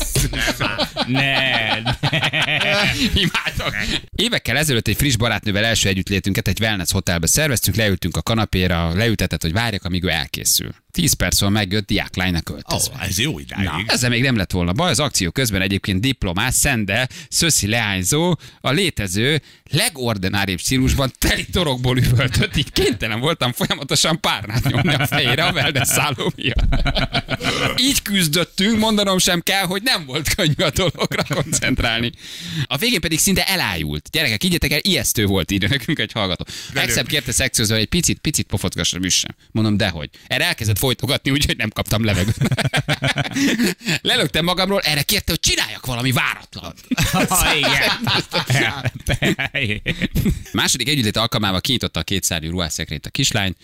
ne, 1.06 1.80
ne. 1.82 1.92
Imádok. 3.24 3.74
Évekkel 4.16 4.56
ezelőtt 4.56 4.88
egy 4.88 4.96
friss 4.96 5.16
barátnővel 5.16 5.64
első 5.64 5.88
együttlétünket 5.88 6.48
egy 6.48 6.58
wellness 6.64 6.92
hotelbe 6.92 7.26
szerveztünk, 7.26 7.76
leültünk 7.76 8.16
a 8.16 8.22
kanapéra, 8.22 8.94
leültetett, 8.94 9.42
hogy 9.42 9.52
várjak, 9.52 9.84
amíg 9.84 10.04
ő 10.04 10.08
elkészül. 10.08 10.83
Tíz 10.94 11.12
perc 11.12 11.40
múlva 11.40 11.56
megjött 11.58 11.86
diáklánynak 11.86 12.50
Ó, 12.50 12.52
költözve. 12.52 12.98
ez 13.00 13.18
jó 13.18 13.38
idáig. 13.38 13.64
Na, 13.64 13.82
ezzel 13.86 14.10
még 14.10 14.22
nem 14.22 14.36
lett 14.36 14.50
volna 14.50 14.72
baj, 14.72 14.90
az 14.90 15.00
akció 15.00 15.30
közben 15.30 15.62
egyébként 15.62 16.00
diplomás, 16.00 16.54
szende, 16.54 17.08
szöszi 17.28 17.66
leányzó, 17.66 18.36
a 18.60 18.70
létező 18.70 19.42
legordináribb 19.70 20.58
stílusban 20.58 21.12
teli 21.18 21.46
torokból 21.52 21.98
üvöltött, 21.98 22.56
így 22.56 22.72
kénytelen 22.72 23.20
voltam 23.20 23.52
folyamatosan 23.52 24.20
párnát 24.20 24.64
nyomni 24.64 24.94
a 24.94 25.06
fejére 25.06 25.44
a 25.44 25.52
wellness 25.52 25.88
szálló. 25.88 26.32
Így 27.76 28.02
küzdöttünk, 28.02 28.78
mondanom 28.78 29.18
sem 29.18 29.40
kell, 29.40 29.64
hogy 29.64 29.82
nem 29.82 30.04
volt 30.06 30.34
könnyű 30.34 30.54
a 30.64 30.70
dologra 30.70 31.22
koncentrálni. 31.28 32.12
A 32.64 32.76
végén 32.76 33.00
pedig 33.00 33.18
szinte 33.18 33.46
elájult. 33.46 34.08
Gyerekek, 34.12 34.42
higgyetek 34.42 34.72
el, 34.72 34.80
ijesztő 34.82 35.26
volt 35.26 35.50
így 35.50 35.68
nekünk 35.68 35.98
egy 35.98 36.12
hallgató. 36.12 36.44
Exem 36.74 37.06
kérte 37.06 37.32
szexőző, 37.32 37.72
hogy 37.72 37.82
egy 37.82 37.88
picit, 37.88 38.18
picit 38.18 38.46
pofocgassam 38.46 39.02
üssem. 39.02 39.34
Mondom, 39.50 39.76
dehogy. 39.76 40.10
Erre 40.26 40.44
elkezdett 40.44 40.78
folytogatni, 40.84 41.30
úgyhogy 41.30 41.56
nem 41.56 41.70
kaptam 41.70 42.04
levegőt. 42.04 42.36
Lelöktem 44.02 44.44
magamról, 44.44 44.80
erre 44.80 45.02
kérte, 45.02 45.30
hogy 45.30 45.40
csináljak 45.40 45.86
valami 45.86 46.12
váratlan. 46.12 46.74
Ha, 47.28 47.54
igen. 47.56 47.90
Második 50.52 50.88
együttlét 50.88 51.16
alkalmával 51.16 51.60
kinyitotta 51.60 52.00
a 52.00 52.02
kétszárjú 52.02 52.50
ruhásszekrényt 52.50 53.06
a 53.06 53.10
kislány, 53.10 53.54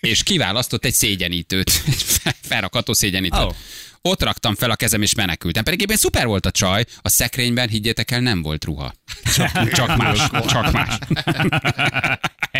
és 0.00 0.22
kiválasztott 0.22 0.84
egy 0.84 0.94
szégyenítőt, 0.94 1.82
egy 1.86 2.02
fe- 2.02 2.36
felrakható 2.42 2.92
szégyenítőt. 2.92 3.40
Oh. 3.40 3.54
Ott 4.02 4.22
raktam 4.22 4.54
fel 4.54 4.70
a 4.70 4.76
kezem 4.76 5.02
és 5.02 5.14
menekültem. 5.14 5.64
Pedig 5.64 5.80
éppen 5.80 5.96
szuper 5.96 6.26
volt 6.26 6.46
a 6.46 6.50
csaj, 6.50 6.84
a 7.02 7.08
szekrényben, 7.08 7.68
higgyétek 7.68 8.10
el, 8.10 8.20
nem 8.20 8.42
volt 8.42 8.64
ruha. 8.64 8.94
Csak, 9.34 9.70
csak 9.70 9.96
más, 9.96 10.18
csak 10.46 10.72
más. 10.72 10.98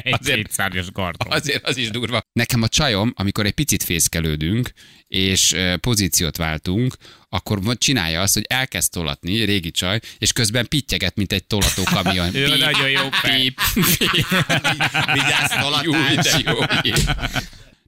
Egy 0.02 0.18
kétszárnyas 0.24 0.86
karton. 0.92 1.32
Azért 1.32 1.66
az 1.66 1.76
is 1.76 1.90
durva. 1.90 2.22
Nekem 2.32 2.62
a 2.62 2.68
csajom, 2.68 3.12
amikor 3.16 3.46
egy 3.46 3.52
picit 3.52 3.82
fészkelődünk, 3.82 4.72
és 5.08 5.54
pozíciót 5.80 6.36
váltunk, 6.36 6.96
akkor 7.28 7.60
csinálja 7.78 8.20
azt, 8.20 8.34
hogy 8.34 8.44
elkezd 8.48 8.90
tolatni, 8.90 9.44
régi 9.44 9.70
csaj, 9.70 10.00
és 10.18 10.32
közben 10.32 10.68
pittyeget, 10.68 11.16
mint 11.16 11.32
egy 11.32 11.44
tolató 11.44 11.82
kamion. 11.82 12.34
Ő 12.36 12.56
nagyon 12.56 12.90
jó 12.90 13.08
pip, 13.22 13.60
pip. 13.74 14.26
Vigyázz, 15.14 15.52
Jó, 15.82 15.92
de 15.92 16.40
jó. 16.44 16.58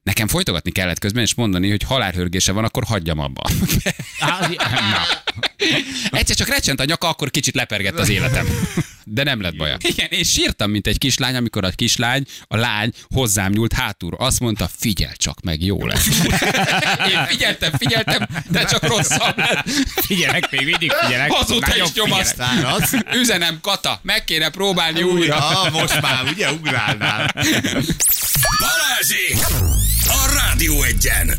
Nekem 0.03 0.27
folytogatni 0.27 0.71
kellett 0.71 0.99
közben, 0.99 1.23
és 1.23 1.33
mondani, 1.33 1.69
hogy 1.69 1.83
halálhörgése 1.83 2.51
van, 2.51 2.63
akkor 2.63 2.83
hagyjam 2.83 3.19
abba. 3.19 3.41
Egyszer 6.11 6.35
csak 6.35 6.47
recsent 6.47 6.79
a 6.79 6.85
nyaka, 6.85 7.07
akkor 7.09 7.31
kicsit 7.31 7.55
lepergett 7.55 7.99
az 7.99 8.09
életem. 8.09 8.47
De 9.09 9.23
nem 9.23 9.41
lett 9.41 9.55
baja. 9.55 9.77
Igen, 9.79 10.07
és 10.09 10.31
sírtam, 10.31 10.71
mint 10.71 10.87
egy 10.87 10.97
kislány, 10.97 11.35
amikor 11.35 11.63
a 11.63 11.69
kislány, 11.69 12.25
a 12.47 12.57
lány 12.57 12.91
hozzám 13.09 13.51
nyúlt 13.51 13.73
hátulról. 13.73 14.19
Azt 14.19 14.39
mondta, 14.39 14.69
figyel 14.77 15.15
csak 15.15 15.41
meg, 15.41 15.63
jó 15.63 15.85
lesz. 15.85 16.07
Én 17.11 17.25
figyeltem, 17.27 17.71
figyeltem, 17.77 18.27
de 18.49 18.65
csak 18.65 18.87
rosszabb 18.87 19.37
lett. 19.37 19.69
figyelek, 19.95 20.51
még 20.51 20.65
mindig 20.65 20.91
figyelek. 20.91 21.31
Azóta 21.33 21.75
is 21.75 21.93
nyomaszt. 21.93 22.41
Üzenem, 23.13 23.59
Kata, 23.61 23.99
meg 24.03 24.23
kéne 24.23 24.49
próbálni 24.49 25.01
újra. 25.01 25.35
Ja, 25.35 25.69
most 25.71 26.01
már 26.01 26.23
ugye 26.23 26.51
ugrálnál. 26.51 27.33
Balázsi! 28.59 29.37
A 30.07 30.33
Rádió 30.33 30.83
egyen! 30.83 31.35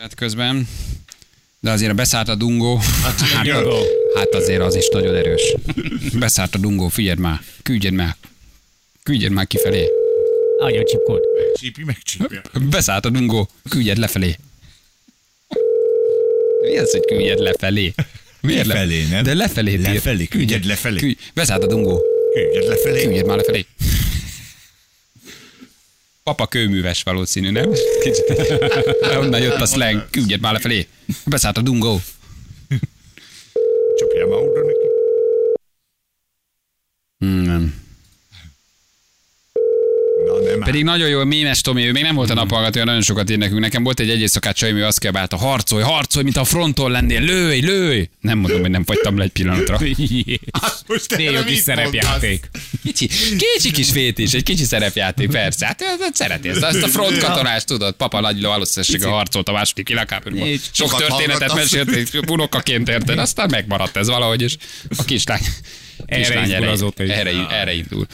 Hát 0.00 0.14
közben. 0.14 0.68
De 1.60 1.70
azért 1.70 1.90
a 1.90 1.94
beszállt 1.94 2.28
a 2.28 2.34
dungó. 2.34 2.76
Hát, 3.02 3.44
Dungó. 3.46 3.78
hát 4.14 4.34
azért 4.34 4.60
az 4.60 4.74
is 4.74 4.88
nagyon 4.88 5.14
erős. 5.14 5.54
Beszállt 6.18 6.54
a 6.54 6.58
dungó, 6.58 6.88
figyeld 6.88 7.18
már. 7.18 7.40
Küldjed 7.62 7.92
már. 7.92 8.16
Küldjed 9.02 9.32
már 9.32 9.46
kifelé. 9.46 9.88
Agyon 10.58 10.84
csipkod. 10.84 11.20
Csípi 11.54 11.84
meg 11.84 11.98
csípi. 12.02 12.40
Beszállt 12.70 13.04
a 13.04 13.10
dungó. 13.10 13.48
Küldjed 13.68 13.96
lefelé. 13.98 14.36
Mi 16.62 16.78
az, 16.78 16.90
hogy 16.90 17.04
küldjed 17.04 17.38
lefelé? 17.38 17.94
Miért 18.40 18.66
le- 18.66 18.74
Lefelé, 18.74 19.04
nem? 19.10 19.22
De 19.22 19.34
lefelé. 19.34 19.76
Lefelé, 19.76 20.24
küldjed 20.26 20.64
lefelé. 20.64 20.98
Küldj. 20.98 21.18
Beszállt 21.34 21.62
a 21.62 21.66
dungó. 21.66 22.02
Küldjed 22.34 22.68
lefelé. 22.68 23.02
Küldjed 23.02 23.26
már 23.26 23.36
lefelé. 23.36 23.66
Papa 26.22 26.46
kőműves 26.46 27.02
valószínű, 27.02 27.50
nem? 27.50 27.70
Kicsit. 28.02 28.24
Onnan 29.18 29.40
jött 29.40 29.60
a 29.60 29.66
slang. 29.66 30.10
Küldjed 30.10 30.40
már 30.40 30.52
lefelé. 30.52 30.86
Beszállt 31.26 31.56
a 31.56 31.60
dungó. 31.60 32.00
Csapjál 33.96 34.26
már 34.26 34.38
oda 34.38 34.60
neki. 34.64 34.86
Hmm, 37.18 37.42
nem. 37.42 37.74
Pedig 40.80 40.98
nagyon 40.98 41.08
jó, 41.08 41.24
mémes 41.24 41.60
Tomi, 41.60 41.86
ő 41.86 41.92
még 41.92 42.02
nem 42.02 42.14
volt 42.14 42.30
a 42.30 42.34
naphallgatója, 42.34 42.84
nagyon 42.84 43.02
sokat 43.02 43.30
ír 43.30 43.38
nekünk. 43.38 43.60
Nekem 43.60 43.82
volt 43.82 44.00
egy 44.00 44.10
egész 44.10 44.30
szakát 44.30 44.56
csajom, 44.56 44.76
ő 44.76 44.84
azt 44.84 44.98
kiabálta, 44.98 45.36
harcolj, 45.36 45.82
harcolj, 45.82 46.24
mint 46.24 46.36
a 46.36 46.44
fronton 46.44 46.90
lennél, 46.90 47.20
lőj, 47.20 47.60
lőj. 47.60 48.08
Nem 48.20 48.38
mondom, 48.38 48.60
hogy 48.60 48.70
nem 48.70 48.84
fagytam 48.84 49.18
le 49.18 49.24
egy 49.24 49.30
pillanatra. 49.30 49.78
Hát 50.60 50.84
most 50.86 51.12
erre 51.12 51.44
kis 51.44 51.58
szerepjáték. 51.58 52.50
Kicsi, 52.84 53.08
kicsi 53.36 53.70
kis 53.70 53.90
fétis, 53.90 54.32
egy 54.32 54.42
kicsi 54.42 54.64
szerepjáték, 54.64 55.30
persze. 55.30 55.66
Hát 55.66 55.82
hát 55.82 56.14
szereti 56.14 56.48
ezt, 56.48 56.62
ezt 56.62 56.82
a 56.82 56.88
front 56.88 57.18
katonást 57.18 57.66
tudod. 57.66 57.94
Papa 57.94 58.20
nagy 58.20 58.42
valószínűséggel 58.42 59.10
harcolt 59.10 59.48
a 59.48 59.52
második 59.52 59.88
világháborúban. 59.88 60.48
Sok 60.70 60.96
történetet 60.96 61.54
mesélt, 61.54 62.10
unokaként 62.28 62.88
érted, 62.88 63.18
aztán 63.18 63.48
megmaradt 63.50 63.96
ez 63.96 64.06
valahogy, 64.06 64.42
és 64.42 64.56
a 64.96 65.04
kislány, 65.04 65.40
kislány 66.16 66.52
erre, 66.52 66.70
azóta 66.70 67.02
is. 67.02 67.10
erre, 67.10 67.30
erre 67.50 67.72
indul. 67.72 68.06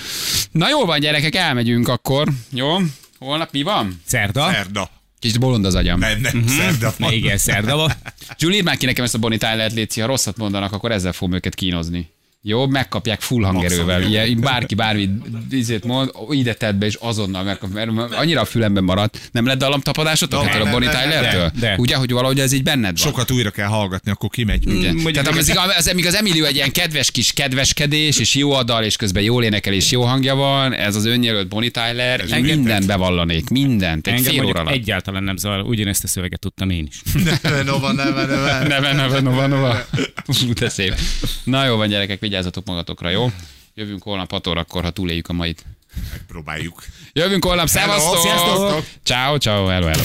Na 0.51 0.68
jó 0.68 0.84
van, 0.84 1.01
gyerekek, 1.01 1.34
elmegyünk 1.34 1.88
akkor. 1.88 2.28
Jó? 2.53 2.76
Holnap 3.18 3.53
mi 3.53 3.62
van? 3.62 4.01
Szerda? 4.07 4.51
Szerda. 4.53 4.90
Kicsit 5.18 5.40
bolond 5.40 5.64
az 5.64 5.74
agyam. 5.74 5.99
Nem, 5.99 6.20
nem, 6.20 6.47
szerda 6.47 6.86
Na 6.99 7.07
van. 7.07 7.12
igen, 7.12 7.36
szerda 7.38 7.76
van. 7.76 7.92
Julie, 8.38 8.57
írd 8.57 8.66
már 8.66 8.76
ki 8.76 8.86
nekem 8.86 9.05
ezt 9.05 9.14
a 9.14 9.18
Bonnie 9.18 9.38
Tyler-t, 9.38 9.94
ha 9.94 10.07
rosszat 10.07 10.36
mondanak, 10.36 10.72
akkor 10.72 10.92
ezzel 10.92 11.12
fogom 11.12 11.34
őket 11.34 11.55
kínozni. 11.55 12.11
Jó, 12.49 12.66
megkapják 12.66 13.20
full 13.20 13.44
hangerővel. 13.44 14.03
Ilyen, 14.03 14.40
bárki 14.40 14.74
bármit 14.74 15.11
izét 15.51 15.84
mond, 15.84 16.11
ide 16.30 16.55
tedd 16.55 16.78
be, 16.78 16.86
és 16.86 16.94
azonnal 16.94 17.42
megkap, 17.42 17.72
mert 17.72 17.90
annyira 18.12 18.40
a 18.40 18.44
fülemben 18.44 18.84
maradt. 18.84 19.28
Nem 19.32 19.47
lett 19.47 19.59
dallamtapadásotok 19.59 20.47
ettől 20.47 20.62
a 20.62 20.70
Bonnie 20.70 20.90
Tyler-től? 20.90 21.51
de, 21.55 21.61
de. 21.61 21.74
Ugye, 21.78 21.97
hogy 21.97 22.11
valahogy 22.11 22.40
ez 22.40 22.53
így 22.53 22.62
benned 22.62 22.99
van? 22.99 23.12
Sokat 23.12 23.30
újra 23.30 23.51
kell 23.51 23.66
hallgatni, 23.66 24.11
akkor 24.11 24.30
kimegy. 24.30 24.68
Igen. 24.68 24.94
Mondjuk 24.94 25.24
Tehát 25.24 25.38
az, 25.38 25.49
az, 25.76 25.86
az, 25.86 26.05
az 26.07 26.14
Emilio 26.14 26.44
egy 26.44 26.55
ilyen 26.55 26.72
kedves 26.72 27.11
kis 27.11 27.32
kedveskedés, 27.32 28.18
és 28.18 28.34
jó 28.34 28.53
a 28.53 28.62
dal, 28.62 28.84
és 28.84 28.97
közben 28.97 29.22
jól 29.22 29.44
énekel, 29.44 29.72
és 29.72 29.90
jó 29.90 30.03
hangja 30.03 30.34
van, 30.34 30.74
ez 30.74 30.97
az 30.97 31.05
önjelölt 31.05 31.49
Bonnie 31.49 31.70
Tyler, 31.70 32.20
Engem- 32.20 32.42
mindent 32.42 32.86
bevallanék, 32.86 33.49
mindent, 33.49 34.07
egy 34.07 34.14
Engem 34.14 34.32
fél 34.32 34.44
óra 34.44 34.70
egyáltalán 34.70 35.22
nem 35.22 35.36
zavar, 35.36 35.61
ugyanezt 35.61 36.05
a 36.05 36.07
szöveget 36.07 36.40
tudtam 36.40 36.70
én 36.70 36.88
is. 36.90 37.03
Nova, 37.64 37.92
neva, 37.92 38.24
neva. 38.24 38.59
Neve, 38.59 38.92
neve, 38.92 39.20
nova, 39.20 39.47
nova. 39.47 39.86
Fú, 40.26 40.53
de 40.53 40.68
szép. 40.68 40.94
Na 41.44 41.64
jó 41.64 41.76
van, 41.76 41.88
gyerekek, 41.88 42.18
vigyázzatok 42.37 42.64
magatokra, 42.66 43.11
jó? 43.11 43.30
Jövünk 43.74 44.03
holnap 44.03 44.30
6 44.30 44.47
órakor, 44.47 44.82
ha 44.82 44.91
túléljük 44.91 45.28
a 45.28 45.32
mait. 45.32 45.64
Megpróbáljuk. 46.11 46.84
Jövünk 47.12 47.45
holnap, 47.45 47.68
szevasztok! 47.68 48.18
Sziasztok! 48.18 48.84
Ciao, 49.03 49.39
ciao, 49.39 49.66
hello, 49.66 49.87
hello. 49.87 50.03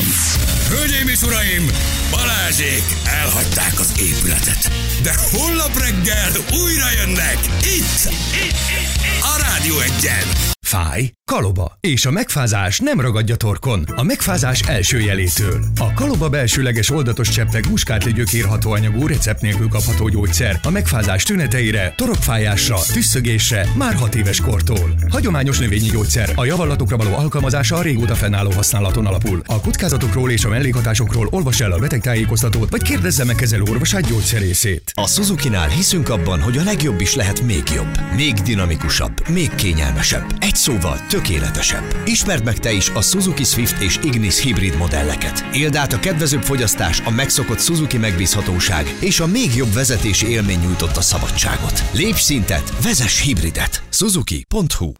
Hölgyeim 0.69 1.07
és 1.07 1.21
uraim, 1.21 1.65
Balázsék 2.11 2.83
elhagyták 3.05 3.79
az 3.79 3.99
épületet. 3.99 4.71
De 5.03 5.13
holnap 5.31 5.77
reggel 5.77 6.31
újra 6.63 6.91
jönnek 6.91 7.39
itt, 7.61 7.65
itt, 7.65 8.11
itt, 8.33 8.59
itt. 8.79 9.00
A 9.21 9.37
Rádió 9.37 9.79
egyen. 9.79 10.51
Fáj, 10.71 11.11
kaloba, 11.31 11.77
és 11.79 12.05
a 12.05 12.11
megfázás 12.11 12.79
nem 12.79 12.99
ragadja 12.99 13.35
torkon. 13.35 13.83
A 13.95 14.03
megfázás 14.03 14.61
első 14.61 14.99
jelétől. 14.99 15.65
A 15.79 15.93
kaloba 15.93 16.29
belsőleges 16.29 16.89
oldatos 16.89 17.29
cseppek 17.29 17.69
muskátli 17.69 18.13
gyökérható 18.13 18.71
anyagú 18.71 19.07
recept 19.07 19.41
nélkül 19.41 19.67
kapható 19.67 20.07
gyógyszer. 20.07 20.59
A 20.63 20.69
megfázás 20.69 21.23
tüneteire, 21.23 21.93
torokfájásra, 21.95 22.79
tüsszögésre 22.93 23.67
már 23.75 23.93
hat 23.93 24.15
éves 24.15 24.41
kortól. 24.41 24.95
Hagyományos 25.09 25.59
növényi 25.59 25.89
gyógyszer. 25.89 26.31
A 26.35 26.45
javallatokra 26.45 26.97
való 26.97 27.15
alkalmazása 27.15 27.75
a 27.75 27.81
régóta 27.81 28.15
fennálló 28.15 28.51
használaton 28.51 29.05
alapul. 29.05 29.41
A 29.45 29.61
kockázatokról 29.61 30.31
és 30.31 30.45
a 30.45 30.49
mellékhatásokról 30.49 31.27
olvas 31.31 31.59
el 31.59 31.71
a 31.71 31.79
betegtájékoztatót, 31.79 32.69
vagy 32.69 32.81
kérdezze 32.81 33.23
meg 33.23 33.35
kezelő 33.35 33.61
orvosát 33.61 34.07
gyógyszerészét. 34.07 34.91
A 34.93 35.07
Suzuki-nál 35.07 35.67
hiszünk 35.67 36.09
abban, 36.09 36.41
hogy 36.41 36.57
a 36.57 36.63
legjobb 36.63 37.01
is 37.01 37.15
lehet 37.15 37.41
még 37.41 37.63
jobb. 37.75 37.99
Még 38.15 38.33
dinamikusabb, 38.33 39.10
még 39.29 39.55
kényelmesebb. 39.55 40.25
Egy 40.39 40.55
szóval 40.55 41.05
tökéletesebb. 41.09 41.95
Ismerd 42.05 42.43
meg 42.43 42.59
te 42.59 42.71
is 42.71 42.89
a 42.89 43.01
Suzuki 43.01 43.43
Swift 43.43 43.81
és 43.81 43.99
Ignis 44.03 44.41
hibrid 44.41 44.77
modelleket. 44.77 45.45
Éld 45.53 45.75
át 45.75 45.93
a 45.93 45.99
kedvezőbb 45.99 46.43
fogyasztás, 46.43 46.99
a 46.99 47.11
megszokott 47.11 47.59
Suzuki 47.59 47.97
megbízhatóság 47.97 48.95
és 48.99 49.19
a 49.19 49.27
még 49.27 49.55
jobb 49.55 49.73
vezetési 49.73 50.29
élmény 50.29 50.59
nyújtott 50.59 50.97
a 50.97 51.01
szabadságot. 51.01 51.83
Lépj 51.91 52.19
szintet, 52.19 52.73
vezess 52.83 53.21
hibridet. 53.21 53.83
Suzuki.hu 53.89 54.91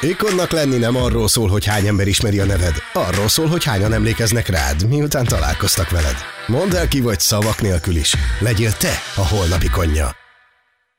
Ikonnak 0.00 0.50
lenni 0.50 0.76
nem 0.76 0.96
arról 0.96 1.28
szól, 1.28 1.48
hogy 1.48 1.64
hány 1.64 1.86
ember 1.86 2.08
ismeri 2.08 2.38
a 2.38 2.44
neved, 2.44 2.74
arról 2.92 3.28
szól, 3.28 3.46
hogy 3.46 3.64
hányan 3.64 3.92
emlékeznek 3.92 4.48
rád, 4.48 4.88
miután 4.88 5.24
találkoztak 5.24 5.90
veled. 5.90 6.16
Mondd 6.46 6.76
el 6.76 6.88
ki 6.88 7.00
vagy 7.00 7.20
szavak 7.20 7.60
nélkül 7.60 7.96
is. 7.96 8.14
Legyél 8.38 8.72
te 8.72 8.92
a 9.16 9.26
holnapi 9.26 9.68
konja. 9.68 10.16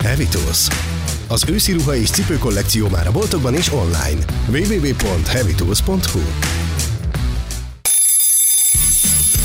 Heavy 0.04 0.28
Tools. 0.28 0.68
Az 1.28 1.44
őszi 1.50 1.72
ruha 1.72 1.96
és 1.96 2.10
cipő 2.10 2.38
kollekció 2.38 2.88
már 2.88 3.08
a 3.08 3.12
boltokban 3.12 3.56
és 3.56 3.72
online. 3.72 4.26
www.heavytools.hu 4.48 6.20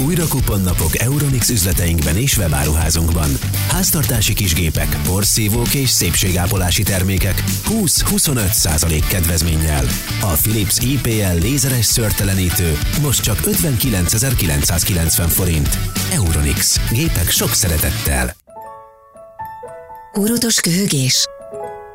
Újra 0.05 0.27
kuponnapok 0.29 0.99
Euronix 0.99 1.49
üzleteinkben 1.49 2.17
és 2.17 2.37
webáruházunkban. 2.37 3.31
Háztartási 3.71 4.35
kisgépek, 4.35 4.97
porszívók 5.05 5.75
és 5.75 5.91
szépségápolási 5.91 6.83
termékek 6.83 7.43
20-25 7.69 8.53
százalék 8.53 9.07
kedvezménnyel. 9.07 9.85
A 10.21 10.33
Philips 10.43 10.79
IPL 10.79 11.39
lézeres 11.41 11.85
szörtelenítő 11.85 12.79
most 13.03 13.23
csak 13.23 13.39
59.990 13.43 15.27
forint. 15.29 15.79
Euronix. 16.13 16.81
Gépek 16.91 17.31
sok 17.31 17.55
szeretettel. 17.55 18.46
Úrodos 20.17 20.61
köhögés. 20.61 21.27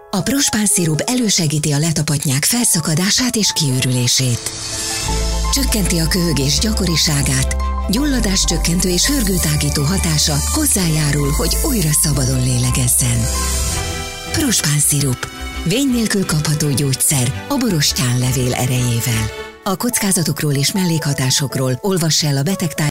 A 0.10 0.22
prospán 0.22 0.66
szirup 0.66 1.04
elősegíti 1.06 1.72
a 1.72 1.78
letapadnyák 1.78 2.44
felszakadását 2.44 3.36
és 3.36 3.52
kiürülését. 3.54 4.52
Csökkenti 5.54 6.00
a 6.00 6.08
köhögés 6.08 6.60
gyakoriságát, 6.60 7.56
gyulladás 7.90 8.44
csökkentő 8.44 8.90
és 8.90 9.06
hörgőtágító 9.06 9.84
hatása 9.84 10.36
hozzájárul, 10.54 11.32
hogy 11.32 11.58
újra 11.64 11.90
szabadon 11.92 12.44
lélegezzen. 12.44 13.20
Prospán 14.32 14.80
szirup. 14.80 15.28
Vény 15.66 15.90
nélkül 15.90 16.26
kapható 16.26 16.70
gyógyszer 16.70 17.46
a 17.50 17.58
borostyán 17.58 18.20
levél 18.20 18.54
erejével. 18.54 19.30
A 19.64 19.76
kockázatokról 19.76 20.54
és 20.54 20.72
mellékhatásokról 20.72 21.78
olvass 21.82 22.24
el 22.24 22.38
a 22.38 22.44
betegtáj 22.44 22.90